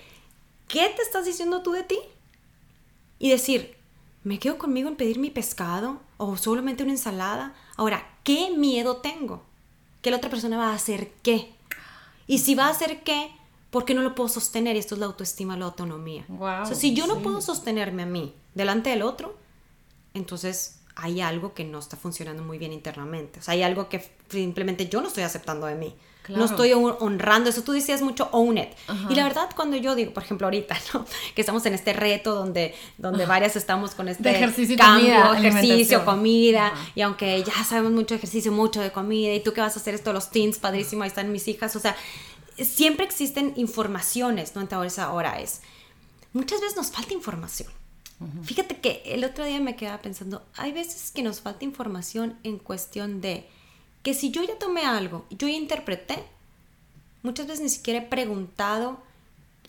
qué 0.69 0.93
te 0.95 1.03
estás 1.03 1.25
diciendo 1.25 1.63
tú 1.63 1.73
de 1.73 1.83
ti 1.83 1.99
y 3.19 3.31
decir, 3.31 3.77
¿me 4.25 4.39
quedo 4.39 4.59
conmigo 4.59 4.89
en 4.89 4.97
pedir 4.97 5.19
mi 5.19 5.31
pescado 5.31 6.01
o 6.17 6.37
solamente 6.37 6.83
una 6.83 6.93
ensalada? 6.93 7.55
Ahora, 7.77 8.07
¿qué 8.25 8.51
miedo 8.51 8.97
tengo? 8.97 9.43
Que 10.03 10.11
la 10.11 10.17
otra 10.17 10.31
persona 10.31 10.57
va 10.57 10.71
a 10.71 10.75
hacer 10.75 11.13
qué. 11.23 11.55
Y 12.27 12.39
si 12.39 12.55
va 12.55 12.67
a 12.67 12.71
hacer 12.71 13.03
qué, 13.03 13.31
¿por 13.71 13.85
qué 13.85 13.95
no 13.95 14.03
lo 14.03 14.15
puedo 14.15 14.29
sostener? 14.29 14.77
Y 14.77 14.79
esto 14.79 14.95
es 14.95 14.99
la 14.99 15.07
autoestima, 15.07 15.57
la 15.57 15.67
autonomía. 15.67 16.25
o 16.29 16.67
sea, 16.67 16.75
si 16.75 16.95
yo 16.95 17.07
no 17.07 17.21
puedo 17.21 17.41
sostenerme 17.41 18.03
a 18.03 18.07
mí 18.07 18.35
delante 18.55 18.91
del 18.91 19.03
otro, 19.03 19.37
entonces 20.15 20.81
hay 20.97 21.21
algo 21.21 21.55
que 21.55 21.65
no 21.65 21.79
está 21.79 21.97
funcionando 21.97 22.43
muy 22.43 22.59
bien 22.59 22.73
internamente. 22.73 23.41
O 23.41 23.43
sea, 23.43 23.53
hay 23.53 23.63
algo 23.63 23.89
que 23.89 24.09
simplemente 24.29 24.89
yo 24.89 25.01
no 25.01 25.09
estoy 25.09 25.25
aceptando 25.25 25.67
de 25.67 25.75
mí. 25.75 25.95
No 26.29 26.45
estoy 26.45 26.73
honrando 26.73 27.51
eso. 27.51 27.63
Tú 27.63 27.73
decías 27.73 28.03
mucho 28.03 28.29
own 28.33 28.59
it. 28.59 28.69
Y 29.11 29.15
la 29.15 29.25
verdad, 29.25 29.51
cuando 29.55 29.77
yo 29.77 29.95
digo, 29.95 30.13
por 30.13 30.23
ejemplo, 30.23 30.47
ahorita, 30.47 30.77
¿no? 30.95 31.05
Que 31.35 31.43
estamos 31.43 31.65
en 31.67 31.75
este 31.75 31.93
reto 31.93 32.35
donde, 32.35 32.75
donde 32.99 33.27
varias 33.27 33.57
estamos 33.57 33.95
con 33.95 34.09
este 34.09 34.31
ejercicio 34.31 34.77
cambio, 34.77 35.15
comida, 35.15 35.39
ejercicio, 35.39 36.05
comida. 36.05 36.73
Y 36.95 37.03
aunque 37.03 37.43
ya 37.43 37.65
sabemos 37.65 37.93
mucho 37.93 38.15
de 38.15 38.19
ejercicio, 38.19 38.53
mucho 38.53 38.81
de 38.81 38.91
comida, 38.91 39.35
y 39.35 39.41
tú 39.41 39.53
qué 39.53 39.61
vas 39.61 39.77
a 39.77 39.81
hacer 39.81 39.95
esto, 39.95 40.13
los 40.13 40.31
teens, 40.31 40.59
padrísimo, 40.59 41.03
ahí 41.03 41.09
están 41.09 41.31
mis 41.31 41.47
hijas. 41.49 41.77
O 41.77 41.81
sea, 41.81 41.97
siempre 42.57 43.05
existen 43.05 43.53
informaciones, 43.57 44.55
¿no? 44.55 44.61
Entonces 44.61 44.99
ahora 44.99 45.41
es. 45.41 45.61
Muchas 46.33 46.61
veces 46.61 46.77
nos 46.77 46.91
falta 46.91 47.13
información. 47.15 47.71
Fíjate 48.45 48.79
que 48.79 49.03
el 49.07 49.25
otro 49.25 49.45
día 49.45 49.61
me 49.61 49.77
quedaba 49.77 49.99
pensando, 49.99 50.47
hay 50.57 50.73
veces 50.73 51.11
que 51.11 51.23
nos 51.23 51.41
falta 51.41 51.65
información 51.65 52.39
en 52.43 52.59
cuestión 52.59 53.21
de 53.21 53.47
que 54.05 54.15
si 54.15 54.31
yo 54.31 54.45
ya 54.45 54.57
tomé 54.59 54.83
algo, 54.83 55.25
yo 55.31 55.49
ya 55.49 55.55
interpreté, 55.55 56.23
muchas 57.23 57.47
veces 57.47 57.63
ni 57.63 57.71
siquiera 57.71 58.01
he 58.01 58.03
preguntado, 58.07 59.01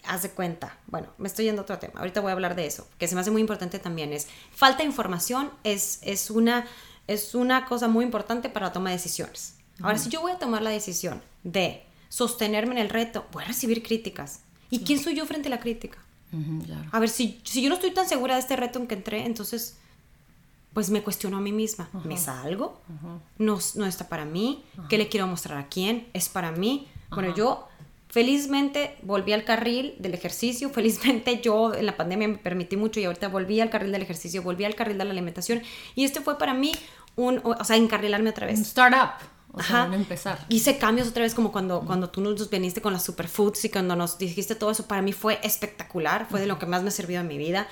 haz 0.03 0.23
de 0.23 0.29
cuenta. 0.29 0.77
Bueno, 0.87 1.07
me 1.17 1.29
estoy 1.29 1.45
yendo 1.45 1.61
a 1.61 1.63
otro 1.63 1.79
tema, 1.79 1.93
ahorita 2.01 2.19
voy 2.19 2.29
a 2.29 2.33
hablar 2.33 2.53
de 2.55 2.67
eso, 2.67 2.85
que 2.99 3.07
se 3.07 3.15
me 3.15 3.21
hace 3.21 3.31
muy 3.31 3.39
importante 3.39 3.79
también, 3.79 4.11
es 4.11 4.27
falta 4.53 4.79
de 4.79 4.89
información, 4.89 5.49
es, 5.63 5.99
es, 6.01 6.29
una, 6.29 6.67
es 7.07 7.33
una 7.33 7.65
cosa 7.65 7.87
muy 7.87 8.03
importante 8.03 8.49
para 8.49 8.67
la 8.67 8.73
toma 8.73 8.89
de 8.89 8.97
decisiones. 8.97 9.55
Ahora, 9.81 9.97
si 9.97 10.09
yo 10.09 10.21
voy 10.21 10.33
a 10.33 10.37
tomar 10.37 10.61
la 10.61 10.69
decisión 10.69 11.21
de 11.43 11.83
sostenerme 12.09 12.73
en 12.73 12.79
el 12.79 12.89
reto, 12.89 13.25
voy 13.31 13.43
a 13.43 13.47
recibir 13.47 13.83
críticas. 13.83 14.41
¿Y 14.69 14.79
quién 14.79 15.01
soy 15.01 15.15
yo 15.15 15.25
frente 15.25 15.47
a 15.47 15.51
la 15.51 15.59
crítica? 15.59 15.97
A 16.91 16.99
ver, 16.99 17.09
si, 17.09 17.39
si 17.45 17.61
yo 17.61 17.69
no 17.69 17.75
estoy 17.75 17.91
tan 17.91 18.07
segura 18.07 18.35
de 18.35 18.41
este 18.41 18.57
reto 18.57 18.79
en 18.79 18.87
que 18.87 18.95
entré, 18.95 19.25
entonces 19.25 19.77
pues 20.75 20.89
me 20.89 21.01
cuestiono 21.01 21.37
a 21.37 21.39
mí 21.39 21.53
misma, 21.53 21.89
¿me 22.03 22.17
salgo? 22.17 22.81
no, 23.37 23.57
no 23.75 23.85
está 23.85 24.09
para 24.09 24.25
mí, 24.25 24.61
¿qué 24.89 24.97
le 24.97 25.07
quiero 25.07 25.25
mostrar 25.25 25.57
a 25.57 25.69
quién? 25.69 26.09
¿Es 26.11 26.27
para 26.27 26.51
mí? 26.51 26.89
Bueno, 27.11 27.33
yo 27.33 27.69
felizmente 28.09 28.97
volví 29.01 29.31
al 29.31 29.45
carril 29.45 29.95
del 29.99 30.13
ejercicio, 30.13 30.69
felizmente 30.69 31.39
yo 31.39 31.73
en 31.73 31.85
la 31.85 31.95
pandemia 31.95 32.27
me 32.27 32.37
permití 32.37 32.75
mucho 32.75 32.99
y 32.99 33.05
ahorita 33.05 33.29
volví 33.29 33.61
al 33.61 33.69
carril 33.69 33.93
del 33.93 34.01
ejercicio, 34.01 34.43
volví 34.43 34.65
al 34.65 34.75
carril 34.75 34.97
de 34.97 35.05
la 35.05 35.11
alimentación 35.11 35.61
y 35.95 36.03
este 36.03 36.19
fue 36.19 36.37
para 36.37 36.53
mí 36.53 36.73
un, 37.15 37.39
o 37.41 37.63
sea, 37.63 37.77
encarrilarme 37.77 38.31
otra 38.31 38.45
vez. 38.45 38.57
Un 38.57 38.65
startup. 38.65 39.11
O 39.53 39.63
sea, 39.63 39.89
empezar. 39.93 40.45
Hice 40.49 40.77
cambios 40.77 41.07
otra 41.07 41.21
vez 41.21 41.33
como 41.33 41.53
cuando, 41.53 41.85
cuando 41.85 42.09
tú 42.09 42.19
nos 42.19 42.49
viniste 42.49 42.81
con 42.81 42.91
las 42.91 43.05
superfoods 43.05 43.63
y 43.63 43.69
cuando 43.69 43.95
nos 43.95 44.17
dijiste 44.17 44.55
todo 44.55 44.71
eso, 44.71 44.85
para 44.85 45.01
mí 45.01 45.13
fue 45.13 45.39
espectacular, 45.41 46.27
fue 46.29 46.41
de 46.41 46.47
lo 46.47 46.59
que 46.59 46.65
más 46.65 46.83
me 46.83 46.91
sirvió 46.91 47.21
en 47.21 47.29
mi 47.29 47.37
vida 47.37 47.65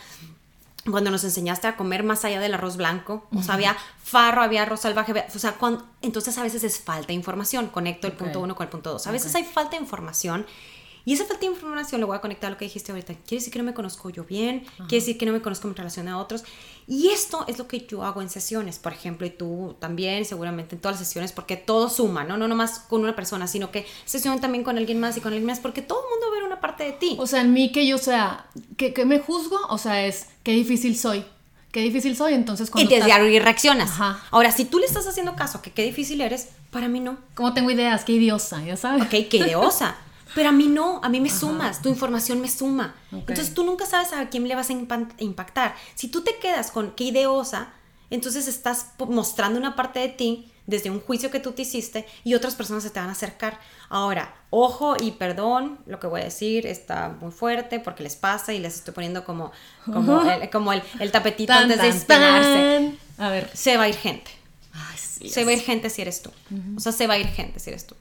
cuando 0.89 1.11
nos 1.11 1.23
enseñaste 1.23 1.67
a 1.67 1.77
comer 1.77 2.03
más 2.03 2.25
allá 2.25 2.39
del 2.39 2.53
arroz 2.53 2.77
blanco, 2.77 3.27
o 3.33 3.41
sea, 3.41 3.55
había 3.55 3.75
farro, 4.01 4.41
había 4.41 4.63
arroz 4.63 4.81
salvaje, 4.81 5.13
o 5.33 5.39
sea, 5.39 5.53
cuando, 5.53 5.85
entonces 6.01 6.37
a 6.37 6.43
veces 6.43 6.63
es 6.63 6.79
falta 6.79 7.07
de 7.07 7.13
información, 7.13 7.67
conecto 7.67 8.07
el 8.07 8.13
punto 8.13 8.39
uno 8.41 8.55
con 8.55 8.65
el 8.65 8.69
punto 8.69 8.91
dos, 8.91 9.07
a 9.07 9.11
veces 9.11 9.33
hay 9.35 9.43
falta 9.43 9.71
de 9.71 9.83
información 9.83 10.45
y 11.05 11.13
esa 11.13 11.25
falta 11.25 11.41
de 11.41 11.47
información 11.47 11.99
lo 11.99 12.07
voy 12.07 12.15
a 12.15 12.21
conectar 12.21 12.47
a 12.47 12.51
lo 12.51 12.57
que 12.57 12.65
dijiste 12.65 12.91
ahorita. 12.91 13.13
Quiere 13.27 13.39
decir 13.39 13.51
que 13.51 13.59
no 13.59 13.65
me 13.65 13.73
conozco 13.73 14.09
yo 14.09 14.23
bien, 14.23 14.65
quiere 14.87 14.99
decir 14.99 15.17
que 15.17 15.25
no 15.25 15.33
me 15.33 15.41
conozco 15.41 15.67
en 15.67 15.75
relación 15.75 16.07
a 16.07 16.17
otros. 16.17 16.43
Y 16.87 17.09
esto 17.09 17.45
es 17.47 17.57
lo 17.57 17.67
que 17.67 17.85
yo 17.85 18.03
hago 18.03 18.21
en 18.21 18.29
sesiones, 18.29 18.79
por 18.79 18.93
ejemplo, 18.93 19.27
y 19.27 19.29
tú 19.29 19.75
también, 19.79 20.25
seguramente 20.25 20.75
en 20.75 20.81
todas 20.81 20.99
las 20.99 21.07
sesiones, 21.07 21.31
porque 21.31 21.57
todo 21.57 21.89
suma, 21.89 22.23
¿no? 22.23 22.37
No 22.37 22.47
nomás 22.47 22.79
con 22.79 23.01
una 23.01 23.15
persona, 23.15 23.47
sino 23.47 23.71
que 23.71 23.85
sesión 24.05 24.39
también 24.39 24.63
con 24.63 24.77
alguien 24.77 24.99
más 24.99 25.17
y 25.17 25.21
con 25.21 25.33
alguien 25.33 25.47
más, 25.47 25.59
porque 25.59 25.81
todo 25.81 25.99
el 26.03 26.09
mundo 26.09 26.31
ve 26.31 26.45
una 26.45 26.61
parte 26.61 26.83
de 26.83 26.93
ti. 26.93 27.15
O 27.19 27.27
sea, 27.27 27.41
en 27.41 27.53
mí 27.53 27.71
que 27.71 27.85
yo 27.85 27.97
sea, 27.97 28.47
que, 28.77 28.93
que 28.93 29.05
me 29.05 29.19
juzgo, 29.19 29.59
o 29.69 29.77
sea, 29.77 30.05
es 30.05 30.27
qué 30.43 30.51
difícil 30.51 30.97
soy. 30.97 31.25
Qué 31.73 31.79
difícil 31.79 32.15
soy, 32.15 32.35
entonces 32.35 32.69
cuando. 32.69 32.85
Y 32.85 32.87
te 32.87 33.01
estás... 33.01 33.19
y 33.19 33.39
reaccionas. 33.39 33.91
Ahora, 34.29 34.51
si 34.51 34.65
tú 34.65 34.77
le 34.77 34.85
estás 34.85 35.07
haciendo 35.07 35.35
caso 35.35 35.61
que 35.63 35.71
qué 35.71 35.81
difícil 35.81 36.21
eres, 36.21 36.49
para 36.69 36.87
mí 36.87 36.99
no. 36.99 37.17
Como 37.33 37.53
tengo 37.53 37.71
ideas, 37.71 38.05
qué 38.05 38.11
idiosa, 38.11 38.63
ya 38.63 38.77
sabes. 38.77 39.03
Ok, 39.03 39.27
qué 39.29 39.37
idiosa. 39.37 39.97
Pero 40.35 40.49
a 40.49 40.51
mí 40.51 40.67
no, 40.67 40.99
a 41.03 41.09
mí 41.09 41.19
me 41.19 41.29
sumas, 41.29 41.81
tu 41.81 41.89
información 41.89 42.41
me 42.41 42.49
suma. 42.49 42.95
Entonces 43.11 43.53
tú 43.53 43.63
nunca 43.63 43.85
sabes 43.85 44.13
a 44.13 44.29
quién 44.29 44.47
le 44.47 44.55
vas 44.55 44.69
a 44.69 44.73
impactar. 45.17 45.75
Si 45.95 46.07
tú 46.07 46.21
te 46.21 46.37
quedas 46.37 46.71
con 46.71 46.91
qué 46.91 47.05
ideosa, 47.05 47.69
entonces 48.09 48.47
estás 48.47 48.93
mostrando 49.07 49.59
una 49.59 49.75
parte 49.75 49.99
de 49.99 50.09
ti 50.09 50.51
desde 50.65 50.89
un 50.89 51.01
juicio 51.01 51.29
que 51.29 51.39
tú 51.39 51.51
te 51.51 51.63
hiciste 51.63 52.05
y 52.23 52.35
otras 52.35 52.55
personas 52.55 52.83
se 52.83 52.89
te 52.89 52.99
van 52.99 53.09
a 53.09 53.13
acercar. 53.13 53.59
Ahora, 53.89 54.33
ojo 54.49 54.95
y 54.99 55.11
perdón, 55.11 55.79
lo 55.85 55.99
que 55.99 56.07
voy 56.07 56.21
a 56.21 56.25
decir 56.25 56.65
está 56.65 57.09
muy 57.19 57.31
fuerte 57.31 57.79
porque 57.79 58.03
les 58.03 58.15
pasa 58.15 58.53
y 58.53 58.59
les 58.59 58.75
estoy 58.75 58.93
poniendo 58.93 59.25
como, 59.25 59.51
como, 59.85 60.21
el, 60.29 60.49
como 60.49 60.73
el, 60.73 61.11
tapetito 61.11 61.53
antes 61.53 61.81
de 61.81 61.89
espinarse. 61.89 62.97
A 63.17 63.29
ver. 63.29 63.49
Se 63.53 63.77
va 63.77 63.83
a 63.83 63.89
ir 63.89 63.95
gente. 63.95 64.31
se 65.25 65.43
va 65.43 65.51
a 65.51 65.53
ir 65.53 65.61
gente 65.61 65.89
si 65.89 66.01
eres 66.01 66.21
tú. 66.21 66.31
O 66.75 66.79
sea, 66.79 66.91
se 66.91 67.07
va 67.07 67.15
a 67.15 67.17
ir 67.17 67.27
gente 67.27 67.59
si 67.59 67.69
eres 67.69 67.85
tú. 67.85 67.95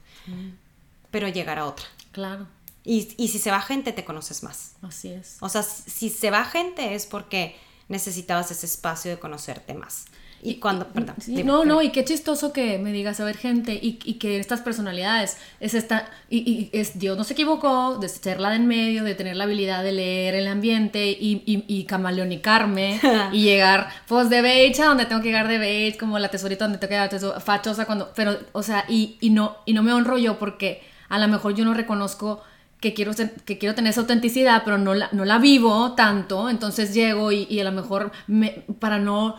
Pero 1.11 1.27
llegará 1.27 1.65
otra. 1.65 1.85
Claro. 2.13 2.47
Y, 2.85 3.13
y 3.17 3.27
si 3.27 3.39
se 3.39 3.51
va 3.51 3.61
gente, 3.61 3.91
te 3.91 4.05
conoces 4.05 4.43
más. 4.43 4.75
Así 4.81 5.09
es. 5.09 5.37
O 5.41 5.49
sea, 5.49 5.63
si 5.63 6.09
se 6.09 6.31
va 6.31 6.45
gente 6.45 6.95
es 6.95 7.05
porque 7.05 7.55
necesitabas 7.89 8.49
ese 8.51 8.65
espacio 8.65 9.11
de 9.11 9.19
conocerte 9.19 9.73
más. 9.73 10.05
Y 10.45 10.55
cuando, 10.55 10.87
perdón. 10.89 11.15
no, 11.45 11.63
no, 11.63 11.81
y 11.81 11.91
qué 11.91 12.03
chistoso 12.03 12.51
que 12.51 12.77
me 12.77 12.91
digas 12.91 13.19
a 13.21 13.23
ver 13.23 13.37
gente 13.37 13.73
y, 13.73 13.97
y 14.03 14.15
que 14.15 14.39
estas 14.39 14.59
personalidades 14.59 15.37
es 15.61 15.73
esta, 15.73 16.09
y, 16.29 16.39
y, 16.39 16.69
es 16.73 16.99
Dios 16.99 17.17
no 17.17 17.23
se 17.23 17.31
equivocó 17.31 17.97
de 17.97 18.09
ser 18.09 18.41
la 18.41 18.49
de 18.49 18.57
en 18.57 18.67
medio, 18.67 19.05
de 19.05 19.15
tener 19.15 19.37
la 19.37 19.45
habilidad 19.45 19.83
de 19.83 19.93
leer 19.93 20.35
el 20.35 20.47
ambiente 20.47 21.07
y, 21.11 21.43
y 21.45 21.85
camaleonicarme 21.85 22.99
y 23.31 23.43
llegar, 23.43 23.87
pues 24.05 24.29
de 24.29 24.41
beige 24.41 24.81
a 24.81 24.87
donde 24.87 25.05
tengo 25.05 25.21
que 25.21 25.29
llegar 25.29 25.47
de 25.47 25.59
beige, 25.59 25.97
como 25.97 26.19
la 26.19 26.29
tesorita 26.29 26.65
donde 26.65 26.77
tengo 26.77 26.89
que 26.89 27.17
llegar 27.17 27.41
fachosa 27.41 27.85
cuando, 27.85 28.11
pero, 28.13 28.37
o 28.51 28.63
sea, 28.63 28.83
y, 28.89 29.17
y, 29.21 29.29
no, 29.29 29.55
y 29.65 29.73
no 29.73 29.81
me 29.81 29.93
honro 29.93 30.17
yo 30.17 30.37
porque 30.39 30.83
a 31.09 31.19
lo 31.19 31.27
mejor 31.27 31.55
yo 31.55 31.65
no 31.65 31.73
reconozco 31.73 32.41
que 32.83 32.93
quiero, 32.93 33.13
que 33.45 33.57
quiero 33.57 33.75
tener 33.75 33.91
esa 33.91 34.01
autenticidad, 34.01 34.63
pero 34.65 34.77
no 34.77 34.93
la, 34.93 35.07
no 35.13 35.23
la 35.23 35.37
vivo 35.37 35.93
tanto, 35.93 36.49
entonces 36.49 36.93
llego 36.93 37.31
y, 37.31 37.59
a 37.59 37.63
lo 37.63 37.71
mejor 37.71 38.11
me, 38.27 38.65
para 38.79 38.99
no 38.99 39.35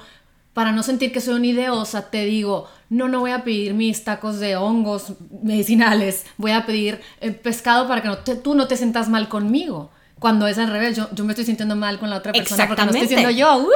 para 0.54 0.70
no 0.70 0.84
sentir 0.84 1.12
que 1.12 1.20
soy 1.20 1.34
una 1.34 1.48
ideosa, 1.48 2.10
te 2.10 2.24
digo, 2.24 2.68
no, 2.88 3.08
no 3.08 3.20
voy 3.20 3.32
a 3.32 3.42
pedir 3.42 3.74
mis 3.74 4.04
tacos 4.04 4.38
de 4.38 4.56
hongos 4.56 5.14
medicinales, 5.42 6.24
voy 6.36 6.52
a 6.52 6.64
pedir 6.64 7.00
eh, 7.20 7.32
pescado 7.32 7.88
para 7.88 8.00
que 8.00 8.08
no 8.08 8.18
tú 8.18 8.54
no 8.54 8.68
te 8.68 8.76
sientas 8.76 9.08
mal 9.08 9.28
conmigo. 9.28 9.90
Cuando 10.20 10.46
es 10.46 10.56
al 10.58 10.70
revés, 10.70 10.96
yo, 10.96 11.08
yo, 11.12 11.24
me 11.24 11.32
estoy 11.32 11.44
sintiendo 11.44 11.74
mal 11.74 11.98
con 11.98 12.08
la 12.08 12.16
otra 12.16 12.32
persona 12.32 12.68
porque 12.68 12.84
no 12.84 12.92
estoy 12.92 13.08
siendo 13.08 13.30
yo. 13.30 13.68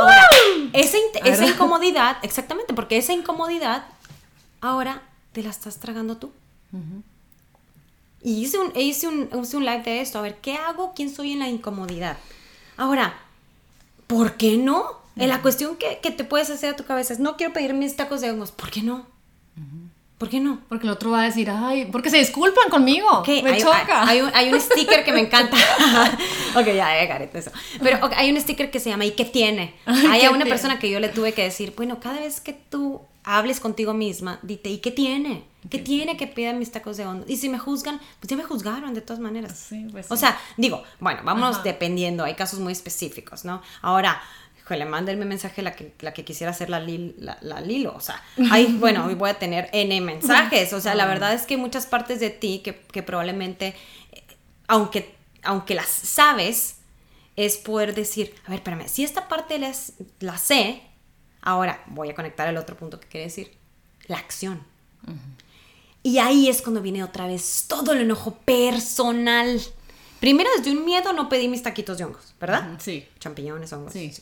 esa, 0.73 0.97
esa 1.25 1.47
incomodidad, 1.47 2.19
exactamente, 2.23 2.73
porque 2.75 2.97
esa 2.97 3.13
incomodidad 3.13 3.85
ahora 4.61 5.03
te 5.33 5.43
la 5.43 5.51
estás 5.51 5.79
tragando 5.79 6.17
tú. 6.17 6.31
Y 8.23 8.43
hice 8.43 8.59
un, 8.59 8.73
hice, 8.77 9.09
un, 9.09 9.29
hice 9.43 9.57
un 9.57 9.65
live 9.65 9.83
de 9.83 10.01
esto, 10.01 10.19
a 10.19 10.23
ver, 10.23 10.37
¿qué 10.41 10.55
hago? 10.55 10.93
¿Quién 10.95 11.15
soy 11.15 11.33
en 11.33 11.39
la 11.39 11.49
incomodidad? 11.49 12.17
Ahora, 12.77 13.17
¿por 14.07 14.37
qué 14.37 14.57
no? 14.57 14.99
En 15.17 15.29
la 15.29 15.43
cuestión 15.43 15.77
que, 15.77 15.99
que, 16.01 16.13
te 16.13 16.23
puedes 16.23 16.49
hacer 16.49 16.75
a 16.75 16.77
tu 16.77 16.85
cabeza 16.85 17.13
es, 17.13 17.19
no 17.19 17.37
quiero 17.37 17.53
pedir 17.53 17.75
mis 17.75 17.97
tacos 17.97 18.21
de 18.21 18.31
hongos. 18.31 18.53
¿Por 18.53 18.71
qué 18.71 18.83
no? 18.83 19.07
¿Por 20.19 20.29
qué 20.29 20.41
no? 20.41 20.61
Porque 20.69 20.87
el 20.87 20.93
otro 20.93 21.13
va 21.13 21.23
a 21.23 21.25
decir, 21.27 21.49
ay, 21.49 21.87
porque 21.93 22.11
se 22.11 22.19
disculpan 22.19 22.69
conmigo. 22.71 23.23
me 23.25 23.51
hay, 23.51 23.63
choca. 23.63 24.09
Hay, 24.09 24.21
un, 24.21 24.31
hay, 24.35 24.53
un, 24.53 24.61
sticker 24.61 25.05
que 25.05 25.13
me 25.13 25.21
encanta. 25.21 25.57
ok, 26.57 26.67
ya, 26.67 27.07
ya, 27.07 27.31
eso. 27.35 27.53
Pero 27.81 28.11
hay 28.17 28.31
un 28.33 28.41
sticker 28.41 28.69
que 28.73 28.81
se 28.81 28.91
llama 28.91 29.05
¿y 29.05 29.13
qué 29.13 29.25
tiene? 29.25 29.75
hay 29.87 30.25
a 30.25 30.33
una 30.33 30.45
persona 30.45 30.81
que 30.81 30.91
yo 30.91 30.99
le 30.99 31.09
tuve 31.09 31.35
que 31.35 31.45
decir, 31.45 31.73
bueno, 31.77 32.01
cada 32.01 32.19
vez 32.19 32.41
que 32.41 32.53
tú 32.53 33.01
hables 33.23 33.61
contigo 33.61 33.95
misma, 33.95 34.41
dite, 34.43 34.71
¿y 34.71 34.79
qué 34.79 34.91
tiene? 34.91 35.45
¿Qué 35.71 35.79
tiene 35.79 36.17
que 36.17 36.27
pidan 36.27 36.59
mis 36.59 36.71
tacos 36.71 36.97
de 36.97 37.07
hongos? 37.07 37.29
Y 37.29 37.37
si 37.37 37.49
me 37.49 37.59
juzgan, 37.59 38.01
pues 38.21 38.31
ya 38.31 38.37
me 38.37 38.45
juzgaron 38.45 38.95
de 38.95 39.01
todas 39.01 39.21
maneras. 39.21 39.67
Sí, 39.69 39.89
pues 39.91 40.07
sí. 40.07 40.13
O 40.13 40.17
sea, 40.17 40.39
digo, 40.57 40.83
bueno, 41.01 41.21
vámonos 41.25 41.63
dependiendo, 41.65 42.25
hay 42.25 42.35
casos 42.35 42.61
muy 42.61 42.73
específicos, 42.73 43.45
¿no? 43.45 43.61
Ahora, 43.83 44.23
le 44.77 44.85
mándenme 44.85 45.25
mensaje 45.25 45.63
la 45.63 45.75
que, 45.75 45.95
la 46.01 46.13
que 46.13 46.25
quisiera 46.25 46.51
hacer 46.51 46.69
la, 46.69 46.81
la, 46.81 47.61
Lilo, 47.61 47.95
o 47.95 48.01
sea, 48.01 48.23
ahí, 48.51 48.67
bueno, 48.81 49.07
hoy 49.07 49.15
voy 49.15 49.31
a 49.31 49.39
tener 49.39 49.69
N 49.73 50.01
mensajes, 50.01 50.73
o 50.73 50.81
sea, 50.81 50.95
la 50.95 51.07
verdad 51.07 51.33
es 51.33 51.43
que 51.43 51.57
muchas 51.57 51.87
partes 51.87 52.21
de 52.21 52.31
ti 52.31 52.61
que, 52.63 52.81
que 52.81 53.03
probablemente, 53.03 53.75
eh, 54.13 54.23
aunque, 54.67 55.15
aunque 55.43 55.75
las 55.75 55.89
sabes, 55.89 56.77
es 57.37 57.57
poder 57.57 57.95
decir, 57.95 58.35
a 58.47 58.51
ver, 58.51 58.59
espérame, 58.59 58.89
si 58.89 59.05
esta 59.05 59.29
parte 59.29 59.59
las, 59.59 59.95
la 60.21 60.37
sé, 60.39 60.83
ahora 61.41 61.83
voy 61.87 62.11
a 62.11 62.15
conectar 62.15 62.49
el 62.49 62.57
otro 62.57 62.77
punto 62.77 62.99
que 63.01 63.09
quiere 63.09 63.27
decir, 63.27 63.57
la 64.07 64.19
acción. 64.19 64.63
Y 66.03 66.19
ahí 66.19 66.49
es 66.49 66.63
cuando 66.63 66.81
viene 66.81 67.03
otra 67.03 67.27
vez 67.27 67.67
todo 67.69 67.93
el 67.93 68.03
enojo 68.03 68.35
personal. 68.45 69.61
Primero, 70.21 70.51
desde 70.57 70.73
un 70.73 70.85
miedo 70.85 71.13
no 71.13 71.29
pedí 71.29 71.49
mis 71.49 71.63
taquitos 71.63 71.99
de 71.99 72.05
hongos, 72.05 72.35
¿verdad? 72.41 72.77
Sí. 72.79 73.07
Champiñones, 73.21 73.73
hongos. 73.73 73.93
Sí. 73.93 74.13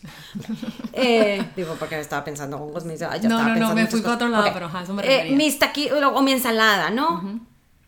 eh, 0.92 1.42
digo, 1.56 1.74
porque 1.78 1.98
estaba 1.98 2.22
pensando 2.22 2.58
hongos, 2.58 2.84
me 2.84 2.92
dice, 2.92 3.06
ay, 3.06 3.20
no, 3.22 3.42
no, 3.42 3.54
no, 3.56 3.74
me 3.74 3.86
fui 3.86 4.02
para 4.02 4.14
otro 4.14 4.28
lado, 4.28 4.50
pero 4.52 4.70
eso 4.82 4.92
me 4.92 5.02
eh, 5.04 5.34
mis 5.34 5.58
taquitos, 5.58 6.02
o 6.02 6.22
mi 6.22 6.32
ensalada, 6.32 6.90
¿no? 6.90 7.40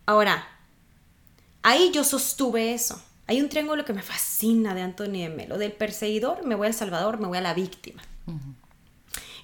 Ahora, 0.07 0.47
ahí 1.63 1.91
yo 1.93 2.03
sostuve 2.03 2.73
eso. 2.73 3.03
Hay 3.27 3.43
un 3.43 3.51
triángulo 3.51 3.85
que 3.85 3.93
me 3.93 4.01
fascina 4.01 4.75
de 4.75 4.81
Antonio 4.81 5.29
de 5.29 5.35
Melo. 5.35 5.59
Del 5.59 5.73
perseguidor, 5.73 6.47
me 6.47 6.55
voy 6.55 6.69
al 6.69 6.75
salvador, 6.75 7.21
me 7.21 7.27
voy 7.27 7.37
a 7.37 7.43
la 7.43 7.53
víctima. 7.53 8.03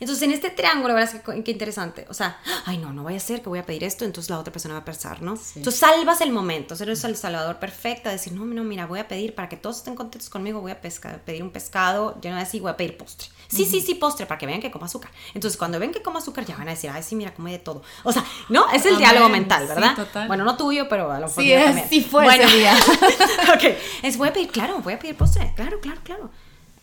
Entonces, 0.05 0.23
en 0.25 0.33
este 0.33 0.51
triángulo, 0.51 0.99
es 0.99 1.15
que 1.15 1.43
qué 1.43 1.51
interesante. 1.51 2.05
O 2.11 2.15
sea, 2.15 2.39
ay, 2.67 2.77
no, 2.77 2.93
no 2.93 3.05
vaya 3.05 3.17
a 3.17 3.21
ser 3.21 3.41
que 3.41 3.49
voy 3.49 3.59
a 3.59 3.65
pedir 3.65 3.85
esto, 3.85 4.05
entonces 4.05 4.29
la 4.29 4.39
otra 4.39 4.53
persona 4.53 4.75
va 4.75 4.81
a 4.81 4.85
pensar, 4.85 5.23
¿no? 5.23 5.33
Entonces, 5.57 5.81
salvas 5.81 6.21
el 6.21 6.31
momento, 6.31 6.75
eres 6.79 7.05
el 7.05 7.17
salvador 7.17 7.57
perfecto, 7.57 8.11
decir, 8.11 8.35
no, 8.35 8.45
no, 8.45 8.63
mira, 8.65 8.85
voy 8.85 8.99
a 8.99 9.09
pedir, 9.09 9.35
para 9.35 9.49
que 9.49 9.57
todos 9.57 9.79
estén 9.79 9.95
contentos 9.95 10.29
conmigo, 10.29 10.61
voy 10.61 10.73
a 10.73 10.81
pescar, 10.83 11.23
pedir 11.23 11.43
un 11.43 11.49
pescado, 11.49 12.21
yo 12.21 12.29
no 12.29 12.37
voy 12.37 12.43
a 12.43 12.45
decir, 12.45 12.61
voy 12.61 12.71
a 12.71 12.77
pedir 12.77 12.99
postre. 12.99 13.31
Sí, 13.49 13.65
sí, 13.65 13.81
sí, 13.81 13.95
postre, 13.95 14.27
para 14.27 14.37
que 14.37 14.45
vean 14.45 14.61
que 14.61 14.71
como 14.71 14.85
azúcar. 14.85 15.11
Entonces, 15.33 15.57
cuando 15.57 15.79
ven 15.79 15.91
que 15.91 16.03
como 16.03 16.19
azúcar, 16.19 16.45
ya 16.45 16.55
van 16.55 16.69
a 16.69 16.73
decir, 16.73 16.91
ay, 16.91 17.03
sí, 17.03 17.17
mira, 17.17 17.33
come 17.33 17.53
de 17.53 17.61
todo. 17.61 17.81
O 18.03 18.13
sea, 18.13 18.27
¿no? 18.51 18.71
Es 18.73 18.85
el 18.85 18.99
diálogo 18.99 19.31
mental, 19.31 19.67
¿verdad? 19.67 19.97
total. 19.97 20.29
Bueno, 20.29 20.45
no 20.45 20.55
tuyo, 20.59 20.87
pero 20.87 21.11
a 21.11 21.19
lo 21.19 21.29
mejor 21.29 21.43
sí, 21.43 21.51
es, 21.51 21.89
sí 21.89 22.03
fue 22.03 22.25
bueno, 22.25 22.45
ese 22.45 22.57
día. 22.59 22.77
ok, 23.55 23.75
es, 24.03 24.19
voy 24.19 24.29
a 24.29 24.35
pedir, 24.35 24.51
claro, 24.51 24.81
voy 24.81 24.93
a 24.93 24.99
pedir 24.99 25.17
postre, 25.17 25.51
claro, 25.57 25.81
claro, 25.81 26.03
claro. 26.05 26.31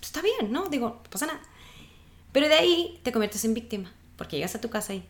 Está 0.01 0.23
bien, 0.23 0.51
¿no? 0.51 0.65
Digo, 0.65 1.03
pasa 1.11 1.27
nada. 1.27 1.39
Pero 2.31 2.47
de 2.47 2.55
ahí 2.55 2.99
te 3.03 3.11
conviertes 3.11 3.43
en 3.45 3.53
víctima, 3.53 3.91
porque 4.15 4.37
llegas 4.37 4.55
a 4.55 4.61
tu 4.61 4.69
casa 4.69 4.93
y, 4.93 5.05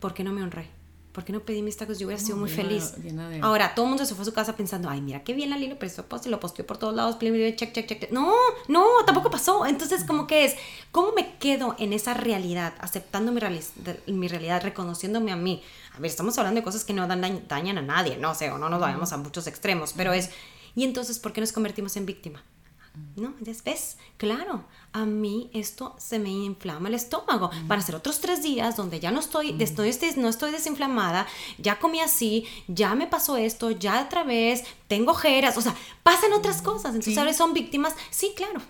¿por 0.00 0.14
qué 0.14 0.24
no 0.24 0.32
me 0.32 0.42
honré? 0.42 0.68
¿Por 1.12 1.24
qué 1.24 1.32
no 1.32 1.40
pedí 1.40 1.60
mis 1.60 1.76
tacos? 1.76 1.98
Yo 1.98 2.06
hubiera 2.06 2.22
sido 2.22 2.38
muy 2.38 2.48
feliz. 2.48 2.94
Ahora, 3.42 3.74
todo 3.74 3.84
el 3.84 3.90
mundo 3.90 4.06
se 4.06 4.14
fue 4.14 4.22
a 4.22 4.24
su 4.24 4.32
casa 4.32 4.56
pensando, 4.56 4.88
ay, 4.88 5.02
mira 5.02 5.22
qué 5.22 5.34
bien 5.34 5.50
la 5.50 5.58
Lilo, 5.58 5.76
pero 5.78 6.08
post 6.08 6.24
lo 6.26 6.40
posteó 6.40 6.66
por 6.66 6.78
todos 6.78 6.94
lados, 6.94 7.18
check, 7.18 7.72
check, 7.72 7.86
check. 7.86 8.10
No, 8.10 8.32
no, 8.68 8.86
tampoco 9.04 9.30
pasó. 9.30 9.66
Entonces, 9.66 10.04
¿cómo 10.04 10.26
que 10.26 10.46
es? 10.46 10.56
¿Cómo 10.90 11.12
me 11.12 11.36
quedo 11.36 11.76
en 11.78 11.92
esa 11.92 12.14
realidad, 12.14 12.72
aceptando 12.80 13.30
mi, 13.30 13.40
mi 14.14 14.28
realidad, 14.28 14.62
reconociéndome 14.62 15.32
a 15.32 15.36
mí? 15.36 15.62
A 15.94 16.00
ver, 16.00 16.10
estamos 16.10 16.38
hablando 16.38 16.60
de 16.60 16.64
cosas 16.64 16.84
que 16.84 16.94
no 16.94 17.06
dan 17.06 17.46
dañan 17.46 17.76
a 17.76 17.82
nadie, 17.82 18.16
no 18.16 18.34
sé, 18.34 18.50
o 18.50 18.56
no 18.56 18.70
nos 18.70 18.80
vayamos 18.80 19.12
a 19.12 19.18
muchos 19.18 19.46
extremos, 19.46 19.92
pero 19.94 20.14
es, 20.14 20.30
¿y 20.74 20.84
entonces 20.84 21.18
por 21.18 21.34
qué 21.34 21.42
nos 21.42 21.52
convertimos 21.52 21.94
en 21.96 22.06
víctima? 22.06 22.42
¿no? 23.16 23.34
¿Ves? 23.40 23.96
Claro, 24.16 24.64
a 24.92 25.06
mí 25.06 25.50
esto 25.54 25.94
se 25.98 26.18
me 26.18 26.30
inflama 26.30 26.88
el 26.88 26.94
estómago. 26.94 27.50
Van 27.64 27.78
a 27.78 27.82
ser 27.82 27.94
otros 27.94 28.20
tres 28.20 28.42
días 28.42 28.76
donde 28.76 29.00
ya 29.00 29.10
no 29.10 29.20
estoy, 29.20 29.56
estoy, 29.58 29.90
no 30.16 30.28
estoy 30.28 30.52
desinflamada, 30.52 31.26
ya 31.58 31.78
comí 31.78 32.00
así, 32.00 32.46
ya 32.68 32.94
me 32.94 33.06
pasó 33.06 33.36
esto, 33.36 33.70
ya 33.70 34.02
otra 34.02 34.22
vez, 34.24 34.64
tengo 34.88 35.12
ojeras, 35.12 35.56
o 35.56 35.60
sea, 35.62 35.74
pasan 36.02 36.32
otras 36.32 36.62
cosas. 36.62 36.94
Entonces, 36.94 37.14
¿sabes? 37.14 37.36
Son 37.36 37.54
víctimas. 37.54 37.94
Sí, 38.10 38.32
claro. 38.36 38.60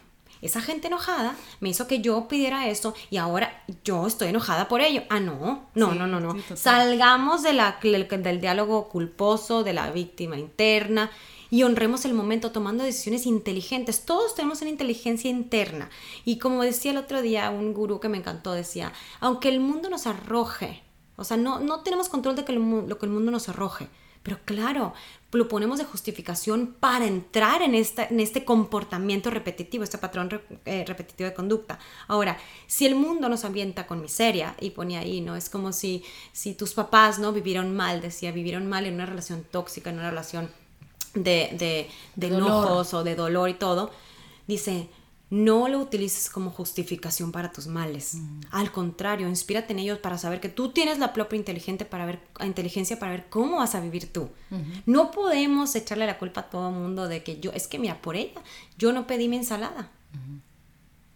Esa 0.40 0.60
gente 0.60 0.88
enojada 0.88 1.36
me 1.60 1.68
hizo 1.68 1.86
que 1.86 2.00
yo 2.00 2.26
pidiera 2.26 2.68
esto 2.68 2.94
y 3.10 3.18
ahora 3.18 3.64
yo 3.84 4.08
estoy 4.08 4.28
enojada 4.28 4.66
por 4.66 4.80
ello. 4.80 5.04
Ah, 5.08 5.20
no, 5.20 5.68
no, 5.74 5.94
no, 5.94 6.08
no, 6.08 6.18
no. 6.18 6.36
Salgamos 6.56 7.44
de 7.44 7.52
la, 7.52 7.78
del 7.80 8.40
diálogo 8.40 8.88
culposo, 8.88 9.62
de 9.62 9.72
la 9.72 9.92
víctima 9.92 10.36
interna 10.36 11.12
y 11.52 11.64
honremos 11.64 12.06
el 12.06 12.14
momento 12.14 12.50
tomando 12.50 12.82
decisiones 12.82 13.26
inteligentes. 13.26 14.06
Todos 14.06 14.34
tenemos 14.34 14.62
una 14.62 14.70
inteligencia 14.70 15.30
interna. 15.30 15.90
Y 16.24 16.38
como 16.38 16.62
decía 16.62 16.92
el 16.92 16.96
otro 16.96 17.20
día 17.20 17.50
un 17.50 17.74
gurú 17.74 18.00
que 18.00 18.08
me 18.08 18.16
encantó, 18.16 18.52
decía, 18.52 18.94
aunque 19.20 19.50
el 19.50 19.60
mundo 19.60 19.90
nos 19.90 20.06
arroje, 20.06 20.82
o 21.16 21.24
sea, 21.24 21.36
no, 21.36 21.60
no 21.60 21.82
tenemos 21.82 22.08
control 22.08 22.36
de 22.36 22.46
que 22.46 22.54
lo 22.54 22.98
que 22.98 23.04
el 23.04 23.12
mundo 23.12 23.30
nos 23.30 23.50
arroje, 23.50 23.90
pero 24.22 24.38
claro, 24.46 24.94
lo 25.30 25.48
ponemos 25.48 25.78
de 25.78 25.84
justificación 25.84 26.74
para 26.80 27.06
entrar 27.06 27.60
en, 27.60 27.74
esta, 27.74 28.06
en 28.06 28.20
este 28.20 28.46
comportamiento 28.46 29.28
repetitivo, 29.28 29.84
este 29.84 29.98
patrón 29.98 30.40
eh, 30.64 30.84
repetitivo 30.86 31.28
de 31.28 31.34
conducta. 31.34 31.78
Ahora, 32.08 32.38
si 32.66 32.86
el 32.86 32.94
mundo 32.94 33.28
nos 33.28 33.44
ambienta 33.44 33.86
con 33.86 34.00
miseria, 34.00 34.56
y 34.58 34.70
ponía 34.70 35.00
ahí, 35.00 35.20
¿no? 35.20 35.36
Es 35.36 35.50
como 35.50 35.72
si, 35.72 36.02
si 36.32 36.54
tus 36.54 36.72
papás, 36.72 37.18
¿no? 37.18 37.30
Vivieron 37.32 37.76
mal, 37.76 38.00
decía, 38.00 38.32
vivieron 38.32 38.68
mal 38.68 38.86
en 38.86 38.94
una 38.94 39.06
relación 39.06 39.44
tóxica, 39.50 39.90
en 39.90 39.98
una 39.98 40.08
relación 40.08 40.50
de, 41.14 41.88
de, 42.16 42.26
enojos 42.26 42.94
o 42.94 43.04
de 43.04 43.14
dolor 43.14 43.48
y 43.48 43.54
todo, 43.54 43.90
dice, 44.46 44.88
no 45.30 45.66
lo 45.68 45.78
utilices 45.78 46.28
como 46.28 46.50
justificación 46.50 47.32
para 47.32 47.52
tus 47.52 47.66
males. 47.66 48.14
Mm. 48.14 48.40
Al 48.50 48.70
contrario, 48.70 49.28
inspírate 49.28 49.72
en 49.72 49.78
ellos 49.78 49.98
para 49.98 50.18
saber 50.18 50.40
que 50.40 50.48
tú 50.48 50.72
tienes 50.72 50.98
la 50.98 51.12
propia 51.12 51.38
inteligencia 51.38 51.88
para 51.88 52.04
ver, 52.04 52.20
inteligencia 52.44 52.98
para 52.98 53.12
ver 53.12 53.26
cómo 53.30 53.56
vas 53.56 53.74
a 53.74 53.80
vivir 53.80 54.12
tú. 54.12 54.28
No 54.84 55.10
podemos 55.10 55.74
echarle 55.74 56.06
la 56.06 56.18
culpa 56.18 56.42
a 56.42 56.50
todo 56.50 56.68
el 56.68 56.74
mundo 56.74 57.08
de 57.08 57.22
que 57.22 57.40
yo, 57.40 57.50
es 57.52 57.66
que 57.66 57.78
mira, 57.78 58.02
por 58.02 58.16
ella, 58.16 58.42
yo 58.76 58.92
no 58.92 59.06
pedí 59.06 59.28
mi 59.28 59.36
ensalada. 59.36 59.90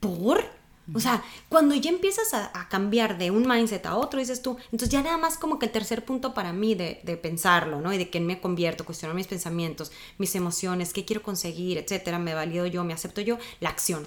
¿Por? 0.00 0.44
O 0.94 1.00
sea, 1.00 1.24
cuando 1.48 1.74
ya 1.74 1.90
empiezas 1.90 2.32
a, 2.34 2.68
cambiar 2.68 3.18
de 3.18 3.30
un 3.30 3.46
mindset 3.46 3.86
a 3.86 3.96
otro, 3.96 4.20
dices 4.20 4.42
tú, 4.42 4.56
entonces 4.66 4.88
ya 4.88 5.02
nada 5.02 5.16
más 5.16 5.36
como 5.36 5.58
que 5.58 5.66
el 5.66 5.72
tercer 5.72 6.04
punto 6.04 6.34
para 6.34 6.52
mí 6.52 6.74
de, 6.74 7.00
de 7.02 7.16
pensarlo, 7.16 7.80
¿no? 7.80 7.92
Y 7.92 7.98
de 7.98 8.08
que 8.10 8.20
me 8.20 8.40
convierto, 8.40 8.84
cuestionar 8.84 9.16
mis 9.16 9.26
pensamientos, 9.26 9.90
mis 10.18 10.34
emociones, 10.34 10.92
qué 10.92 11.04
quiero 11.04 11.22
conseguir, 11.22 11.78
etcétera, 11.78 12.18
me 12.18 12.34
valido 12.34 12.66
yo, 12.66 12.84
me 12.84 12.92
acepto 12.92 13.20
yo, 13.20 13.38
la 13.60 13.70
acción. 13.70 14.04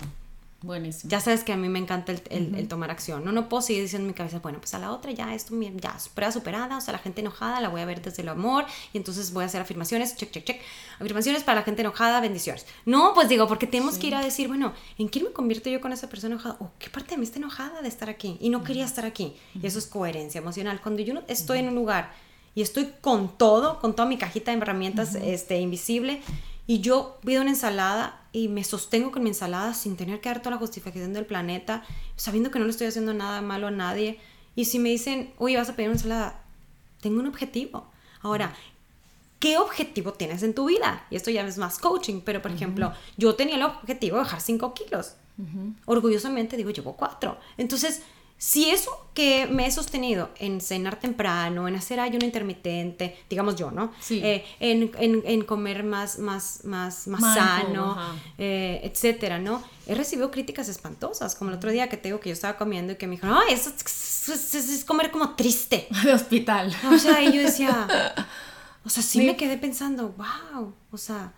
Buenísimo. 0.61 1.09
Ya 1.09 1.21
sabes 1.21 1.45
que 1.45 1.53
a 1.53 1.57
mí 1.57 1.69
me 1.69 1.79
encanta 1.79 2.11
el, 2.11 2.67
tomar 2.67 2.91
acción. 2.91 3.23
No, 3.23 3.31
no 3.31 3.47
puedo 3.47 3.61
seguir 3.61 3.83
diciendo 3.83 4.03
en 4.03 4.07
mi 4.07 4.13
cabeza, 4.13 4.39
bueno, 4.39 4.59
pues 4.59 4.73
a 4.73 4.79
la 4.79 4.91
otra 4.91 5.11
ya 5.11 5.33
esto, 5.33 5.57
ya 5.75 5.95
prueba 6.13 6.33
superada, 6.33 6.77
o 6.77 6.81
sea, 6.81 6.91
la 6.91 6.97
gente 6.97 7.21
enojada 7.21 7.61
la 7.61 7.69
voy 7.69 7.79
a 7.79 7.85
ver 7.85 8.01
desde 8.01 8.23
el 8.23 8.29
amor 8.29 8.65
y 8.91 8.97
entonces 8.97 9.31
voy 9.31 9.43
a 9.43 9.45
hacer 9.45 9.61
afirmaciones, 9.61 10.17
check, 10.17 10.31
check, 10.31 10.43
check. 10.43 10.61
Afirmaciones 10.99 11.43
para 11.43 11.61
la 11.61 11.63
gente 11.63 11.81
enojada, 11.81 12.19
bendiciones. 12.19 12.65
No, 12.85 13.13
pues 13.13 13.29
digo, 13.29 13.47
porque 13.47 13.67
tenemos 13.67 13.97
que 13.97 14.07
ir 14.07 14.15
a 14.15 14.21
decir, 14.21 14.49
bueno, 14.49 14.73
¿en 14.97 15.07
quién 15.07 15.25
me 15.25 15.31
convierto 15.31 15.69
yo 15.69 15.79
con 15.79 15.93
esa 15.93 16.09
persona 16.09 16.35
enojada? 16.35 16.57
¿O 16.59 16.71
qué 16.77 16.89
parte 16.89 17.11
de 17.11 17.17
mí 17.17 17.23
está 17.23 17.39
enojada 17.39 17.81
de 17.81 17.87
estar 17.87 18.09
aquí? 18.09 18.37
Y 18.41 18.49
no 18.49 18.63
quería 18.63 18.83
estar 18.83 19.05
aquí. 19.05 19.35
Y 19.61 19.65
eso 19.65 19.79
es 19.79 19.87
coherencia 19.87 20.39
emocional. 20.39 20.81
Cuando 20.81 21.01
yo 21.01 21.13
estoy 21.27 21.59
en 21.59 21.69
un 21.69 21.75
lugar 21.75 22.11
y 22.53 22.61
estoy 22.61 22.93
con 22.99 23.37
todo, 23.37 23.79
con 23.79 23.95
toda 23.95 24.09
mi 24.09 24.17
cajita 24.17 24.51
de 24.51 24.57
herramientas 24.57 25.15
este, 25.15 25.59
invisible, 25.59 26.21
y 26.69 26.81
yo 26.81 27.17
pido 27.25 27.41
una 27.41 27.49
ensalada 27.49 28.21
y 28.31 28.47
me 28.47 28.63
sostengo 28.63 29.09
con 29.09 29.23
mi 29.23 29.29
ensalada 29.29 29.73
sin 29.73 29.97
tener 29.97 30.21
que 30.21 30.29
dar 30.29 30.43
toda 30.43 30.51
la 30.51 30.59
justificación 30.59 31.13
del 31.13 31.25
planeta, 31.25 31.83
sabiendo 32.15 32.51
que 32.51 32.59
no 32.59 32.65
le 32.65 32.69
estoy 32.69 32.85
haciendo 32.85 33.11
nada 33.11 33.41
malo 33.41 33.65
a 33.65 33.71
nadie. 33.71 34.19
Y 34.55 34.65
si 34.65 34.77
me 34.77 34.89
dicen, 34.89 35.33
uy, 35.39 35.55
vas 35.55 35.67
a 35.69 35.75
pedir 35.75 35.89
una 35.89 35.97
ensalada, 35.97 36.43
tengo 37.01 37.21
un 37.21 37.25
objetivo. 37.25 37.87
Ahora, 38.21 38.53
¿qué 39.39 39.57
objetivo 39.57 40.13
tienes 40.13 40.43
en 40.43 40.53
tu 40.53 40.65
vida? 40.65 41.07
Y 41.09 41.15
esto 41.15 41.31
ya 41.31 41.41
es 41.41 41.57
más 41.57 41.79
coaching, 41.79 42.21
pero 42.23 42.39
por 42.39 42.51
ejemplo, 42.51 42.93
yo 43.17 43.33
tenía 43.33 43.55
el 43.55 43.63
objetivo 43.63 44.17
de 44.17 44.23
bajar 44.25 44.39
5 44.39 44.75
kilos. 44.75 45.15
Orgullosamente 45.87 46.55
digo, 46.55 46.69
llevo 46.69 46.95
4. 46.95 47.35
Entonces, 47.57 48.03
si 48.39 48.69
eso 48.69 49.09
que 49.13 49.47
me 49.47 49.67
he 49.67 49.71
sostenido 49.71 50.29
en 50.39 50.61
cenar 50.61 50.97
temprano, 50.97 51.67
en 51.67 51.75
hacer 51.75 51.99
ayuno 51.99 52.23
intermitente, 52.23 53.19
digamos 53.29 53.57
yo, 53.57 53.69
¿no? 53.69 53.91
Sí. 53.99 54.21
Eh, 54.23 54.45
en, 54.61 54.91
en, 54.97 55.21
en, 55.25 55.43
comer 55.43 55.83
más, 55.83 56.19
más, 56.19 56.63
más, 56.63 57.05
más 57.09 57.35
sano, 57.35 57.97
eh, 58.37 58.79
etcétera, 58.85 59.39
¿no? 59.39 59.61
He 59.87 59.93
recibido 59.93 60.31
críticas 60.31 60.69
espantosas, 60.69 61.35
como 61.35 61.51
el 61.51 61.57
otro 61.57 61.69
día 61.69 61.89
que 61.89 61.97
te 61.97 62.07
digo 62.07 62.21
que 62.21 62.29
yo 62.29 62.33
estaba 62.33 62.57
comiendo 62.57 62.93
y 62.93 62.95
que 62.95 63.07
me 63.07 63.15
dijeron, 63.15 63.35
ay, 63.45 63.55
eso 63.55 63.71
es, 63.71 64.85
comer 64.85 65.11
como 65.11 65.35
triste. 65.35 65.89
De 66.05 66.13
hospital. 66.13 66.73
O 66.89 66.97
sea, 66.97 67.21
y 67.21 67.33
yo 67.33 67.41
decía, 67.41 68.25
o 68.85 68.89
sea, 68.89 69.03
sí, 69.03 69.19
me 69.19 69.35
quedé 69.35 69.57
pensando, 69.57 70.15
wow, 70.15 70.73
o 70.93 70.97
sea, 70.97 71.33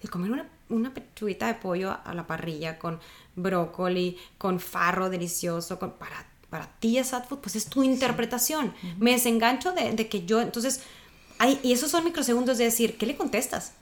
el 0.00 0.08
comer 0.08 0.30
una, 0.30 0.48
una 0.68 0.94
pechuguita 0.94 1.48
de 1.48 1.54
pollo 1.54 1.98
a 2.04 2.14
la 2.14 2.28
parrilla 2.28 2.78
con 2.78 3.00
brócoli, 3.34 4.16
con 4.38 4.60
farro 4.60 5.10
delicioso, 5.10 5.80
con, 5.80 5.94
para 5.94 6.32
para 6.54 6.68
ti 6.78 6.98
es 6.98 7.08
sad 7.08 7.24
food, 7.24 7.38
pues 7.38 7.56
es 7.56 7.66
tu 7.66 7.82
interpretación. 7.82 8.72
Me 9.00 9.10
desengancho 9.10 9.72
de, 9.72 10.08
que 10.08 10.24
yo, 10.24 10.40
entonces, 10.40 10.82
hay, 11.36 11.58
y 11.64 11.72
esos 11.72 11.90
son 11.90 12.04
microsegundos 12.04 12.58
de 12.58 12.64
decir, 12.66 12.96
¿qué 12.96 13.06
le 13.06 13.16
contestas? 13.16 13.72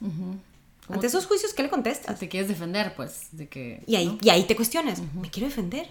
Ante 0.89 1.05
esos 1.05 1.27
juicios, 1.27 1.53
¿qué 1.53 1.61
le 1.61 1.69
contestas? 1.69 2.17
Te 2.17 2.27
quieres 2.27 2.49
defender, 2.49 2.95
pues, 2.95 3.27
de 3.31 3.47
que... 3.47 3.83
Y 3.85 3.95
ahí, 3.95 4.17
y 4.23 4.29
ahí 4.31 4.45
te 4.45 4.55
cuestionas, 4.55 5.03
¿me 5.13 5.29
quiero 5.29 5.49
defender? 5.49 5.87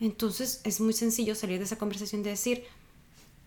Entonces, 0.00 0.62
es 0.64 0.80
muy 0.80 0.94
sencillo 0.94 1.34
salir 1.34 1.58
de 1.58 1.66
esa 1.66 1.76
conversación 1.76 2.22
de 2.22 2.30
decir, 2.30 2.64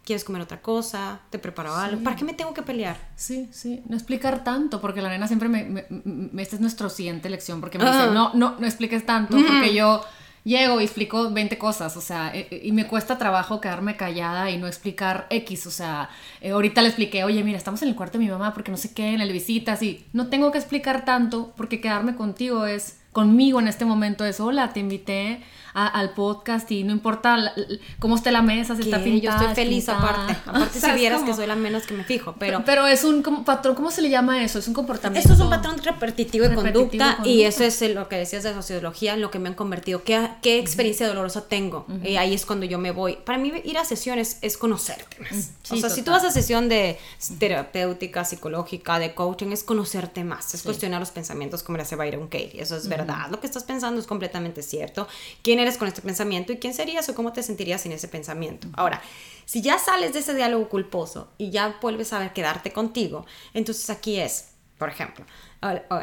quieres 0.06 0.24
comer 0.24 0.44
otra 0.44 0.62
cosa, 0.62 1.22
te 1.32 1.40
preparo 1.40 1.74
algo, 1.74 2.04
¿para 2.04 2.16
qué 2.16 2.26
me 2.26 2.36
tengo 2.36 2.54
que 2.54 2.62
pelear? 2.62 3.10
Sí, 3.16 3.50
sí, 3.52 3.82
no 3.90 3.96
explicar 3.96 4.44
tanto, 4.44 4.80
porque 4.82 5.02
la 5.02 5.10
nena 5.10 5.26
siempre 5.26 5.50
me, 5.50 5.88
me, 5.90 6.44
esta 6.44 6.58
es 6.58 6.62
nuestra 6.62 6.92
siguiente 6.92 7.28
lección, 7.28 7.60
porque 7.60 7.80
me 7.80 7.86
dice, 7.86 8.12
no, 8.14 8.36
no, 8.36 8.60
no 8.60 8.68
expliques 8.68 9.04
tanto, 9.04 9.36
porque 9.36 9.74
yo 9.74 10.04
llego 10.48 10.80
y 10.80 10.86
explico 10.86 11.30
20 11.30 11.58
cosas, 11.58 11.96
o 11.98 12.02
sea, 12.02 12.32
eh, 12.34 12.48
eh, 12.50 12.62
y 12.64 12.72
me 12.72 12.88
cuesta 12.88 13.18
trabajo 13.18 13.62
quedarme 13.62 13.98
callada 13.98 14.50
y 14.50 14.58
no 14.58 14.66
explicar 14.66 15.28
X, 15.30 15.68
o 15.68 15.72
sea, 15.72 16.10
eh, 16.42 16.52
ahorita 16.52 16.82
le 16.82 16.88
expliqué, 16.88 17.24
oye, 17.24 17.44
mira, 17.44 17.58
estamos 17.58 17.82
en 17.84 17.90
el 17.90 17.96
cuarto 17.96 18.18
de 18.18 18.26
mi 18.26 18.32
mamá 18.32 18.54
porque 18.54 18.72
no 18.72 18.78
sé 18.78 18.94
qué, 18.94 19.14
en 19.14 19.22
el 19.22 19.32
visitas 19.32 19.84
y 19.84 20.06
no 20.14 20.28
tengo 20.28 20.52
que 20.52 20.58
explicar 20.58 21.06
tanto 21.06 21.54
porque 21.58 21.82
quedarme 21.82 22.16
contigo 22.16 22.66
es, 22.66 23.00
conmigo 23.12 23.60
en 23.60 23.68
este 23.68 23.84
momento 23.84 24.26
es, 24.26 24.40
hola, 24.40 24.74
te 24.74 24.80
invité 24.80 25.42
al 25.86 26.12
podcast 26.12 26.72
y 26.72 26.84
no 26.84 26.92
importa 26.92 27.54
cómo 28.00 28.16
esté 28.16 28.32
la 28.32 28.42
mesa, 28.42 28.76
si 28.76 28.82
está 28.82 29.04
pintada. 29.04 29.38
Yo 29.38 29.48
estoy 29.48 29.56
feliz 29.64 29.88
aparte. 29.90 30.36
Aparte 30.48 30.80
si 30.80 30.92
vieras 30.92 31.22
que 31.22 31.34
soy 31.34 31.46
la 31.46 31.56
menos 31.56 31.84
que 31.86 31.94
me 31.94 32.04
fijo, 32.04 32.36
pero... 32.40 32.64
Pero 32.66 32.88
es 32.88 33.04
un 33.04 33.22
patrón, 33.46 33.76
¿cómo 33.76 33.92
se 33.92 34.02
le 34.02 34.10
llama 34.10 34.44
eso? 34.44 34.60
Es 34.60 34.68
un 34.68 34.74
comportamiento... 34.74 35.20
Esto 35.20 35.34
es 35.34 35.40
un 35.40 35.50
patrón 35.50 35.78
repetitivo 35.78 36.48
de, 36.48 36.56
conducta, 36.56 37.20
y 37.24 37.44
eso 37.44 37.64
es 37.64 37.80
lo 37.82 38.10
que 38.10 38.16
decías 38.18 38.44
de 38.44 38.54
sociología, 38.54 39.14
en 39.14 39.22
lo 39.22 39.30
que 39.30 39.40
me 39.40 39.50
han 39.50 39.56
convertido. 39.56 40.04
¿Qué, 40.04 40.30
qué 40.42 40.58
experiencia 40.58 41.08
dolorosa 41.08 41.48
tengo? 41.48 41.86
Y 42.04 42.16
ahí 42.16 42.34
es 42.34 42.46
cuando 42.46 42.66
yo 42.66 42.80
me 42.80 42.92
voy. 42.92 43.18
Para 43.24 43.38
mí 43.38 43.54
ir 43.64 43.78
a 43.78 43.86
sesiones 43.86 44.40
es 44.42 44.58
conocerte 44.58 45.18
más. 45.20 45.52
o 45.70 45.78
sea, 45.78 45.90
si 45.90 46.02
tú 46.02 46.12
vas 46.12 46.24
a 46.24 46.32
sesión 46.32 46.70
de 46.70 46.98
terapéutica, 47.40 48.26
psicológica, 48.26 49.00
de 49.00 49.14
coaching, 49.14 49.52
es 49.52 49.64
conocerte 49.64 50.24
más, 50.24 50.54
es 50.54 50.64
cuestionar 50.64 51.00
los 51.00 51.12
pensamientos 51.12 51.64
como 51.64 51.78
le 51.78 51.84
hace 51.84 51.96
Byron 51.96 52.28
Katie. 52.28 52.62
Eso 52.62 52.76
es 52.76 52.88
verdad. 52.88 53.30
Lo 53.30 53.40
que 53.40 53.48
estás 53.48 53.64
pensando 53.64 54.00
es 54.00 54.08
completamente 54.08 54.62
cierto. 54.62 55.08
¿Quién 55.42 55.60
con 55.76 55.90
este 55.90 56.02
pensamiento 56.02 56.54
y 56.54 56.58
quién 56.58 56.74
serías 56.74 57.10
o 57.10 57.16
cómo 57.16 57.34
te 57.34 57.44
sentirías 57.44 57.82
sin 57.82 57.92
ese 57.92 58.08
pensamiento. 58.08 58.70
Ahora, 58.74 59.02
si 59.44 59.62
ya 59.62 59.80
sales 59.80 60.14
de 60.14 60.20
ese 60.20 60.36
diálogo 60.36 60.70
culposo 60.70 61.34
y 61.38 61.50
ya 61.50 61.78
vuelves 61.82 62.14
a 62.14 62.20
ver 62.20 62.32
quedarte 62.32 62.72
contigo, 62.72 63.26
entonces 63.54 63.90
aquí 63.90 64.20
es, 64.20 64.52
por 64.78 64.90
ejemplo, 64.90 65.26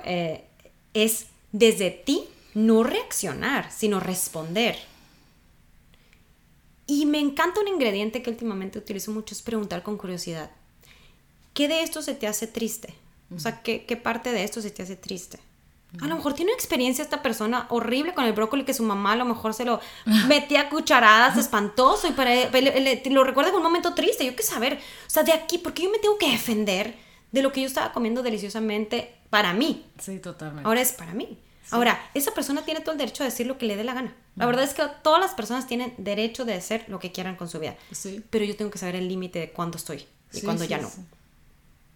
eh, 0.04 0.44
es 0.92 1.26
desde 1.52 1.90
ti 1.90 2.24
no 2.54 2.82
reaccionar, 2.82 3.70
sino 3.70 4.00
responder. 4.00 4.76
Y 6.86 7.06
me 7.06 7.20
encanta 7.20 7.60
un 7.60 7.68
ingrediente 7.68 8.22
que 8.22 8.30
últimamente 8.30 8.78
utilizo 8.78 9.10
mucho, 9.12 9.34
es 9.34 9.40
preguntar 9.42 9.82
con 9.82 9.96
curiosidad. 9.96 10.50
¿Qué 11.54 11.68
de 11.68 11.82
esto 11.82 12.02
se 12.02 12.14
te 12.14 12.26
hace 12.26 12.46
triste? 12.46 12.94
O 13.34 13.38
sea, 13.38 13.62
¿qué, 13.62 13.86
qué 13.86 13.96
parte 13.96 14.32
de 14.32 14.44
esto 14.44 14.60
se 14.60 14.70
te 14.70 14.82
hace 14.82 14.96
triste? 14.96 15.38
A 16.00 16.06
lo 16.06 16.16
mejor 16.16 16.34
tiene 16.34 16.50
una 16.50 16.56
experiencia 16.56 17.02
esta 17.02 17.22
persona 17.22 17.66
horrible 17.70 18.14
con 18.14 18.24
el 18.24 18.32
brócoli 18.32 18.64
que 18.64 18.74
su 18.74 18.82
mamá 18.82 19.12
a 19.12 19.16
lo 19.16 19.24
mejor 19.24 19.54
se 19.54 19.64
lo 19.64 19.80
metía 20.28 20.62
a 20.62 20.68
cucharadas, 20.68 21.36
espantoso, 21.36 22.08
y 22.08 22.12
para 22.12 22.34
él, 22.34 23.02
lo 23.10 23.24
recuerda 23.24 23.50
en 23.50 23.56
un 23.56 23.62
momento 23.62 23.94
triste. 23.94 24.24
Yo 24.24 24.34
qué 24.34 24.42
saber, 24.42 24.74
o 24.74 25.10
sea, 25.10 25.22
de 25.22 25.32
aquí, 25.32 25.58
¿por 25.58 25.72
qué 25.72 25.84
yo 25.84 25.90
me 25.90 25.98
tengo 25.98 26.18
que 26.18 26.30
defender 26.30 26.94
de 27.30 27.42
lo 27.42 27.52
que 27.52 27.60
yo 27.60 27.66
estaba 27.66 27.92
comiendo 27.92 28.22
deliciosamente 28.22 29.14
para 29.30 29.52
mí? 29.52 29.84
Sí, 29.98 30.18
totalmente. 30.18 30.66
Ahora 30.66 30.80
es 30.80 30.92
para 30.92 31.14
mí. 31.14 31.38
Ahora, 31.70 31.98
esa 32.12 32.32
persona 32.32 32.62
tiene 32.62 32.80
todo 32.80 32.92
el 32.92 32.98
derecho 32.98 33.22
a 33.22 33.26
decir 33.26 33.46
lo 33.46 33.56
que 33.56 33.66
le 33.66 33.76
dé 33.76 33.84
la 33.84 33.94
gana. 33.94 34.14
La 34.36 34.46
verdad 34.46 34.64
es 34.64 34.74
que 34.74 34.82
todas 35.02 35.20
las 35.20 35.32
personas 35.32 35.66
tienen 35.66 35.94
derecho 35.96 36.44
de 36.44 36.54
hacer 36.54 36.84
lo 36.88 36.98
que 36.98 37.10
quieran 37.10 37.36
con 37.36 37.48
su 37.48 37.58
vida. 37.58 37.76
Sí. 37.90 38.22
Pero 38.28 38.44
yo 38.44 38.54
tengo 38.54 38.70
que 38.70 38.78
saber 38.78 38.96
el 38.96 39.08
límite 39.08 39.38
de 39.38 39.50
cuándo 39.50 39.78
estoy 39.78 40.06
y 40.32 40.40
cuándo 40.42 40.64
ya 40.64 40.78
no 40.78 40.90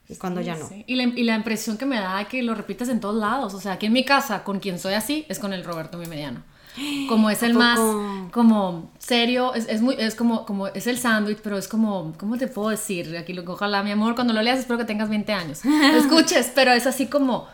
y 0.08 0.16
cuando 0.16 0.40
ya 0.40 0.56
no. 0.56 0.68
Y, 0.86 0.94
la, 0.94 1.02
y, 1.04 1.22
la, 1.24 1.36
impresión 1.36 1.76
que 1.76 1.84
me 1.84 1.96
da 1.96 2.22
es 2.22 2.28
que 2.28 2.42
lo 2.42 2.54
repites 2.54 2.88
en 2.88 2.98
todos 2.98 3.16
lados. 3.16 3.52
O 3.52 3.60
sea, 3.60 3.72
aquí 3.72 3.86
en 3.86 3.92
mi 3.92 4.04
casa, 4.04 4.42
con 4.42 4.58
quien 4.58 4.78
soy 4.78 4.94
así, 4.94 5.26
es 5.28 5.38
con 5.38 5.52
el 5.52 5.64
Roberto, 5.64 5.98
mi 5.98 6.06
mediano. 6.06 6.42
Como 7.08 7.28
es 7.28 7.42
el 7.42 7.54
más, 7.54 7.78
como 8.30 8.92
serio, 8.98 9.52
es, 9.54 9.66
es, 9.68 9.82
muy, 9.82 9.96
es 9.98 10.14
como, 10.14 10.46
como, 10.46 10.68
es 10.68 10.86
el 10.86 10.98
sándwich, 10.98 11.38
pero 11.42 11.58
es 11.58 11.66
como, 11.66 12.14
¿cómo 12.18 12.38
te 12.38 12.46
puedo 12.46 12.68
decir? 12.68 13.16
Aquí 13.16 13.32
lo 13.32 13.42
ojalá, 13.50 13.82
mi 13.82 13.90
amor, 13.90 14.14
cuando 14.14 14.32
lo 14.32 14.40
leas 14.42 14.60
espero 14.60 14.78
que 14.78 14.84
tengas 14.84 15.08
20 15.08 15.32
años. 15.32 15.64
Lo 15.64 15.98
escuches, 15.98 16.52
pero 16.54 16.72
es 16.72 16.86
así 16.86 17.06
como, 17.06 17.48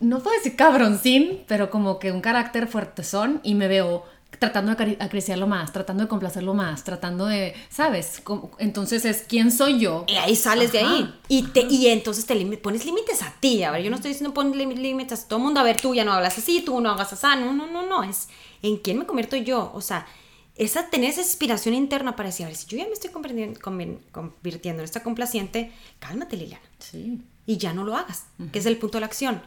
no 0.00 0.20
puedo 0.20 0.36
decir 0.36 0.56
cabroncín, 0.56 1.40
pero 1.46 1.70
como 1.70 1.98
que 1.98 2.12
un 2.12 2.20
carácter 2.20 2.66
fuertezón 2.66 3.40
y 3.42 3.54
me 3.54 3.68
veo 3.68 4.04
tratando 4.38 4.74
de 4.74 4.96
acariciarlo 4.98 5.46
más, 5.46 5.72
tratando 5.72 6.04
de 6.04 6.08
complacerlo 6.08 6.54
más, 6.54 6.84
tratando 6.84 7.26
de, 7.26 7.54
¿sabes? 7.68 8.22
Entonces 8.58 9.04
es 9.04 9.24
quién 9.28 9.50
soy 9.50 9.78
yo. 9.78 10.04
Y 10.08 10.14
ahí 10.14 10.36
sales 10.36 10.72
de 10.72 10.80
ahí. 10.80 11.14
Y, 11.28 11.44
te, 11.48 11.62
y 11.62 11.88
entonces 11.88 12.26
te 12.26 12.34
pones 12.56 12.84
límites 12.84 13.22
a 13.22 13.32
ti. 13.40 13.62
A 13.62 13.70
ver, 13.70 13.82
yo 13.82 13.90
no 13.90 13.96
estoy 13.96 14.10
diciendo 14.10 14.34
pones 14.34 14.56
límites 14.56 15.24
a 15.24 15.28
todo 15.28 15.38
el 15.38 15.44
mundo. 15.44 15.60
A 15.60 15.62
ver, 15.62 15.80
tú 15.80 15.94
ya 15.94 16.04
no 16.04 16.12
hablas 16.12 16.38
así, 16.38 16.62
tú 16.62 16.80
no 16.80 16.90
hagas 16.90 17.12
así. 17.12 17.26
No, 17.40 17.52
no, 17.52 17.66
no, 17.66 17.86
no. 17.86 18.02
Es 18.02 18.28
en 18.62 18.78
quién 18.78 18.98
me 18.98 19.06
convierto 19.06 19.36
yo. 19.36 19.70
O 19.74 19.80
sea, 19.80 20.06
esa, 20.56 20.88
tener 20.88 21.10
esa 21.10 21.20
inspiración 21.20 21.74
interna 21.74 22.16
para 22.16 22.28
decir, 22.28 22.46
a 22.46 22.48
ver, 22.48 22.56
si 22.56 22.66
yo 22.66 22.78
ya 22.78 22.86
me 22.86 22.92
estoy 22.92 23.10
convirtiendo 23.10 24.82
en 24.82 24.84
esta 24.84 25.02
complaciente, 25.02 25.72
cálmate, 25.98 26.36
Liliana. 26.36 26.64
Sí. 26.78 27.22
Y 27.46 27.58
ya 27.58 27.72
no 27.72 27.84
lo 27.84 27.96
hagas, 27.96 28.26
que 28.52 28.58
es 28.60 28.66
el 28.66 28.76
punto 28.78 28.96
de 28.96 29.00
la 29.00 29.06
acción. 29.06 29.42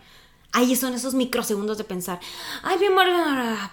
Ahí 0.52 0.76
son 0.76 0.94
esos 0.94 1.14
microsegundos 1.14 1.78
de 1.78 1.84
pensar, 1.84 2.20
ay, 2.64 2.78
mi 2.78 2.86
amor, 2.86 3.06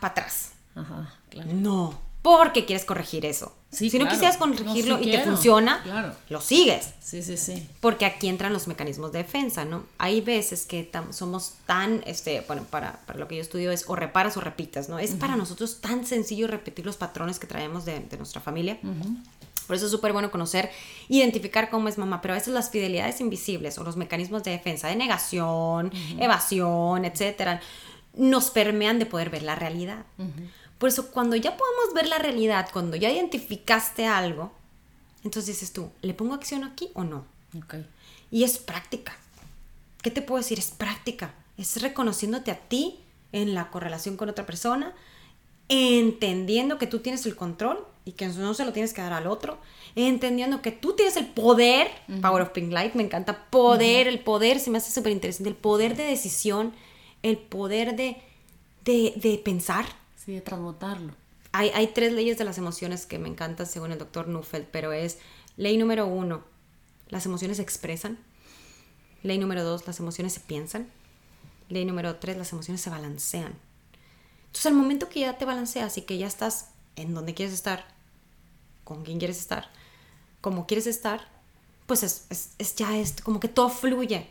para 0.00 0.12
atrás 0.12 0.52
Ajá, 0.74 1.14
claro. 1.30 1.50
No, 1.52 1.98
porque 2.22 2.64
quieres 2.64 2.84
corregir 2.84 3.26
eso. 3.26 3.52
si 3.72 3.90
no 3.98 4.06
quisieras 4.08 4.36
corregirlo 4.36 5.00
y 5.00 5.10
te 5.10 5.20
funciona, 5.22 6.14
lo 6.28 6.40
sigues. 6.40 6.94
Sí, 7.00 7.20
sí, 7.22 7.36
sí. 7.36 7.68
Porque 7.80 8.06
aquí 8.06 8.28
entran 8.28 8.52
los 8.52 8.68
mecanismos 8.68 9.10
de 9.10 9.18
defensa, 9.18 9.64
¿no? 9.64 9.84
Hay 9.98 10.20
veces 10.20 10.64
que 10.64 10.88
somos 11.10 11.54
tan, 11.66 12.02
este, 12.06 12.42
bueno, 12.46 12.64
para, 12.70 13.00
para, 13.06 13.18
lo 13.18 13.26
que 13.26 13.36
yo 13.36 13.42
estudio 13.42 13.72
es 13.72 13.84
o 13.88 13.96
reparas 13.96 14.36
o 14.36 14.40
repitas, 14.40 14.88
¿no? 14.88 15.00
Es 15.00 15.12
para 15.12 15.34
nosotros 15.34 15.80
tan 15.80 16.06
sencillo 16.06 16.46
repetir 16.46 16.86
los 16.86 16.96
patrones 16.96 17.40
que 17.40 17.48
traemos 17.48 17.84
de, 17.84 18.06
nuestra 18.16 18.40
familia. 18.40 18.78
Por 19.66 19.76
eso 19.76 19.86
es 19.86 19.92
súper 19.92 20.12
bueno 20.12 20.30
conocer, 20.30 20.70
identificar 21.08 21.70
cómo 21.70 21.88
es 21.88 21.98
mamá, 21.98 22.20
pero 22.20 22.34
a 22.34 22.36
veces 22.36 22.54
las 22.54 22.70
fidelidades 22.70 23.20
invisibles 23.20 23.78
o 23.78 23.84
los 23.84 23.96
mecanismos 23.96 24.44
de 24.44 24.52
defensa, 24.52 24.88
de 24.88 24.96
negación, 24.96 25.90
evasión, 26.20 27.04
etcétera, 27.04 27.60
nos 28.14 28.50
permean 28.50 28.98
de 28.98 29.06
poder 29.06 29.30
ver 29.30 29.42
la 29.42 29.54
realidad. 29.54 30.04
Por 30.82 30.88
eso, 30.88 31.12
cuando 31.12 31.36
ya 31.36 31.56
podemos 31.56 31.94
ver 31.94 32.08
la 32.08 32.18
realidad, 32.18 32.68
cuando 32.72 32.96
ya 32.96 33.08
identificaste 33.08 34.04
algo, 34.04 34.50
entonces 35.22 35.54
dices 35.54 35.72
tú, 35.72 35.92
¿le 36.00 36.12
pongo 36.12 36.34
acción 36.34 36.64
aquí 36.64 36.90
o 36.94 37.04
no? 37.04 37.24
Okay. 37.56 37.86
Y 38.32 38.42
es 38.42 38.58
práctica. 38.58 39.16
¿Qué 40.02 40.10
te 40.10 40.22
puedo 40.22 40.42
decir? 40.42 40.58
Es 40.58 40.72
práctica. 40.72 41.36
Es 41.56 41.80
reconociéndote 41.80 42.50
a 42.50 42.58
ti 42.58 42.98
en 43.30 43.54
la 43.54 43.70
correlación 43.70 44.16
con 44.16 44.28
otra 44.28 44.44
persona, 44.44 44.92
entendiendo 45.68 46.78
que 46.78 46.88
tú 46.88 46.98
tienes 46.98 47.26
el 47.26 47.36
control 47.36 47.86
y 48.04 48.10
que 48.10 48.26
no 48.26 48.52
se 48.52 48.64
lo 48.64 48.72
tienes 48.72 48.92
que 48.92 49.02
dar 49.02 49.12
al 49.12 49.28
otro, 49.28 49.58
entendiendo 49.94 50.62
que 50.62 50.72
tú 50.72 50.96
tienes 50.96 51.16
el 51.16 51.26
poder, 51.28 51.92
Power 52.20 52.42
of 52.42 52.50
Pink 52.50 52.72
Light, 52.72 52.94
me 52.94 53.04
encanta, 53.04 53.44
poder, 53.50 54.08
el 54.08 54.18
poder, 54.18 54.58
se 54.58 54.72
me 54.72 54.78
hace 54.78 54.90
súper 54.90 55.12
interesante, 55.12 55.48
el 55.48 55.54
poder 55.54 55.94
de 55.94 56.02
decisión, 56.02 56.72
el 57.22 57.38
poder 57.38 57.94
de, 57.94 58.20
de, 58.84 59.12
de 59.14 59.38
pensar, 59.38 60.01
Sí, 60.24 60.32
de 60.32 60.40
transmutarlo. 60.40 61.14
Hay, 61.52 61.70
hay 61.70 61.88
tres 61.88 62.12
leyes 62.12 62.38
de 62.38 62.44
las 62.44 62.58
emociones 62.58 63.06
que 63.06 63.18
me 63.18 63.28
encantan 63.28 63.66
según 63.66 63.92
el 63.92 63.98
doctor 63.98 64.28
Nuffeld, 64.28 64.66
pero 64.70 64.92
es 64.92 65.18
ley 65.56 65.76
número 65.76 66.06
uno, 66.06 66.44
las 67.08 67.26
emociones 67.26 67.58
se 67.58 67.62
expresan. 67.62 68.18
Ley 69.22 69.38
número 69.38 69.62
dos, 69.62 69.86
las 69.86 70.00
emociones 70.00 70.32
se 70.32 70.40
piensan. 70.40 70.88
Ley 71.68 71.84
número 71.84 72.16
tres, 72.16 72.36
las 72.36 72.52
emociones 72.52 72.80
se 72.80 72.90
balancean. 72.90 73.54
Entonces, 74.46 74.66
al 74.66 74.74
momento 74.74 75.08
que 75.08 75.20
ya 75.20 75.38
te 75.38 75.44
balanceas 75.44 75.96
y 75.98 76.02
que 76.02 76.18
ya 76.18 76.26
estás 76.26 76.68
en 76.96 77.14
donde 77.14 77.34
quieres 77.34 77.54
estar, 77.54 77.84
con 78.84 79.04
quién 79.04 79.18
quieres 79.18 79.38
estar, 79.38 79.70
como 80.40 80.66
quieres 80.66 80.86
estar, 80.86 81.28
pues 81.86 82.02
es, 82.02 82.26
es, 82.58 82.74
ya 82.76 82.96
es 82.96 83.20
como 83.22 83.40
que 83.40 83.48
todo 83.48 83.68
fluye, 83.68 84.30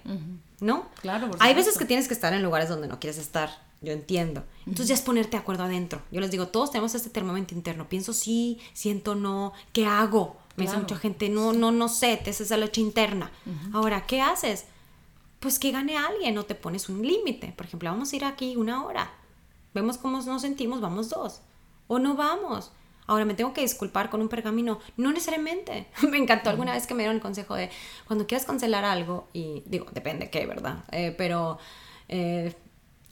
¿no? 0.59 0.89
Claro. 1.01 1.31
Hay 1.39 1.53
veces 1.53 1.77
que 1.77 1.85
tienes 1.85 2.07
que 2.07 2.13
estar 2.13 2.33
en 2.33 2.41
lugares 2.41 2.69
donde 2.69 2.87
no 2.87 2.99
quieres 2.99 3.17
estar 3.17 3.49
yo 3.82 3.93
entiendo. 3.93 4.43
Entonces 4.59 4.88
ya 4.88 4.93
es 4.93 5.01
ponerte 5.01 5.32
de 5.32 5.38
acuerdo 5.38 5.63
adentro. 5.63 6.01
Yo 6.11 6.21
les 6.21 6.29
digo, 6.29 6.47
todos 6.47 6.71
tenemos 6.71 6.93
este 6.93 7.09
termómetro 7.09 7.57
interno. 7.57 7.89
Pienso 7.89 8.13
sí, 8.13 8.59
siento 8.73 9.15
no, 9.15 9.53
¿qué 9.73 9.88
hago? 9.88 10.38
Me 10.55 10.65
dice 10.65 10.77
mucha 10.77 10.97
gente, 10.97 11.29
no, 11.29 11.53
no, 11.53 11.71
no 11.71 11.89
sé, 11.89 12.21
esa 12.25 12.43
es 12.43 12.49
la 12.51 12.57
lucha 12.57 12.82
interna. 12.82 13.32
Ahora, 13.73 14.05
¿qué 14.05 14.21
haces? 14.21 14.65
Pues 15.39 15.57
que 15.57 15.71
gane 15.71 15.97
alguien 15.97 16.38
o 16.38 16.43
te 16.43 16.53
pones 16.53 16.89
un 16.89 17.05
límite. 17.05 17.53
Por 17.57 17.65
ejemplo, 17.65 17.89
vamos 17.89 18.13
a 18.13 18.15
ir 18.15 18.25
aquí 18.25 18.55
una 18.55 18.86
hora. 18.86 19.11
Vemos 19.73 19.97
cómo 19.97 20.21
nos 20.21 20.41
sentimos, 20.41 20.79
vamos 20.79 21.09
dos. 21.09 21.41
O 21.88 21.97
no 21.97 22.15
vamos. 22.15 22.71
Ahora 23.07 23.25
me 23.25 23.34
tengo 23.34 23.53
que 23.53 23.61
disculpar 23.61 24.11
con 24.11 24.21
un 24.21 24.29
pergamino. 24.29 24.79
No 24.97 25.11
necesariamente. 25.11 25.88
me 26.09 26.17
encantó 26.17 26.51
alguna 26.51 26.73
vez 26.73 26.86
que 26.86 26.93
me 26.93 27.03
dieron 27.03 27.15
el 27.15 27.21
consejo 27.21 27.55
de 27.55 27.71
cuando 28.05 28.27
quieras 28.27 28.45
cancelar 28.45 28.86
algo, 28.86 29.27
y 29.34 29.63
digo, 29.65 29.88
depende 29.91 30.29
qué, 30.29 30.45
¿verdad? 30.45 30.84
Eh, 30.91 31.15
pero 31.17 31.57
eh, 32.07 32.53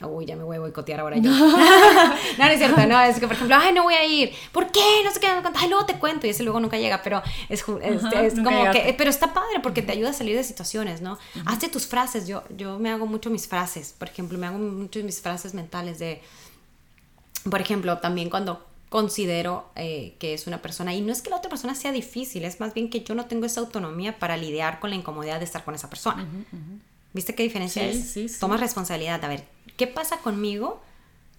Uy, 0.01 0.25
ya 0.25 0.35
me 0.35 0.43
voy 0.43 0.57
a 0.57 0.59
boicotear 0.59 1.01
ahora 1.01 1.17
yo. 1.21 1.29
no, 1.31 2.09
no 2.37 2.45
es 2.45 2.57
cierto, 2.57 2.85
no, 2.87 3.01
es 3.01 3.19
que 3.19 3.27
por 3.27 3.35
ejemplo, 3.35 3.55
ay, 3.59 3.73
no 3.73 3.83
voy 3.83 3.95
a 3.95 4.05
ir. 4.05 4.31
¿Por 4.51 4.71
qué? 4.71 4.79
No 5.03 5.11
sé 5.11 5.19
qué, 5.19 5.27
ay, 5.27 5.69
luego 5.69 5.85
te 5.85 5.95
cuento 5.95 6.27
y 6.27 6.29
ese 6.29 6.43
luego 6.43 6.59
nunca 6.59 6.77
llega, 6.77 7.01
pero 7.03 7.21
es, 7.49 7.63
es, 7.81 8.35
como 8.35 8.71
que, 8.71 8.95
pero 8.97 9.09
está 9.09 9.33
padre 9.33 9.59
porque 9.61 9.81
te 9.81 9.91
ayuda 9.91 10.11
a 10.11 10.13
salir 10.13 10.35
de 10.35 10.43
situaciones, 10.43 11.01
¿no? 11.01 11.17
Hazte 11.45 11.69
tus 11.69 11.87
frases, 11.87 12.27
yo, 12.27 12.43
yo 12.55 12.79
me 12.79 12.89
hago 12.89 13.05
mucho 13.05 13.29
mis 13.29 13.47
frases, 13.47 13.93
por 13.97 14.07
ejemplo, 14.07 14.37
me 14.37 14.47
hago 14.47 14.57
mucho 14.57 14.99
mis 15.03 15.21
frases 15.21 15.53
mentales 15.53 15.99
de, 15.99 16.21
por 17.49 17.61
ejemplo, 17.61 17.97
también 17.97 18.29
cuando 18.29 18.65
considero 18.89 19.69
eh, 19.75 20.15
que 20.19 20.33
es 20.33 20.47
una 20.47 20.61
persona, 20.61 20.93
y 20.93 21.01
no 21.01 21.11
es 21.11 21.21
que 21.21 21.29
la 21.29 21.37
otra 21.37 21.49
persona 21.49 21.75
sea 21.75 21.91
difícil, 21.91 22.43
es 22.43 22.59
más 22.59 22.73
bien 22.73 22.89
que 22.89 23.03
yo 23.03 23.15
no 23.15 23.25
tengo 23.25 23.45
esa 23.45 23.61
autonomía 23.61 24.17
para 24.17 24.35
lidiar 24.35 24.79
con 24.79 24.89
la 24.89 24.95
incomodidad 24.95 25.39
de 25.39 25.45
estar 25.45 25.63
con 25.63 25.75
esa 25.75 25.89
persona. 25.89 26.27
¿Viste 27.13 27.33
qué 27.33 27.43
diferencia 27.43 27.85
es? 27.87 28.09
Sí, 28.11 28.29
sí. 28.29 28.39
Tomas 28.39 28.59
responsabilidad. 28.59 29.23
A 29.23 29.27
ver, 29.27 29.43
¿qué 29.79 29.87
pasa 29.87 30.17
conmigo 30.17 30.81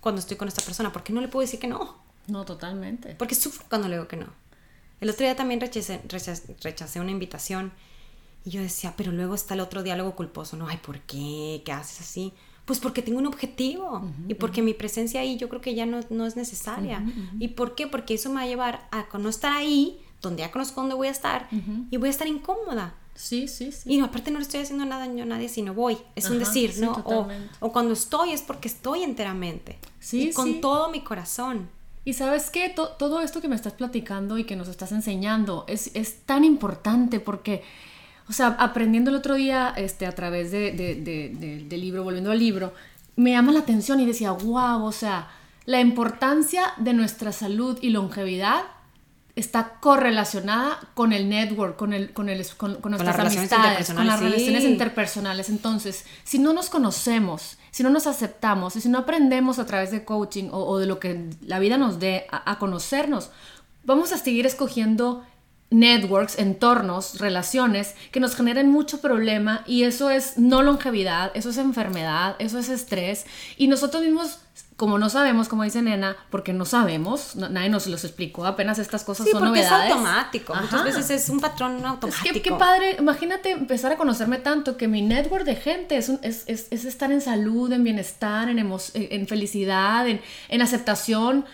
cuando 0.01 0.19
estoy 0.19 0.39
con 0.39 0.49
esta 0.49 0.63
persona? 0.63 0.91
¿Por 0.91 1.03
qué 1.03 1.13
no 1.13 1.21
le 1.21 1.29
puedo 1.29 1.43
decir 1.43 1.61
que 1.61 1.69
no? 1.69 1.99
No, 2.27 2.47
totalmente. 2.47 3.15
Porque 3.17 3.35
sufro 3.35 3.67
cuando 3.69 3.87
le 3.87 3.97
digo 3.97 4.09
que 4.09 4.17
no. 4.17 4.29
El 4.99 5.11
otro 5.11 5.27
día 5.27 5.37
también 5.37 5.61
rechacé, 5.61 6.01
rechacé, 6.09 7.01
una 7.01 7.11
invitación 7.11 7.71
y 8.47 8.51
yo 8.51 8.63
decía, 8.63 8.95
pero 8.97 9.13
luego 9.13 9.35
está 9.35 9.53
el 9.53 9.61
otro 9.61 9.83
diálogo 9.83 10.17
culposo. 10.17 10.57
No, 10.57 10.69
ay, 10.69 10.79
¿por 10.79 11.01
qué? 11.01 11.61
¿Qué 11.67 11.73
haces 11.73 12.01
así? 12.01 12.33
Pues 12.65 12.79
porque 12.79 13.03
tengo 13.03 13.19
un 13.19 13.27
objetivo 13.27 14.11
y 14.27 14.35
porque 14.35 14.63
mi 14.63 14.73
presencia 14.73 15.21
ahí 15.21 15.37
yo 15.37 15.51
creo 15.51 15.61
que 15.61 15.75
ya 15.75 15.85
no, 15.85 16.01
no 16.09 16.25
es 16.25 16.37
necesaria. 16.37 17.05
¿Y 17.39 17.49
por 17.49 17.75
qué? 17.75 17.87
Porque 17.89 18.15
eso 18.15 18.31
me 18.31 18.37
va 18.37 18.43
a 18.43 18.47
llevar 18.47 18.89
a 18.91 19.07
no 19.19 19.29
estar 19.29 19.53
ahí, 19.53 20.01
donde 20.23 20.41
ya 20.41 20.51
conozco 20.51 20.81
dónde 20.81 20.95
voy 20.95 21.09
a 21.09 21.11
estar, 21.11 21.47
y 21.91 21.97
voy 21.99 22.09
a 22.09 22.11
estar 22.11 22.27
incómoda. 22.27 22.95
Sí, 23.15 23.49
sí, 23.49 23.71
sí. 23.71 23.93
Y 23.93 23.99
no, 23.99 24.07
aparte 24.07 24.31
no 24.31 24.39
le 24.39 24.45
estoy 24.45 24.61
haciendo 24.61 24.85
nada 24.85 25.05
a 25.05 25.09
nadie, 25.09 25.49
sino 25.49 25.75
voy. 25.75 25.99
Es 26.17 26.31
un 26.31 26.39
decir, 26.39 26.75
¿no? 26.79 26.93
O, 27.05 27.29
o, 27.61 27.73
cuando 27.73 27.93
estoy 27.93 28.33
es 28.33 28.43
porque 28.43 28.69
estoy 28.69 29.03
enteramente. 29.03 29.79
Sí, 29.99 30.29
y 30.29 30.33
con 30.33 30.61
todo 30.61 30.91
mi 30.91 31.03
corazón. 31.03 31.69
Y 32.05 32.15
sabes 32.15 32.49
qué, 32.51 32.75
todo 32.75 33.21
esto 33.21 33.43
que 33.43 33.49
me 33.49 33.57
estás 33.57 33.75
platicando 33.75 34.39
y 34.39 34.45
que 34.45 34.57
nos 34.57 34.69
estás 34.69 34.93
enseñando 34.93 35.65
es, 35.69 35.91
es 35.95 36.23
tan 36.23 36.45
importante 36.45 37.21
porque, 37.21 37.63
o 38.29 38.33
sea, 38.33 38.57
aprendiendo 38.59 39.11
el 39.11 39.17
otro 39.17 39.35
día 39.35 39.75
este, 39.77 40.07
a 40.07 40.15
través 40.15 40.51
de, 40.51 40.73
de, 40.73 40.95
de, 40.97 41.65
del 41.69 41.81
libro, 41.81 42.03
volviendo 42.03 42.31
al 42.31 42.39
libro, 42.39 42.73
me 43.17 43.33
llama 43.33 43.53
la 43.53 43.61
atención 43.61 44.01
y 44.01 44.07
decía, 44.07 44.31
wow, 44.33 44.83
o 44.83 44.93
sea, 44.93 45.29
la 45.67 45.81
importancia 45.81 46.73
de 46.79 46.95
nuestra 46.95 47.33
salud 47.33 47.79
y 47.83 47.91
longevidad 47.91 48.63
está 49.41 49.79
correlacionada 49.81 50.79
con 50.95 51.13
el 51.13 51.29
network, 51.29 51.77
con, 51.77 51.93
el, 51.93 52.13
con, 52.13 52.29
el, 52.29 52.47
con, 52.57 52.79
nuestras 52.83 53.19
amistades, 53.19 53.93
con 53.93 54.07
las 54.07 54.21
relaciones 54.21 54.65
interpersonales. 54.65 55.49
Entonces, 55.49 56.05
si 56.25 56.39
no 56.39 56.53
nos 56.53 56.71
conocemos, 56.71 57.59
si 57.71 57.83
no 57.83 57.91
nos 57.91 58.07
aceptamos 58.07 58.77
y 58.77 58.81
si 58.81 58.89
no 58.89 58.99
aprendemos 58.99 59.59
a 59.59 59.67
través 59.67 59.91
de 59.91 60.05
coaching 60.05 60.49
o, 60.53 60.79
de 60.79 60.87
lo 60.87 60.99
que 60.99 61.31
la 61.43 61.59
vida 61.59 61.79
nos 61.79 61.99
dé 61.99 62.27
a, 62.31 62.59
conocernos, 62.59 63.31
vamos 63.85 64.13
a 64.13 64.19
seguir 64.19 64.47
escogiendo 64.47 65.25
networks, 65.71 66.39
entornos, 66.39 67.19
relaciones 67.19 67.95
que 68.11 68.21
nos 68.21 68.35
generen 68.35 68.71
mucho 68.71 69.01
problema 69.01 69.63
y 69.67 69.85
eso 69.85 70.11
es 70.11 70.37
no 70.37 70.63
longevidad, 70.63 71.31
eso 71.35 71.51
es 71.51 71.59
enfermedad, 71.59 72.37
eso 72.39 72.59
es 72.59 72.69
estrés. 72.69 73.25
Y 73.57 73.69
nosotros 73.69 74.03
mismos 74.03 74.41
como 74.81 74.99
no 74.99 75.11
sabemos, 75.11 75.47
como 75.51 75.63
dice 75.63 75.83
Nena, 75.83 76.17
porque 76.31 76.55
no 76.55 76.65
sabemos, 76.65 77.37
nadie 77.37 77.69
nos 77.69 77.87
los 77.87 78.03
explicó, 78.03 78.47
apenas 78.47 78.79
estas 78.79 79.05
cosas 79.05 79.27
sí, 79.27 79.33
son 79.33 79.45
porque 79.45 79.61
es 79.61 79.71
automático, 79.71 80.55
muchas 80.55 80.85
veces 80.85 81.11
es 81.11 81.29
un 81.29 81.39
patrón 81.39 81.85
automático. 81.85 82.25
Es 82.25 82.33
que, 82.33 82.41
qué 82.41 82.51
padre, 82.53 82.97
imagínate 82.99 83.51
empezar 83.51 83.93
a 83.93 83.99
conocerme 83.99 84.39
tanto 84.39 84.79
que 84.79 84.89
mi 84.89 85.03
network 85.03 85.45
de 85.45 85.57
gente 85.57 85.99
es, 85.99 86.09
es, 86.23 86.45
es, 86.47 86.85
estar 86.87 87.13
en 87.13 87.21
salud, 87.21 87.71
en 87.71 87.85
bienestar, 87.85 88.49
en, 88.49 88.59
en 88.59 89.29
felicidad, 89.29 90.09
en, 90.09 90.23
en 90.49 90.63
aceptación, 90.63 91.45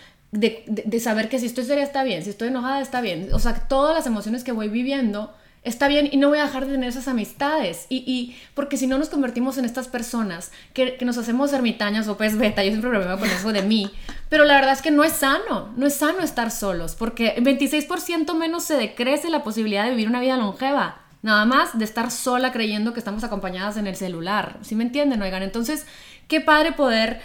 de, 0.40 0.64
de, 0.66 1.00
saber 1.00 1.28
que 1.28 1.38
si 1.38 1.46
estoy 1.46 1.64
seria 1.64 1.84
está 1.84 2.04
bien, 2.04 2.22
si 2.22 2.30
estoy 2.30 2.48
enojada 2.48 2.80
está 2.80 3.00
bien, 3.00 3.28
o 3.32 3.38
sea, 3.38 3.54
todas 3.68 3.94
las 3.94 4.06
emociones 4.06 4.44
que 4.44 4.52
voy 4.52 4.68
viviendo 4.68 5.34
está 5.62 5.88
bien 5.88 6.08
y 6.12 6.16
no 6.16 6.28
voy 6.28 6.38
a 6.38 6.44
dejar 6.44 6.64
de 6.64 6.72
tener 6.72 6.88
esas 6.88 7.08
amistades. 7.08 7.86
Y, 7.88 8.04
y 8.06 8.36
porque 8.54 8.76
si 8.76 8.86
no 8.86 8.98
nos 8.98 9.08
convertimos 9.08 9.58
en 9.58 9.64
estas 9.64 9.88
personas 9.88 10.52
que, 10.72 10.96
que, 10.96 11.04
nos 11.04 11.18
hacemos 11.18 11.52
ermitañas 11.52 12.06
o 12.06 12.16
pues 12.16 12.38
beta, 12.38 12.62
yo 12.62 12.70
siempre 12.70 12.90
problema 12.90 13.18
con 13.18 13.28
eso 13.28 13.52
de 13.52 13.62
mí, 13.62 13.90
pero 14.28 14.44
la 14.44 14.54
verdad 14.54 14.72
es 14.72 14.82
que 14.82 14.92
no 14.92 15.02
es 15.02 15.12
sano, 15.12 15.72
no 15.76 15.86
es 15.86 15.94
sano 15.94 16.20
estar 16.20 16.50
solos, 16.50 16.94
porque 16.94 17.34
26% 17.36 18.32
menos 18.34 18.64
se 18.64 18.76
decrece 18.76 19.28
la 19.28 19.42
posibilidad 19.42 19.84
de 19.84 19.90
vivir 19.90 20.08
una 20.08 20.20
vida 20.20 20.36
longeva. 20.36 21.02
Nada 21.22 21.44
más 21.44 21.76
de 21.76 21.84
estar 21.84 22.12
sola 22.12 22.52
creyendo 22.52 22.92
que 22.92 23.00
estamos 23.00 23.24
acompañadas 23.24 23.76
en 23.76 23.88
el 23.88 23.96
celular. 23.96 24.58
¿Sí 24.62 24.76
me 24.76 24.84
entienden, 24.84 25.20
oigan? 25.22 25.42
Entonces, 25.42 25.84
qué 26.28 26.40
padre 26.40 26.72
poder 26.72 27.20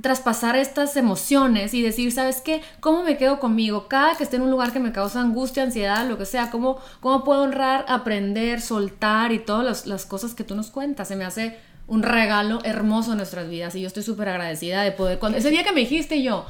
traspasar 0.00 0.56
estas 0.56 0.96
emociones 0.96 1.74
y 1.74 1.82
decir, 1.82 2.12
¿sabes 2.12 2.40
qué? 2.40 2.62
¿Cómo 2.80 3.02
me 3.02 3.16
quedo 3.16 3.38
conmigo? 3.38 3.88
Cada 3.88 4.14
que 4.16 4.24
esté 4.24 4.36
en 4.36 4.42
un 4.42 4.50
lugar 4.50 4.72
que 4.72 4.80
me 4.80 4.92
causa 4.92 5.20
angustia, 5.20 5.62
ansiedad, 5.62 6.08
lo 6.08 6.16
que 6.16 6.24
sea, 6.24 6.50
¿cómo, 6.50 6.78
cómo 7.00 7.24
puedo 7.24 7.42
honrar, 7.42 7.84
aprender, 7.88 8.60
soltar 8.60 9.32
y 9.32 9.38
todas 9.38 9.86
las, 9.86 10.06
cosas 10.06 10.34
que 10.34 10.44
tú 10.44 10.54
nos 10.54 10.70
cuentas? 10.70 11.08
Se 11.08 11.16
me 11.16 11.24
hace 11.24 11.58
un 11.86 12.02
regalo 12.02 12.60
hermoso 12.64 13.12
en 13.12 13.18
nuestras 13.18 13.48
vidas 13.48 13.74
y 13.74 13.82
yo 13.82 13.86
estoy 13.86 14.02
súper 14.02 14.28
agradecida 14.28 14.82
de 14.82 14.92
poder... 14.92 15.18
Cuando, 15.18 15.38
ese 15.38 15.50
día 15.50 15.64
que 15.64 15.72
me 15.72 15.80
dijiste 15.80 16.22
yo... 16.22 16.46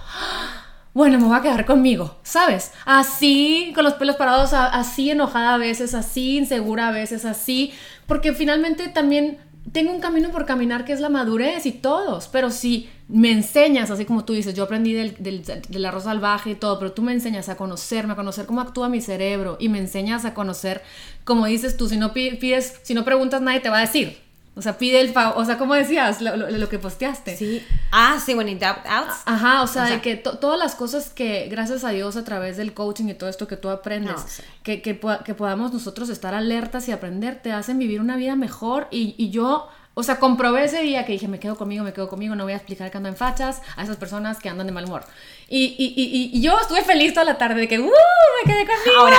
Bueno, 0.95 1.19
me 1.19 1.25
voy 1.25 1.39
a 1.39 1.41
quedar 1.41 1.65
conmigo, 1.65 2.19
¿sabes? 2.23 2.73
Así, 2.85 3.73
con 3.75 3.83
los 3.83 3.95
pelos 3.95 4.17
parados, 4.17 4.53
así 4.53 5.11
enojada 5.11 5.55
a 5.55 5.57
veces, 5.57 5.95
así 5.95 6.37
insegura 6.37 6.89
a 6.89 6.93
veces, 6.93 7.25
así, 7.25 7.73
porque 8.07 8.35
finalmente 8.35 8.89
también 8.89 9.39
tengo 9.71 9.93
un 9.93 10.01
camino 10.01 10.31
por 10.31 10.45
caminar 10.45 10.85
que 10.85 10.93
es 10.93 11.01
la 11.01 11.09
madurez 11.09 11.67
y 11.67 11.73
todos, 11.73 12.29
pero 12.29 12.51
si 12.51 12.89
me 13.09 13.31
enseñas, 13.31 13.91
así 13.91 14.05
como 14.05 14.25
tú 14.25 14.33
dices, 14.33 14.55
yo 14.55 14.65
aprendí 14.65 14.93
del, 14.93 15.87
arroz 15.87 16.05
salvaje 16.05 16.51
y 16.51 16.55
todo, 16.57 16.79
pero 16.79 16.93
tú 16.93 17.03
me 17.03 17.13
enseñas 17.13 17.49
a 17.49 17.57
conocerme, 17.57 18.15
a 18.15 18.17
conocer 18.17 18.47
cómo 18.47 18.61
actúa 18.61 18.89
mi 18.89 19.01
cerebro 19.01 19.57
y 19.61 19.69
me 19.69 19.79
enseñas 19.79 20.25
a 20.25 20.35
conocer, 20.35 20.83
como 21.25 21.47
dices 21.47 21.77
tú, 21.77 21.89
si 21.89 21.97
no 21.97 22.13
pides, 22.13 22.81
si 22.83 22.95
no 22.95 23.05
preguntas 23.05 23.41
nadie 23.41 23.61
te 23.61 23.71
va 23.71 23.79
a 23.79 23.83
decir, 23.83 24.19
o 24.55 24.61
sea, 24.61 24.77
pide 24.77 25.01
el 25.01 25.13
favor, 25.13 25.41
o 25.41 25.45
sea, 25.47 25.57
¿cómo 25.57 25.75
decías 25.75 26.21
lo, 26.21 26.37
lo, 26.37 26.69
que 26.69 26.79
posteaste? 26.79 27.37
Sí. 27.37 27.65
Ah, 27.91 28.21
sí, 28.25 28.35
when 28.35 28.49
in 28.49 28.59
doubt, 28.59 28.79
Ajá, 28.85 29.63
o 29.63 29.67
sea, 29.67 29.85
de 29.87 30.03
que 30.03 30.17
todas 30.17 30.59
las 30.59 30.75
cosas 30.75 31.09
que, 31.09 31.49
gracias 31.51 31.85
a 31.85 31.91
Dios, 31.91 32.17
a 32.17 32.25
través 32.25 32.59
del 32.59 32.75
coaching 32.75 33.07
y 33.07 33.15
todo 33.15 33.31
esto 33.31 33.49
que 33.49 33.57
tú 33.57 33.71
aprendes, 33.71 34.43
que, 34.63 34.83
que, 34.83 35.01
que, 35.25 35.35
podamos 35.35 35.73
nosotros 35.73 36.11
estar 36.11 36.35
alertas 36.35 36.87
y 36.89 36.93
aprender, 36.93 37.41
te 37.41 37.51
hacen 37.51 37.79
vivir 37.79 38.01
una 38.01 38.17
vida 38.17 38.37
mejor. 38.37 38.89
Y, 38.91 39.15
y 39.17 39.31
yo 39.31 39.69
o 39.95 40.03
sea, 40.03 40.19
comprobé 40.19 40.65
ese 40.65 40.81
día 40.81 41.05
que 41.05 41.13
dije, 41.13 41.29
me 41.29 41.39
quedo 41.39 41.57
conmigo, 41.57 41.85
me 41.85 41.93
quedo 41.93 42.09
conmigo, 42.09 42.35
no 42.35 42.45
voy 42.45 42.55
a 42.55 42.57
explicar 42.57 42.91
que 42.91 42.97
ando 42.97 43.11
en 43.11 43.17
fachas 43.17 43.61
a 43.77 43.83
esas 43.83 43.97
personas 43.99 44.39
que 44.39 44.49
andan 44.49 44.67
de 44.67 44.73
mal 44.73 44.87
humor. 44.87 45.05
Y, 45.51 45.77
y, 45.79 45.93
y, 45.95 46.31
y 46.33 46.41
yo 46.41 46.59
estuve 46.59 46.83
feliz 46.83 47.13
toda 47.13 47.25
la 47.25 47.37
tarde 47.37 47.61
de 47.61 47.69
que, 47.69 47.79
¡uh! 47.79 47.85
Me 47.85 48.53
quedé 48.53 48.67
conmigo. 48.67 49.01
Ahora, 49.01 49.19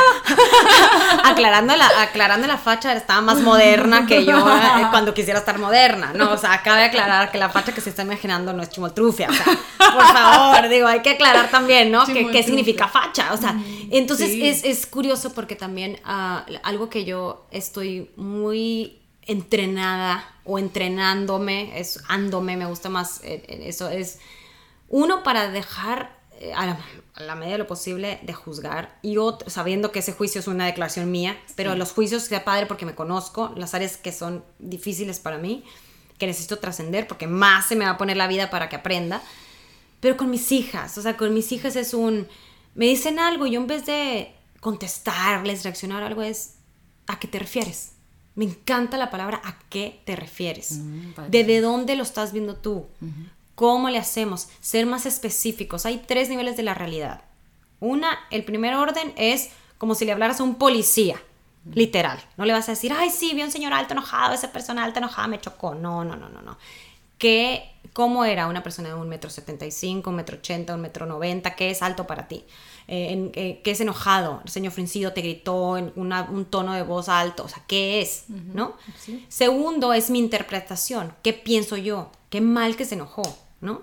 aclarando 1.25 1.75
la, 1.75 2.01
aclarando 2.01 2.47
la 2.47 2.57
facha, 2.57 2.91
estaba 2.93 3.21
más 3.21 3.39
moderna 3.41 4.07
que 4.07 4.25
yo 4.25 4.39
eh, 4.39 4.87
cuando 4.89 5.13
quisiera 5.13 5.37
estar 5.37 5.59
moderna, 5.59 6.11
¿no? 6.15 6.31
O 6.31 6.37
sea, 6.37 6.63
cabe 6.63 6.85
aclarar 6.85 7.31
que 7.31 7.37
la 7.37 7.49
facha 7.49 7.71
que 7.71 7.81
se 7.81 7.91
está 7.91 8.01
imaginando 8.01 8.51
no 8.51 8.63
es 8.63 8.69
chimoltrufia. 8.69 9.29
O 9.29 9.33
sea, 9.33 9.45
por 9.77 10.07
favor, 10.07 10.69
digo, 10.69 10.87
hay 10.87 11.01
que 11.01 11.11
aclarar 11.11 11.51
también, 11.51 11.91
¿no? 11.91 12.03
¿Qué, 12.07 12.41
significa 12.41 12.87
facha? 12.87 13.31
O 13.31 13.37
sea, 13.37 13.55
entonces 13.91 14.31
es, 14.31 14.63
es, 14.63 14.87
curioso 14.87 15.33
porque 15.33 15.55
también 15.55 15.99
uh, 16.03 16.51
algo 16.63 16.89
que 16.89 17.05
yo 17.05 17.45
estoy 17.51 18.09
muy 18.15 19.02
entrenada 19.27 20.25
o 20.43 20.59
entrenándome, 20.59 21.79
es 21.79 22.01
andome, 22.07 22.57
me 22.57 22.65
gusta 22.65 22.89
más 22.89 23.21
eh, 23.23 23.43
eh, 23.47 23.63
eso, 23.65 23.89
es 23.89 24.19
uno 24.89 25.23
para 25.23 25.49
dejar 25.49 26.17
eh, 26.39 26.53
a 26.53 26.77
la, 27.23 27.35
medida 27.35 27.53
de 27.53 27.57
lo 27.59 27.67
posible 27.67 28.19
de 28.23 28.33
juzgar 28.33 28.99
y 29.01 29.17
otro, 29.17 29.49
sabiendo 29.49 29.91
que 29.91 29.99
ese 29.99 30.13
juicio 30.13 30.39
es 30.39 30.47
una 30.47 30.65
declaración 30.65 31.09
mía, 31.11 31.39
pero 31.55 31.75
los 31.75 31.93
juicios 31.93 32.23
sea 32.23 32.43
padre 32.43 32.65
porque 32.65 32.85
me 32.85 32.95
conozco, 32.95 33.53
las 33.55 33.73
áreas 33.73 33.97
que 33.97 34.11
son 34.11 34.43
difíciles 34.59 35.19
para 35.19 35.37
mí, 35.37 35.63
que 36.17 36.27
necesito 36.27 36.59
trascender 36.59 37.07
porque 37.07 37.27
más 37.27 37.67
se 37.67 37.75
me 37.75 37.85
va 37.85 37.91
a 37.91 37.97
poner 37.97 38.17
la 38.17 38.27
vida 38.27 38.49
para 38.49 38.67
que 38.67 38.75
aprenda, 38.75 39.21
pero 39.99 40.17
con 40.17 40.29
mis 40.29 40.51
hijas, 40.51 40.97
o 40.97 41.01
sea, 41.01 41.15
con 41.15 41.33
mis 41.33 41.51
hijas 41.53 41.75
es 41.77 41.93
un, 41.93 42.27
me 42.75 42.87
dicen 42.87 43.19
algo 43.19 43.47
y 43.47 43.51
yo 43.51 43.61
en 43.61 43.67
vez 43.67 43.85
de 43.85 44.35
contestarles, 44.59 45.63
reaccionar 45.63 46.03
algo 46.03 46.21
es, 46.23 46.55
¿a 47.07 47.19
qué 47.19 47.27
te 47.27 47.39
refieres? 47.39 47.92
Me 48.35 48.45
encanta 48.45 48.97
la 48.97 49.11
palabra 49.11 49.41
a 49.43 49.59
qué 49.69 50.01
te 50.05 50.15
refieres. 50.15 50.79
Mm, 50.79 51.29
¿De, 51.29 51.61
dónde 51.61 51.95
lo 51.95 52.03
estás 52.03 52.33
viendo 52.33 52.55
tú? 52.55 52.87
¿Cómo 53.55 53.89
le 53.89 53.99
hacemos? 53.99 54.49
Ser 54.59 54.85
más 54.85 55.05
específicos. 55.05 55.85
Hay 55.85 56.03
tres 56.07 56.29
niveles 56.29 56.57
de 56.57 56.63
la 56.63 56.73
realidad. 56.73 57.21
Una, 57.79 58.17
el 58.31 58.43
primer 58.43 58.73
orden 58.75 59.13
es 59.17 59.49
como 59.77 59.93
si 59.93 60.05
le 60.05 60.13
hablaras 60.13 60.39
a 60.39 60.43
un 60.43 60.55
policía, 60.55 61.21
literal. 61.73 62.19
No 62.37 62.45
le 62.45 62.53
vas 62.53 62.67
a 62.69 62.71
decir, 62.71 62.91
ay, 62.91 63.09
sí, 63.09 63.33
vi 63.35 63.43
un 63.43 63.51
señor 63.51 63.73
alto 63.73 63.93
enojado, 63.93 64.33
esa 64.33 64.51
persona 64.51 64.83
alta 64.83 64.99
enojada 64.99 65.27
me 65.27 65.39
chocó. 65.39 65.75
No, 65.75 66.03
no, 66.03 66.15
no, 66.15 66.29
no, 66.29 66.41
no. 66.41 66.57
¿Qué, 67.17 67.71
¿Cómo 67.93 68.25
era 68.25 68.47
una 68.47 68.63
persona 68.63 68.89
de 68.89 68.95
un 68.95 69.07
metro 69.07 69.29
setenta 69.29 69.65
y 69.65 69.71
cinco, 69.71 70.09
un 70.09 70.15
metro 70.15 70.37
ochenta, 70.37 70.73
un 70.73 70.81
metro 70.81 71.05
noventa? 71.05 71.55
¿Qué 71.55 71.69
es 71.69 71.81
alto 71.81 72.07
para 72.07 72.27
ti? 72.27 72.43
Eh, 72.87 73.31
eh, 73.35 73.61
¿Qué 73.63 73.71
es 73.71 73.79
enojado? 73.81 74.41
El 74.43 74.51
señor 74.51 74.73
fruncido 74.73 75.13
te 75.13 75.21
gritó 75.21 75.77
en 75.77 75.93
un 75.95 76.45
tono 76.45 76.73
de 76.73 76.83
voz 76.83 77.09
alto. 77.09 77.43
O 77.43 77.47
sea, 77.47 77.63
¿qué 77.67 78.01
es? 78.01 78.25
¿No? 78.29 78.75
Segundo, 79.29 79.93
es 79.93 80.09
mi 80.09 80.19
interpretación. 80.19 81.13
¿Qué 81.23 81.33
pienso 81.33 81.77
yo? 81.77 82.11
Qué 82.29 82.41
mal 82.41 82.75
que 82.75 82.85
se 82.85 82.95
enojó. 82.95 83.23
¿no? 83.63 83.81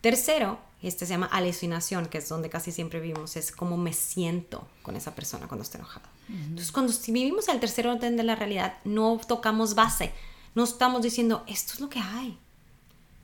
Tercero, 0.00 0.60
este 0.82 1.06
se 1.06 1.14
llama 1.14 1.26
alucinación, 1.26 2.06
que 2.06 2.18
es 2.18 2.28
donde 2.28 2.48
casi 2.48 2.70
siempre 2.70 3.00
vivimos, 3.00 3.36
es 3.36 3.50
cómo 3.50 3.76
me 3.76 3.92
siento 3.92 4.68
con 4.82 4.94
esa 4.94 5.14
persona 5.14 5.48
cuando 5.48 5.64
está 5.64 5.78
enojada. 5.78 6.08
Entonces, 6.28 6.70
cuando 6.70 6.92
si 6.92 7.10
vivimos 7.10 7.48
el 7.48 7.58
tercer 7.58 7.88
orden 7.88 8.16
de 8.16 8.22
la 8.22 8.36
realidad, 8.36 8.78
no 8.84 9.20
tocamos 9.26 9.74
base, 9.74 10.12
no 10.54 10.64
estamos 10.64 11.02
diciendo, 11.02 11.42
esto 11.48 11.72
es 11.74 11.80
lo 11.80 11.88
que 11.88 11.98
hay. 11.98 12.38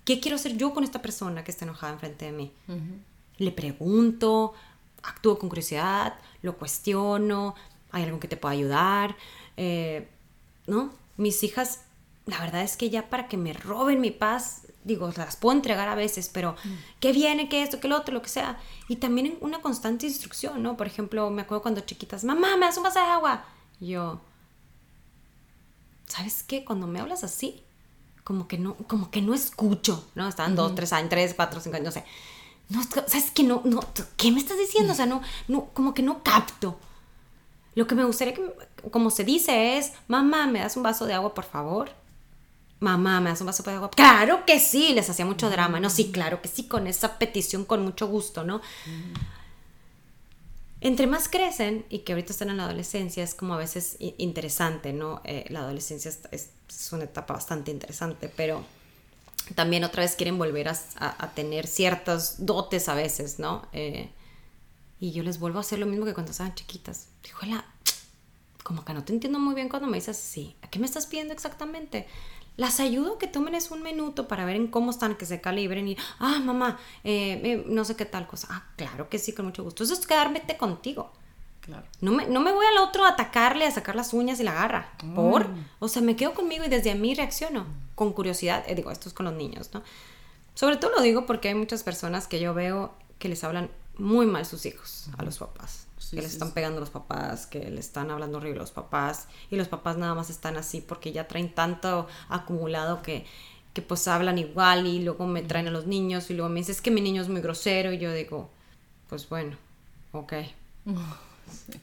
¿Qué 0.05 0.19
quiero 0.19 0.37
hacer 0.37 0.57
yo 0.57 0.75
con 0.75 0.83
esta 0.83 1.03
persona 1.03 1.45
que 1.45 1.53
está 1.53 1.65
enojada 1.65 1.93
enfrente 1.93 2.25
de 2.25 2.33
mí? 2.33 2.53
Le 3.43 3.51
pregunto, 3.51 4.55
actúo 5.03 5.39
con 5.39 5.49
curiosidad, 5.49 6.15
lo 6.43 6.57
cuestiono, 6.57 7.55
hay 7.91 8.05
algo 8.05 8.21
que 8.21 8.29
te 8.29 8.37
pueda 8.37 8.53
ayudar, 8.53 9.17
eh, 9.57 10.09
¿no? 10.67 10.93
Mis 11.17 11.43
hijas, 11.43 11.83
la 12.27 12.39
verdad 12.39 12.63
es 12.63 12.77
que 12.77 12.89
ya 12.89 13.11
para 13.11 13.27
que 13.27 13.37
me 13.37 13.53
roben 13.53 14.01
mi 14.01 14.13
paz, 14.13 14.69
digo, 14.85 15.11
las 15.17 15.37
puedo 15.37 15.57
entregar 15.57 15.89
a 15.89 15.95
veces, 15.95 16.31
pero 16.33 16.53
mm. 16.53 17.01
¿qué 17.01 17.13
viene? 17.13 17.49
¿Qué 17.49 17.63
esto? 17.63 17.81
¿Qué 17.81 17.89
lo 17.89 17.97
otro? 17.97 18.15
Lo 18.15 18.23
que 18.23 18.29
sea. 18.29 18.61
Y 18.89 18.97
también 18.97 19.37
una 19.41 19.61
constante 19.61 20.07
instrucción, 20.07 20.63
¿no? 20.63 20.77
Por 20.77 20.87
ejemplo, 20.87 21.31
me 21.31 21.43
acuerdo 21.43 21.63
cuando 21.63 21.81
chiquitas, 21.81 22.25
mamá, 22.25 22.57
¿me 22.57 22.67
das 22.67 22.77
un 22.77 22.85
vaso 22.85 23.01
de 23.01 23.07
agua? 23.07 23.45
Y 23.81 23.89
yo, 23.89 24.21
¿sabes 26.07 26.45
qué? 26.45 26.65
Cuando 26.65 26.87
me 26.87 27.01
hablas 27.01 27.25
así, 27.25 27.65
como 28.25 28.47
que 28.47 28.59
no, 28.59 28.77
como 28.77 29.11
que 29.11 29.21
no 29.21 29.35
escucho, 29.35 30.09
¿no? 30.15 30.29
Estaban 30.29 30.55
dos, 30.55 30.75
tres 30.75 30.93
años, 30.93 31.11
tres, 31.11 31.35
cuatro, 31.35 31.61
cinco 31.61 31.77
años, 31.77 31.87
no 31.87 32.01
sé. 32.01 32.05
No, 32.69 32.83
¿Sabes 32.83 33.31
qué? 33.31 33.43
No, 33.43 33.63
no, 33.65 33.81
¿Qué 34.17 34.31
me 34.31 34.41
estás 34.41 34.59
diciendo? 34.59 34.93
O 34.93 34.97
sea, 34.97 35.07
no, 35.07 35.23
no, 35.49 35.67
como 35.75 35.95
que 35.95 36.03
no 36.03 36.23
capto. 36.23 36.79
Lo 37.75 37.87
que 37.87 37.95
me 37.95 38.05
gustaría 38.05 38.35
que, 38.35 38.43
como 38.91 39.11
se 39.11 39.25
dice, 39.25 39.79
es, 39.79 39.93
mamá, 40.09 40.47
¿me 40.47 40.61
das 40.61 40.77
un 40.77 40.83
vaso 40.83 41.07
de 41.07 41.15
agua, 41.15 41.35
por 41.35 41.45
favor? 41.45 41.91
mamá, 42.83 43.21
¿me 43.21 43.31
das 43.31 43.41
un 43.41 43.47
vaso 43.47 43.63
de 43.63 43.73
agua? 43.73 43.91
Claro 43.91 44.45
que 44.45 44.61
sí, 44.61 44.93
les 44.93 45.09
hacía 45.09 45.25
mucho 45.25 45.49
drama, 45.49 45.81
¿no? 45.81 45.89
Sí, 45.89 46.11
claro 46.11 46.43
que 46.43 46.49
sí, 46.49 46.65
con 46.65 46.87
esa 46.87 47.19
petición, 47.19 47.65
con 47.65 47.83
mucho 47.83 48.09
gusto, 48.09 48.45
¿no? 48.45 48.61
Entre 50.81 51.07
más 51.07 51.29
crecen 51.29 51.87
y 51.89 52.01
que 52.01 52.13
ahorita 52.13 52.33
están 52.33 52.51
en 52.51 52.57
la 52.57 52.65
adolescencia, 52.65 53.23
es 53.23 53.35
como 53.35 53.55
a 53.55 53.59
veces 53.59 53.97
interesante, 54.19 54.93
¿no? 54.93 55.23
Eh, 55.25 55.47
la 55.49 55.61
adolescencia 55.61 56.11
es, 56.33 56.51
una 56.91 57.05
etapa 57.05 57.35
bastante 57.35 57.71
interesante, 57.71 58.31
pero 58.37 58.65
también 59.53 59.85
otra 59.85 60.03
vez 60.03 60.17
quieren 60.17 60.39
volver 60.39 60.69
a, 60.69 61.33
tener 61.35 61.67
ciertas 61.67 62.45
dotes 62.45 62.89
a 62.89 62.95
veces, 62.95 63.39
¿no? 63.39 63.67
Eh, 63.73 64.11
y 65.01 65.13
yo 65.13 65.23
les 65.23 65.39
vuelvo 65.39 65.59
a 65.59 65.63
hacer 65.63 65.79
lo 65.79 65.87
mismo 65.87 66.05
que 66.05 66.15
cuando 66.15 66.33
estaban 66.33 66.55
chiquitas. 66.55 67.09
Híjole, 67.27 67.61
como 68.63 68.85
que 68.85 68.95
no 68.95 69.05
te 69.05 69.13
entiendo 69.13 69.39
muy 69.39 69.55
bien 69.55 69.69
cuando 69.69 69.89
me 69.89 69.97
dices 69.97 70.19
así. 70.19 70.57
¿A 70.63 70.69
qué 70.69 70.79
me 70.79 70.87
estás 70.87 71.07
pidiendo 71.07 71.35
exactamente? 71.35 72.07
las 72.57 72.81
ayudo 72.81 73.19
que 73.19 73.27
tomen 73.27 73.55
es 73.55 73.71
un 73.71 73.83
minuto 73.83 74.29
para 74.29 74.45
ver 74.45 74.57
en 74.57 74.67
cómo 74.67 74.91
están, 74.91 75.17
que 75.17 75.27
se 75.27 75.41
calibren 75.41 75.89
y, 75.89 75.97
ah, 76.19 76.39
mamá, 76.39 76.79
eh, 77.03 77.41
eh, 77.45 77.65
no 77.67 77.85
sé 77.85 77.97
qué 77.97 78.05
tal 78.05 78.27
cosa. 78.27 78.49
Ah, 78.51 78.67
claro 78.77 79.09
que 79.09 79.19
sí, 79.19 79.33
con 79.33 79.47
mucho 79.47 79.65
gusto. 79.65 79.85
Eso 79.85 79.95
es 79.95 80.07
quedarme 80.07 80.43
contigo. 80.59 81.13
Claro. 81.63 81.87
No 82.01 82.13
me, 82.13 82.27
no 82.27 82.41
me 82.41 82.53
voy 82.53 82.67
al 82.67 82.79
otro 82.79 83.05
a 83.05 83.11
atacarle, 83.11 83.65
a 83.65 83.71
sacar 83.71 83.97
las 83.97 84.13
uñas 84.13 84.39
y 84.41 84.43
la 84.43 84.53
garra. 84.53 84.93
Mm. 85.03 85.15
¿Por? 85.15 85.47
O 85.79 85.89
sea, 85.89 86.03
me 86.03 86.17
quedo 86.17 86.35
conmigo 86.35 86.65
y 86.65 86.69
desde 86.69 86.91
a 86.91 86.95
mí 86.95 87.15
reacciono 87.15 87.67
con 87.95 88.13
curiosidad. 88.13 88.65
Eh, 88.67 88.75
digo, 88.75 88.91
esto 88.91 89.09
es 89.09 89.15
con 89.15 89.25
los 89.25 89.35
niños, 89.35 89.71
¿no? 89.73 89.83
Sobre 90.55 90.77
todo 90.77 90.91
lo 90.91 91.03
digo 91.03 91.25
porque 91.25 91.49
hay 91.49 91.55
muchas 91.55 91.83
personas 91.83 92.27
que 92.27 92.41
yo 92.41 92.53
veo 92.53 92.93
que 93.19 93.29
les 93.29 93.43
hablan 93.43 93.71
muy 93.97 94.27
mal 94.27 94.45
sus 94.45 94.67
hijos 94.67 95.09
a 95.17 95.23
los 95.23 95.39
papás 95.39 95.87
que 96.11 96.21
les 96.21 96.33
están 96.33 96.53
pegando 96.53 96.79
los 96.79 96.91
papás, 96.91 97.47
que 97.47 97.71
le 97.71 97.81
están 97.81 98.11
hablando 98.11 98.39
horrible 98.39 98.59
a 98.59 98.63
los 98.63 98.71
papás 98.71 99.29
y 99.51 99.57
los 99.57 99.69
papás 99.69 99.97
nada 99.97 100.15
más 100.15 100.29
están 100.29 100.57
así 100.57 100.81
porque 100.81 101.11
ya 101.13 101.27
traen 101.27 101.55
tanto 101.55 102.07
acumulado 102.29 103.03
que, 103.03 103.25
que 103.73 103.81
pues 103.81 104.07
hablan 104.09 104.39
igual 104.39 104.87
y 104.87 105.03
luego 105.03 105.27
me 105.27 105.43
traen 105.43 105.69
a 105.69 105.71
los 105.71 105.87
niños 105.87 106.31
y 106.31 106.35
luego 106.35 106.51
me 106.51 106.61
dicen 106.61 106.75
es 106.75 106.83
que 106.83 106.91
mi 106.91 107.01
niño 107.01 107.23
es 107.23 107.29
muy 107.29 107.41
grosero 107.41 107.93
y 107.93 107.99
yo 107.99 108.13
digo, 108.13 108.51
pues 109.09 109.29
bueno, 109.29 109.57
ok. 110.13 110.33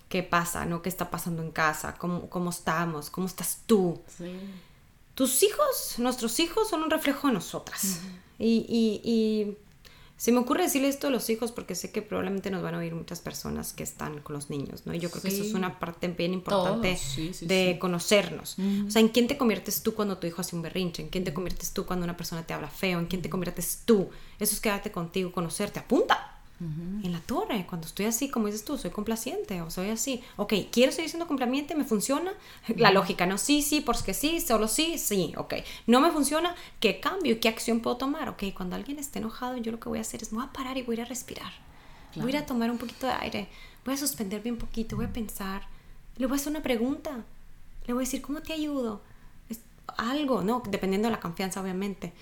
¿Qué 0.07 0.23
pasa? 0.23 0.65
¿No? 0.65 0.81
¿Qué 0.81 0.89
está 0.89 1.09
pasando 1.09 1.41
en 1.43 1.51
casa? 1.51 1.95
¿Cómo, 1.95 2.29
cómo 2.29 2.49
estamos? 2.49 3.09
¿Cómo 3.09 3.27
estás 3.27 3.61
tú? 3.65 4.01
Tus 5.15 5.43
hijos, 5.43 5.95
nuestros 5.97 6.39
hijos 6.39 6.69
son 6.69 6.83
un 6.83 6.89
reflejo 6.89 7.27
de 7.27 7.33
nosotras. 7.33 7.99
y, 8.37 8.65
y, 8.69 9.01
y 9.09 9.57
se 10.19 10.33
me 10.33 10.39
ocurre 10.39 10.63
decirle 10.63 10.89
esto 10.89 11.07
a 11.07 11.11
los 11.11 11.29
hijos 11.29 11.53
porque 11.53 11.75
sé 11.75 11.93
que 11.93 12.01
probablemente 12.01 12.51
nos 12.51 12.61
van 12.61 12.75
a 12.75 12.79
oír 12.79 12.93
muchas 12.93 13.21
personas 13.21 13.71
que 13.71 13.83
están 13.83 14.19
con 14.19 14.35
los 14.35 14.49
niños, 14.49 14.85
¿no? 14.85 14.93
Y 14.93 14.99
yo 14.99 15.09
creo 15.09 15.21
que 15.23 15.29
eso 15.29 15.41
es 15.41 15.53
una 15.53 15.79
parte 15.79 16.09
bien 16.09 16.33
importante 16.33 16.99
de 17.39 17.77
conocernos. 17.79 18.57
O 18.85 18.91
sea, 18.91 18.99
¿en 19.01 19.07
quién 19.07 19.27
te 19.27 19.37
conviertes 19.37 19.81
tú 19.81 19.95
cuando 19.95 20.17
tu 20.17 20.27
hijo 20.27 20.41
hace 20.41 20.57
un 20.57 20.61
berrinche? 20.61 21.01
¿En 21.03 21.07
quién 21.07 21.23
te 21.23 21.33
conviertes 21.33 21.71
tú 21.71 21.85
cuando 21.85 22.03
una 22.03 22.17
persona 22.17 22.45
te 22.45 22.53
habla 22.53 22.67
feo? 22.67 22.99
¿En 22.99 23.05
quién 23.05 23.21
te 23.21 23.29
conviertes 23.29 23.83
tú? 23.85 24.09
Eso 24.39 24.53
es 24.53 24.59
quedarte 24.59 24.91
contigo, 24.91 25.31
conocerte. 25.31 25.79
Apunta 25.79 26.28
en 26.59 27.11
la 27.13 27.21
torre, 27.21 27.65
cuando 27.65 27.87
estoy 27.87 28.05
así, 28.05 28.27
como 28.29 28.47
dices 28.47 28.65
tú, 28.65 28.77
soy 28.77 28.91
complaciente 28.91 29.61
o 29.61 29.71
soy 29.71 29.91
así. 29.91 30.21
Ok, 30.35 30.53
quiero 30.71 30.91
seguir 30.91 31.09
siendo 31.09 31.25
complaciente, 31.25 31.73
me 31.73 31.85
funciona. 31.85 32.33
La 32.75 32.91
lógica, 32.91 33.25
¿no? 33.25 33.37
Sí, 33.37 33.61
sí, 33.61 33.79
porque 33.79 34.13
sí, 34.13 34.41
solo 34.41 34.67
sí, 34.67 34.97
sí, 34.97 35.33
ok. 35.37 35.55
No 35.87 36.01
me 36.01 36.11
funciona, 36.11 36.55
¿qué 36.81 36.99
cambio? 36.99 37.39
¿Qué 37.39 37.47
acción 37.47 37.79
puedo 37.79 37.95
tomar? 37.95 38.27
Ok, 38.27 38.43
cuando 38.53 38.75
alguien 38.75 38.99
esté 38.99 39.19
enojado, 39.19 39.55
yo 39.57 39.71
lo 39.71 39.79
que 39.79 39.87
voy 39.87 39.99
a 39.99 40.01
hacer 40.01 40.21
es, 40.21 40.33
me 40.33 40.39
voy 40.39 40.47
a 40.47 40.51
parar 40.51 40.77
y 40.77 40.81
voy 40.81 40.95
a 40.95 40.99
ir 40.99 41.05
a 41.05 41.05
respirar. 41.05 41.51
Voy 42.15 42.25
a 42.25 42.29
ir 42.29 42.37
a 42.37 42.45
tomar 42.45 42.69
un 42.69 42.77
poquito 42.77 43.07
de 43.07 43.13
aire. 43.13 43.47
Voy 43.85 43.93
a 43.93 43.97
suspenderme 43.97 44.51
un 44.51 44.57
poquito, 44.57 44.97
voy 44.97 45.05
a 45.05 45.13
pensar. 45.13 45.61
Le 46.17 46.25
voy 46.25 46.37
a 46.37 46.41
hacer 46.41 46.51
una 46.51 46.61
pregunta. 46.61 47.23
Le 47.87 47.93
voy 47.93 48.03
a 48.03 48.05
decir, 48.05 48.21
¿cómo 48.21 48.41
te 48.41 48.51
ayudo? 48.53 49.01
algo, 49.97 50.43
¿no? 50.43 50.61
Dependiendo 50.69 51.07
de 51.07 51.13
la 51.13 51.19
confianza, 51.19 51.59
obviamente 51.59 52.13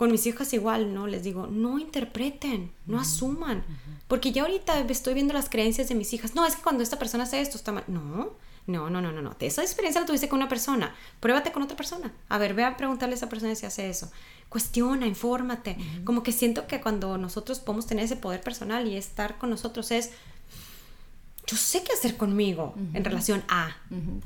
con 0.00 0.10
mis 0.10 0.24
hijas 0.24 0.50
igual, 0.54 0.94
¿no? 0.94 1.06
Les 1.06 1.22
digo, 1.22 1.46
no 1.46 1.78
interpreten, 1.78 2.72
no 2.86 2.98
asuman. 2.98 3.62
Porque 4.08 4.32
ya 4.32 4.44
ahorita 4.44 4.80
estoy 4.88 5.12
viendo 5.12 5.34
las 5.34 5.50
creencias 5.50 5.90
de 5.90 5.94
mis 5.94 6.14
hijas. 6.14 6.34
No, 6.34 6.46
es 6.46 6.56
que 6.56 6.62
cuando 6.62 6.82
esta 6.82 6.98
persona 6.98 7.24
hace 7.24 7.42
esto 7.42 7.58
está 7.58 7.70
mal. 7.70 7.84
No, 7.86 8.30
no, 8.66 8.88
no, 8.88 9.02
no, 9.02 9.12
no, 9.12 9.20
no. 9.20 9.36
Esa 9.38 9.60
experiencia 9.60 10.00
la 10.00 10.06
tuviste 10.06 10.26
con 10.26 10.38
una 10.38 10.48
persona. 10.48 10.94
Pruébate 11.20 11.52
con 11.52 11.62
otra 11.62 11.76
persona. 11.76 12.14
A 12.30 12.38
ver, 12.38 12.54
ve 12.54 12.64
a 12.64 12.78
preguntarle 12.78 13.12
a 13.12 13.16
esa 13.18 13.28
persona 13.28 13.54
si 13.54 13.66
hace 13.66 13.90
eso. 13.90 14.10
Cuestiona, 14.48 15.06
infórmate. 15.06 15.76
Como 16.06 16.22
que 16.22 16.32
siento 16.32 16.66
que 16.66 16.80
cuando 16.80 17.18
nosotros 17.18 17.60
podemos 17.60 17.86
tener 17.86 18.06
ese 18.06 18.16
poder 18.16 18.40
personal 18.40 18.88
y 18.88 18.96
estar 18.96 19.36
con 19.36 19.50
nosotros 19.50 19.90
es 19.90 20.12
yo 21.50 21.56
sé 21.56 21.82
qué 21.82 21.92
hacer 21.92 22.16
conmigo 22.16 22.74
en 22.94 23.04
relación 23.04 23.42
a 23.48 23.76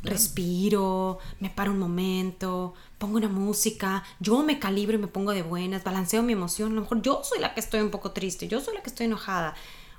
respiro, 0.03 1.19
me 1.41 1.49
paro 1.49 1.73
un 1.73 1.79
momento, 1.79 2.75
pongo 2.99 3.17
una 3.17 3.31
música, 3.31 4.05
yo 4.21 4.43
me 4.43 4.59
calibro 4.59 4.97
y 4.97 5.01
me 5.01 5.07
pongo 5.07 5.33
de 5.33 5.41
buenas, 5.41 5.85
balanceo 5.85 6.23
mi 6.23 6.35
emoción. 6.35 6.73
A 6.73 6.75
lo 6.75 6.83
mejor 6.83 7.01
yo 7.01 7.23
soy 7.25 7.41
la 7.41 7.55
que 7.55 7.61
estoy 7.61 7.81
un 7.81 7.91
poco 7.91 8.13
triste, 8.13 8.47
yo 8.47 8.61
soy 8.61 8.75
la 8.75 8.83
que 8.83 8.91
estoy 8.91 9.07
enojada 9.07 9.55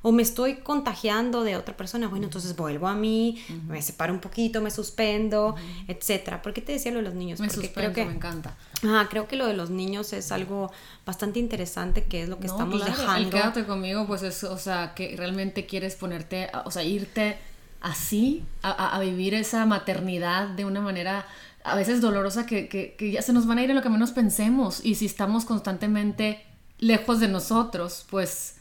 o 0.08 0.12
me 0.12 0.22
estoy 0.22 0.58
contagiando 0.58 1.44
de 1.44 1.58
otra 1.58 1.76
persona, 1.76 2.08
bueno, 2.08 2.26
entonces 2.26 2.56
vuelvo 2.56 2.88
a 2.88 2.94
mí, 2.94 3.44
me 3.68 3.82
separo 3.82 4.14
un 4.14 4.20
poquito, 4.20 4.62
me 4.62 4.70
suspendo, 4.70 5.56
etcétera. 5.88 6.44
¿Por 6.44 6.54
qué 6.54 6.62
te 6.62 6.74
decía 6.74 6.92
lo 6.92 7.00
de 7.00 7.06
los 7.06 7.16
niños? 7.16 7.40
Me 7.40 7.48
Porque 7.48 7.74
creo 7.74 7.92
que 7.92 8.06
me 8.06 8.14
encanta. 8.14 8.56
Ah, 8.84 9.08
creo 9.10 9.28
que 9.28 9.36
lo 9.36 9.48
de 9.48 9.56
los 9.56 9.72
niños 9.72 10.14
es 10.14 10.32
algo 10.32 10.72
bastante 11.08 11.40
interesante 11.40 12.04
que 12.04 12.22
es 12.22 12.30
lo 12.30 12.38
que 12.38 12.46
estamos 12.46 12.84
claro, 12.84 12.96
dejando. 12.96 13.20
El 13.20 13.34
quédate 13.34 13.66
conmigo, 13.66 14.06
pues 14.06 14.22
es, 14.22 14.44
o 14.44 14.60
sea, 14.60 14.94
que 14.94 15.16
realmente 15.18 15.66
quieres 15.66 15.96
ponerte, 15.96 16.52
o 16.66 16.70
sea, 16.70 16.84
irte 16.84 17.40
así 17.82 18.44
a, 18.62 18.96
a, 18.96 19.00
vivir 19.00 19.34
esa 19.34 19.66
maternidad 19.66 20.50
de 20.50 20.66
una 20.66 20.82
manera 20.82 21.26
a 21.64 21.76
veces 21.76 22.00
dolorosa 22.00 22.46
que, 22.46 22.68
que, 22.68 22.94
que 22.96 23.10
ya 23.10 23.24
se 23.24 23.34
nos 23.34 23.48
van 23.48 23.58
a 23.58 23.64
ir 23.64 23.72
en 23.72 23.76
lo 23.76 23.82
que 23.82 23.90
menos 23.90 24.12
pensemos 24.12 24.86
y 24.86 24.94
si 24.94 25.08
estamos 25.08 25.46
constantemente 25.46 26.46
lejos 26.78 27.20
de 27.20 27.28
nosotros, 27.28 28.06
pues 28.12 28.58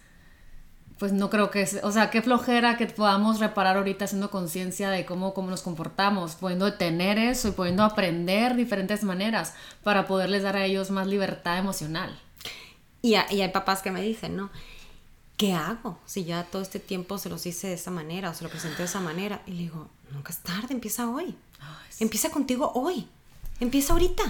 pues 1.05 1.13
no 1.13 1.29
creo 1.29 1.51
que 1.51 1.69
o 1.83 1.93
sea, 1.93 2.09
qué 2.09 2.23
flojera 2.23 2.79
que 2.79 2.87
podamos 2.87 3.39
reparar 3.39 3.77
ahorita 3.77 4.07
haciendo 4.07 4.31
conciencia 4.31 4.89
de 4.89 5.05
cómo, 5.05 5.35
cómo 5.35 5.51
nos 5.51 5.61
comportamos, 5.61 6.35
pudiendo 6.35 6.73
tener 6.73 7.19
eso 7.19 7.49
y 7.49 7.51
pudiendo 7.51 7.85
aprender 7.85 8.57
diferentes 8.57 9.05
maneras 9.05 9.53
para 9.83 10.07
poderles 10.07 10.45
dar 10.45 10.57
a 10.57 10.65
ellos 10.65 10.91
más 10.91 11.07
libertad 11.07 11.59
emocional. 11.59 12.19
Y, 13.03 13.17
hay 13.17 13.47
papás 13.51 13.83
que 13.83 13.91
me 13.91 14.01
dicen, 14.01 14.35
¿no? 14.35 14.49
¿Qué 15.37 15.53
hago 15.53 15.99
si 16.07 16.25
ya 16.25 16.45
todo 16.45 16.63
este 16.63 16.79
tiempo 16.79 17.19
se 17.19 17.29
los 17.29 17.45
hice 17.45 17.67
de 17.67 17.75
esa 17.75 17.91
manera 17.91 18.31
o 18.31 18.35
se 18.35 18.43
lo 18.43 18.49
presenté 18.49 18.79
de 18.79 18.85
esa 18.85 19.01
manera? 19.01 19.43
Y 19.45 19.51
le 19.51 19.59
digo, 19.59 19.91
nunca 20.11 20.33
es 20.33 20.39
tarde, 20.39 20.69
empieza 20.71 21.11
hoy. 21.11 21.35
Empieza 22.01 22.31
contigo 22.31 22.73
hoy. 22.75 23.07
Empieza 23.61 23.93
ahorita. 23.93 24.23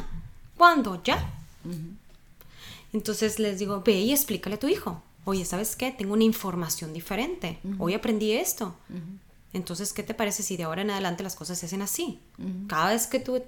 ¿Cuándo? 0.57 1.01
Ya. 1.05 1.25
Entonces 2.93 3.39
les 3.39 3.61
digo, 3.61 3.81
ve 3.87 3.93
y 3.93 4.11
explícale 4.11 4.57
a 4.57 4.59
tu 4.59 4.67
hijo. 4.67 5.01
Oye, 5.25 5.45
¿sabes 5.45 5.77
qué? 5.77 5.93
Tengo 5.93 6.15
una 6.15 6.25
información 6.25 6.93
diferente. 6.93 7.59
Hoy 7.79 7.95
aprendí 7.95 8.33
esto. 8.33 8.75
Entonces, 9.53 9.93
¿qué 9.93 10.03
te 10.03 10.15
parece 10.15 10.43
si 10.43 10.57
de 10.57 10.65
ahora 10.65 10.83
en 10.83 10.91
adelante 10.91 11.23
las 11.23 11.37
cosas 11.37 11.59
se 11.59 11.67
hacen 11.67 11.81
así? 11.81 12.19
Cada 12.67 12.91
vez 12.91 13.07
que 13.07 13.21
tú, 13.21 13.41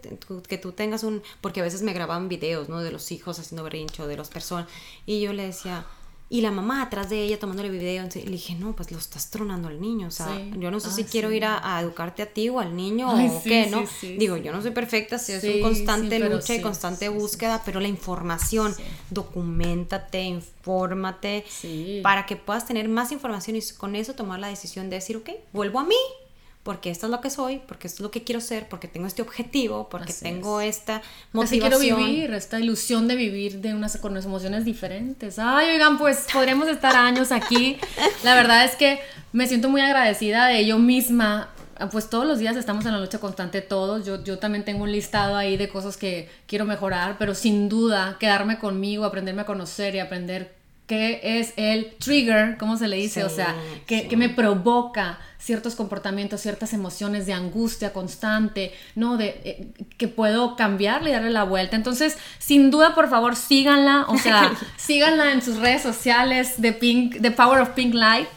que 0.48 0.58
tú 0.58 0.72
tengas 0.72 1.02
un... 1.02 1.22
Porque 1.40 1.60
a 1.60 1.64
veces 1.64 1.82
me 1.82 1.92
grababan 1.92 2.28
videos, 2.28 2.68
¿no? 2.68 2.80
De 2.80 2.92
los 2.92 3.10
hijos 3.12 3.38
haciendo 3.38 3.64
berrincho, 3.64 4.06
de 4.06 4.16
las 4.16 4.28
personas. 4.28 4.68
Y 5.04 5.20
yo 5.20 5.32
le 5.32 5.44
decía, 5.44 5.84
y 6.28 6.40
la 6.40 6.50
mamá 6.50 6.82
atrás 6.82 7.08
de 7.08 7.22
ella 7.22 7.38
tomándole 7.38 7.70
video. 7.70 8.08
Y 8.14 8.22
le 8.22 8.32
dije, 8.32 8.54
no, 8.56 8.74
pues 8.74 8.90
lo 8.90 8.98
estás 8.98 9.30
tronando 9.30 9.68
al 9.68 9.80
niño. 9.80 10.08
O 10.08 10.10
sea, 10.10 10.36
yo 10.58 10.70
no 10.70 10.80
sé 10.80 10.90
si 10.90 11.04
quiero 11.04 11.30
ir 11.30 11.44
a, 11.44 11.80
educarte 11.80 12.22
a 12.22 12.26
ti 12.26 12.48
o 12.48 12.58
al 12.58 12.74
niño 12.74 13.08
o 13.12 13.42
qué, 13.42 13.66
¿no? 13.66 13.84
Digo, 14.18 14.36
yo 14.36 14.52
no 14.52 14.60
soy 14.60 14.72
perfecta, 14.72 15.18
si 15.18 15.32
es 15.32 15.44
un 15.44 15.60
constante 15.60 16.18
lucha 16.18 16.54
y 16.54 16.60
constante 16.60 17.08
búsqueda, 17.08 17.62
pero 17.64 17.80
la 17.80 17.88
información, 17.88 18.74
documentate, 19.10 20.22
infórmate, 20.22 21.44
para 22.02 22.26
que 22.26 22.36
puedas 22.36 22.66
tener 22.66 22.88
más 22.88 23.12
información 23.12 23.56
y 23.56 23.62
con 23.76 23.94
eso 23.94 24.14
tomar 24.14 24.40
la 24.40 24.48
decisión 24.48 24.90
de 24.90 24.96
decir, 24.96 25.16
ok, 25.16 25.30
vuelvo 25.52 25.78
a 25.78 25.84
mí 25.84 25.96
porque 26.66 26.90
esto 26.90 27.06
es 27.06 27.12
lo 27.12 27.20
que 27.20 27.30
soy, 27.30 27.62
porque 27.64 27.86
esto 27.86 27.98
es 27.98 28.00
lo 28.00 28.10
que 28.10 28.24
quiero 28.24 28.40
ser, 28.40 28.68
porque 28.68 28.88
tengo 28.88 29.06
este 29.06 29.22
objetivo, 29.22 29.88
porque 29.88 30.12
tengo 30.12 30.60
esta 30.60 31.00
motivación. 31.32 31.72
Así 31.72 31.84
quiero 31.84 32.02
vivir, 32.02 32.34
esta 32.34 32.58
ilusión 32.58 33.06
de 33.06 33.14
vivir 33.14 33.60
de 33.60 33.72
unas, 33.72 33.98
con 33.98 34.10
unas 34.10 34.24
emociones 34.24 34.64
diferentes. 34.64 35.38
Ay, 35.38 35.70
oigan, 35.70 35.96
pues 35.96 36.26
podremos 36.32 36.66
estar 36.66 36.96
años 36.96 37.30
aquí. 37.30 37.76
La 38.24 38.34
verdad 38.34 38.64
es 38.64 38.74
que 38.74 38.98
me 39.32 39.46
siento 39.46 39.68
muy 39.68 39.80
agradecida 39.80 40.48
de 40.48 40.66
yo 40.66 40.80
misma. 40.80 41.50
Pues 41.92 42.10
todos 42.10 42.26
los 42.26 42.40
días 42.40 42.56
estamos 42.56 42.84
en 42.84 42.94
la 42.94 42.98
lucha 42.98 43.20
constante 43.20 43.60
todos. 43.60 44.04
Yo, 44.04 44.24
yo 44.24 44.40
también 44.40 44.64
tengo 44.64 44.82
un 44.82 44.90
listado 44.90 45.36
ahí 45.36 45.56
de 45.56 45.68
cosas 45.68 45.96
que 45.96 46.28
quiero 46.48 46.64
mejorar, 46.64 47.14
pero 47.16 47.36
sin 47.36 47.68
duda 47.68 48.16
quedarme 48.18 48.58
conmigo, 48.58 49.04
aprenderme 49.04 49.42
a 49.42 49.46
conocer 49.46 49.94
y 49.94 50.00
aprender 50.00 50.55
qué 50.86 51.20
es 51.22 51.52
el 51.56 51.94
trigger, 51.98 52.56
¿cómo 52.58 52.76
se 52.76 52.88
le 52.88 52.96
dice? 52.96 53.24
o 53.24 53.28
sea, 53.28 53.54
que, 53.86 54.16
me 54.16 54.28
provoca 54.28 55.18
ciertos 55.38 55.74
comportamientos, 55.74 56.40
ciertas 56.40 56.72
emociones 56.72 57.26
de 57.26 57.32
angustia 57.32 57.92
constante, 57.92 58.72
¿no? 58.94 59.16
De 59.16 59.40
eh, 59.44 59.68
que 59.96 60.08
puedo 60.08 60.56
cambiarle 60.56 61.10
y 61.10 61.12
darle 61.12 61.30
la 61.30 61.44
vuelta. 61.44 61.76
Entonces, 61.76 62.16
sin 62.38 62.70
duda, 62.70 62.94
por 62.94 63.08
favor, 63.08 63.36
síganla, 63.36 64.06
o 64.08 64.18
sea, 64.18 64.52
síganla 64.76 65.32
en 65.32 65.42
sus 65.42 65.58
redes 65.58 65.82
sociales 65.82 66.60
de 66.60 66.72
Pink, 66.72 67.20
The 67.20 67.30
Power 67.30 67.60
of 67.60 67.70
Pink 67.70 67.94
Light. 67.94 68.28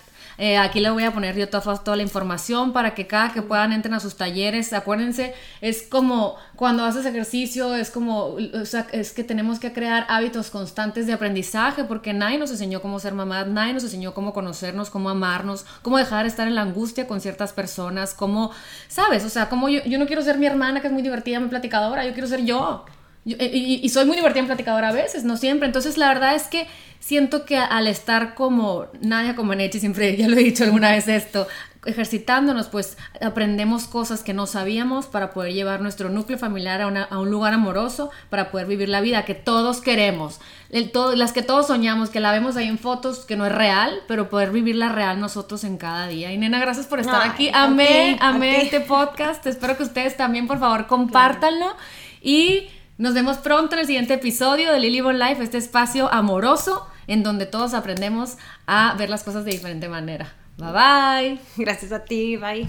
Eh, 0.41 0.57
aquí 0.57 0.79
le 0.79 0.89
voy 0.89 1.03
a 1.03 1.11
poner 1.11 1.35
yo 1.35 1.49
toda, 1.49 1.75
toda, 1.83 1.97
la 1.97 2.01
información 2.03 2.71
para 2.71 2.95
que 2.95 3.07
cada 3.07 3.33
que 3.33 3.41
puedan 3.41 3.73
entren 3.73 3.93
a 3.93 3.99
sus 3.99 4.15
talleres. 4.15 4.71
Acuérdense, 4.71 5.33
es 5.59 5.83
como 5.83 6.37
cuando 6.55 6.85
haces 6.85 7.05
ejercicio, 7.05 7.75
es 7.75 7.91
como, 7.91 8.37
o 8.37 8.65
sea, 8.65 8.87
es 8.93 9.11
que 9.11 9.25
tenemos 9.25 9.59
que 9.59 9.73
crear 9.73 10.05
hábitos 10.07 10.49
constantes 10.49 11.07
de 11.07 11.13
aprendizaje 11.13 11.83
porque 11.83 12.13
nadie 12.13 12.37
nos 12.37 12.51
enseñó 12.51 12.81
cómo 12.81 12.99
ser 12.99 13.13
mamá, 13.13 13.43
nadie 13.43 13.73
nos 13.73 13.83
enseñó 13.83 14.13
cómo 14.13 14.31
conocernos, 14.31 14.89
cómo 14.89 15.09
amarnos, 15.09 15.65
cómo 15.81 15.97
dejar 15.97 16.23
de 16.23 16.29
estar 16.29 16.47
en 16.47 16.55
la 16.55 16.61
angustia 16.61 17.05
con 17.05 17.19
ciertas 17.19 17.51
personas, 17.51 18.13
cómo, 18.13 18.51
¿sabes? 18.87 19.25
O 19.25 19.29
sea, 19.29 19.49
como 19.49 19.67
yo, 19.67 19.83
yo 19.83 19.99
no 19.99 20.07
quiero 20.07 20.21
ser 20.21 20.37
mi 20.37 20.45
hermana 20.45 20.79
que 20.79 20.87
es 20.87 20.93
muy 20.93 21.01
divertida, 21.01 21.41
muy 21.41 21.49
platicadora, 21.49 22.05
yo 22.05 22.13
quiero 22.13 22.29
ser 22.29 22.45
yo. 22.45 22.85
y, 23.25 23.81
y, 23.83 23.89
soy 23.89 24.05
muy 24.05 24.15
divertida 24.15 24.39
en 24.39 24.47
platicadora 24.47 24.87
a 24.89 24.93
veces, 24.93 25.25
no 25.25 25.35
siempre. 25.35 25.67
Entonces, 25.67 25.97
la 25.97 26.07
verdad 26.07 26.33
es 26.33 26.47
que 26.47 26.65
siento 26.99 27.45
que 27.45 27.57
al 27.57 27.87
estar 27.87 28.35
como 28.35 28.87
Nadia 29.01 29.35
Comaneci, 29.35 29.79
siempre 29.79 30.15
ya 30.17 30.27
lo 30.27 30.37
he 30.37 30.43
dicho 30.43 30.63
alguna 30.63 30.91
vez 30.91 31.07
esto, 31.07 31.47
ejercitándonos, 31.85 32.67
pues 32.67 32.97
aprendemos 33.21 33.85
cosas 33.85 34.21
que 34.21 34.33
no 34.33 34.47
sabíamos 34.47 35.05
para 35.05 35.31
poder 35.31 35.53
llevar 35.53 35.79
nuestro 35.81 36.09
núcleo 36.09 36.37
familiar 36.37 36.81
a, 36.81 37.19
un 37.19 37.31
lugar 37.31 37.53
amoroso, 37.53 38.11
para 38.29 38.51
poder 38.51 38.67
vivir 38.67 38.89
la 38.89 38.99
vida 38.99 39.23
que 39.23 39.33
todos 39.33 39.79
queremos, 39.79 40.41
el 40.69 40.91
todo, 40.91 41.15
las 41.15 41.31
que 41.31 41.41
todos 41.41 41.67
soñamos, 41.67 42.09
que 42.09 42.19
la 42.19 42.33
vemos 42.33 42.57
ahí 42.57 42.67
en 42.67 42.77
fotos, 42.77 43.19
que 43.19 43.37
no 43.37 43.45
es 43.45 43.51
real, 43.53 44.01
pero 44.07 44.29
poder 44.29 44.51
vivirla 44.51 44.89
real 44.89 45.19
nosotros 45.21 45.63
en 45.63 45.77
cada 45.77 46.07
día. 46.07 46.33
Y 46.33 46.37
nena, 46.37 46.59
gracias 46.59 46.85
por 46.85 46.99
estar 46.99 47.25
aquí. 47.25 47.49
Amé, 47.53 48.17
amé 48.19 48.61
este 48.63 48.81
podcast. 48.81 49.45
Espero 49.47 49.77
que 49.77 49.83
ustedes 49.83 50.17
también, 50.17 50.47
por 50.47 50.59
favor, 50.59 50.87
compártanlo. 50.87 51.75
Y 52.21 52.67
nos 52.99 53.13
vemos 53.13 53.37
pronto 53.37 53.75
en 53.75 53.79
el 53.79 53.85
siguiente 53.87 54.15
episodio 54.15 54.73
de 54.73 54.79
Lily 54.81 54.99
Bon 54.99 55.17
Life, 55.17 55.41
este 55.41 55.57
espacio 55.57 56.11
amoroso 56.11 56.85
en 57.07 57.23
donde 57.23 57.45
todos 57.45 57.73
aprendemos 57.73 58.35
a 58.67 58.93
ver 58.95 59.09
las 59.09 59.23
cosas 59.23 59.45
de 59.45 59.51
diferente 59.51 59.87
manera. 59.87 60.33
Bye 60.57 60.71
bye. 60.73 61.39
Gracias 61.55 61.93
a 61.93 62.03
ti, 62.03 62.35
bye. 62.35 62.67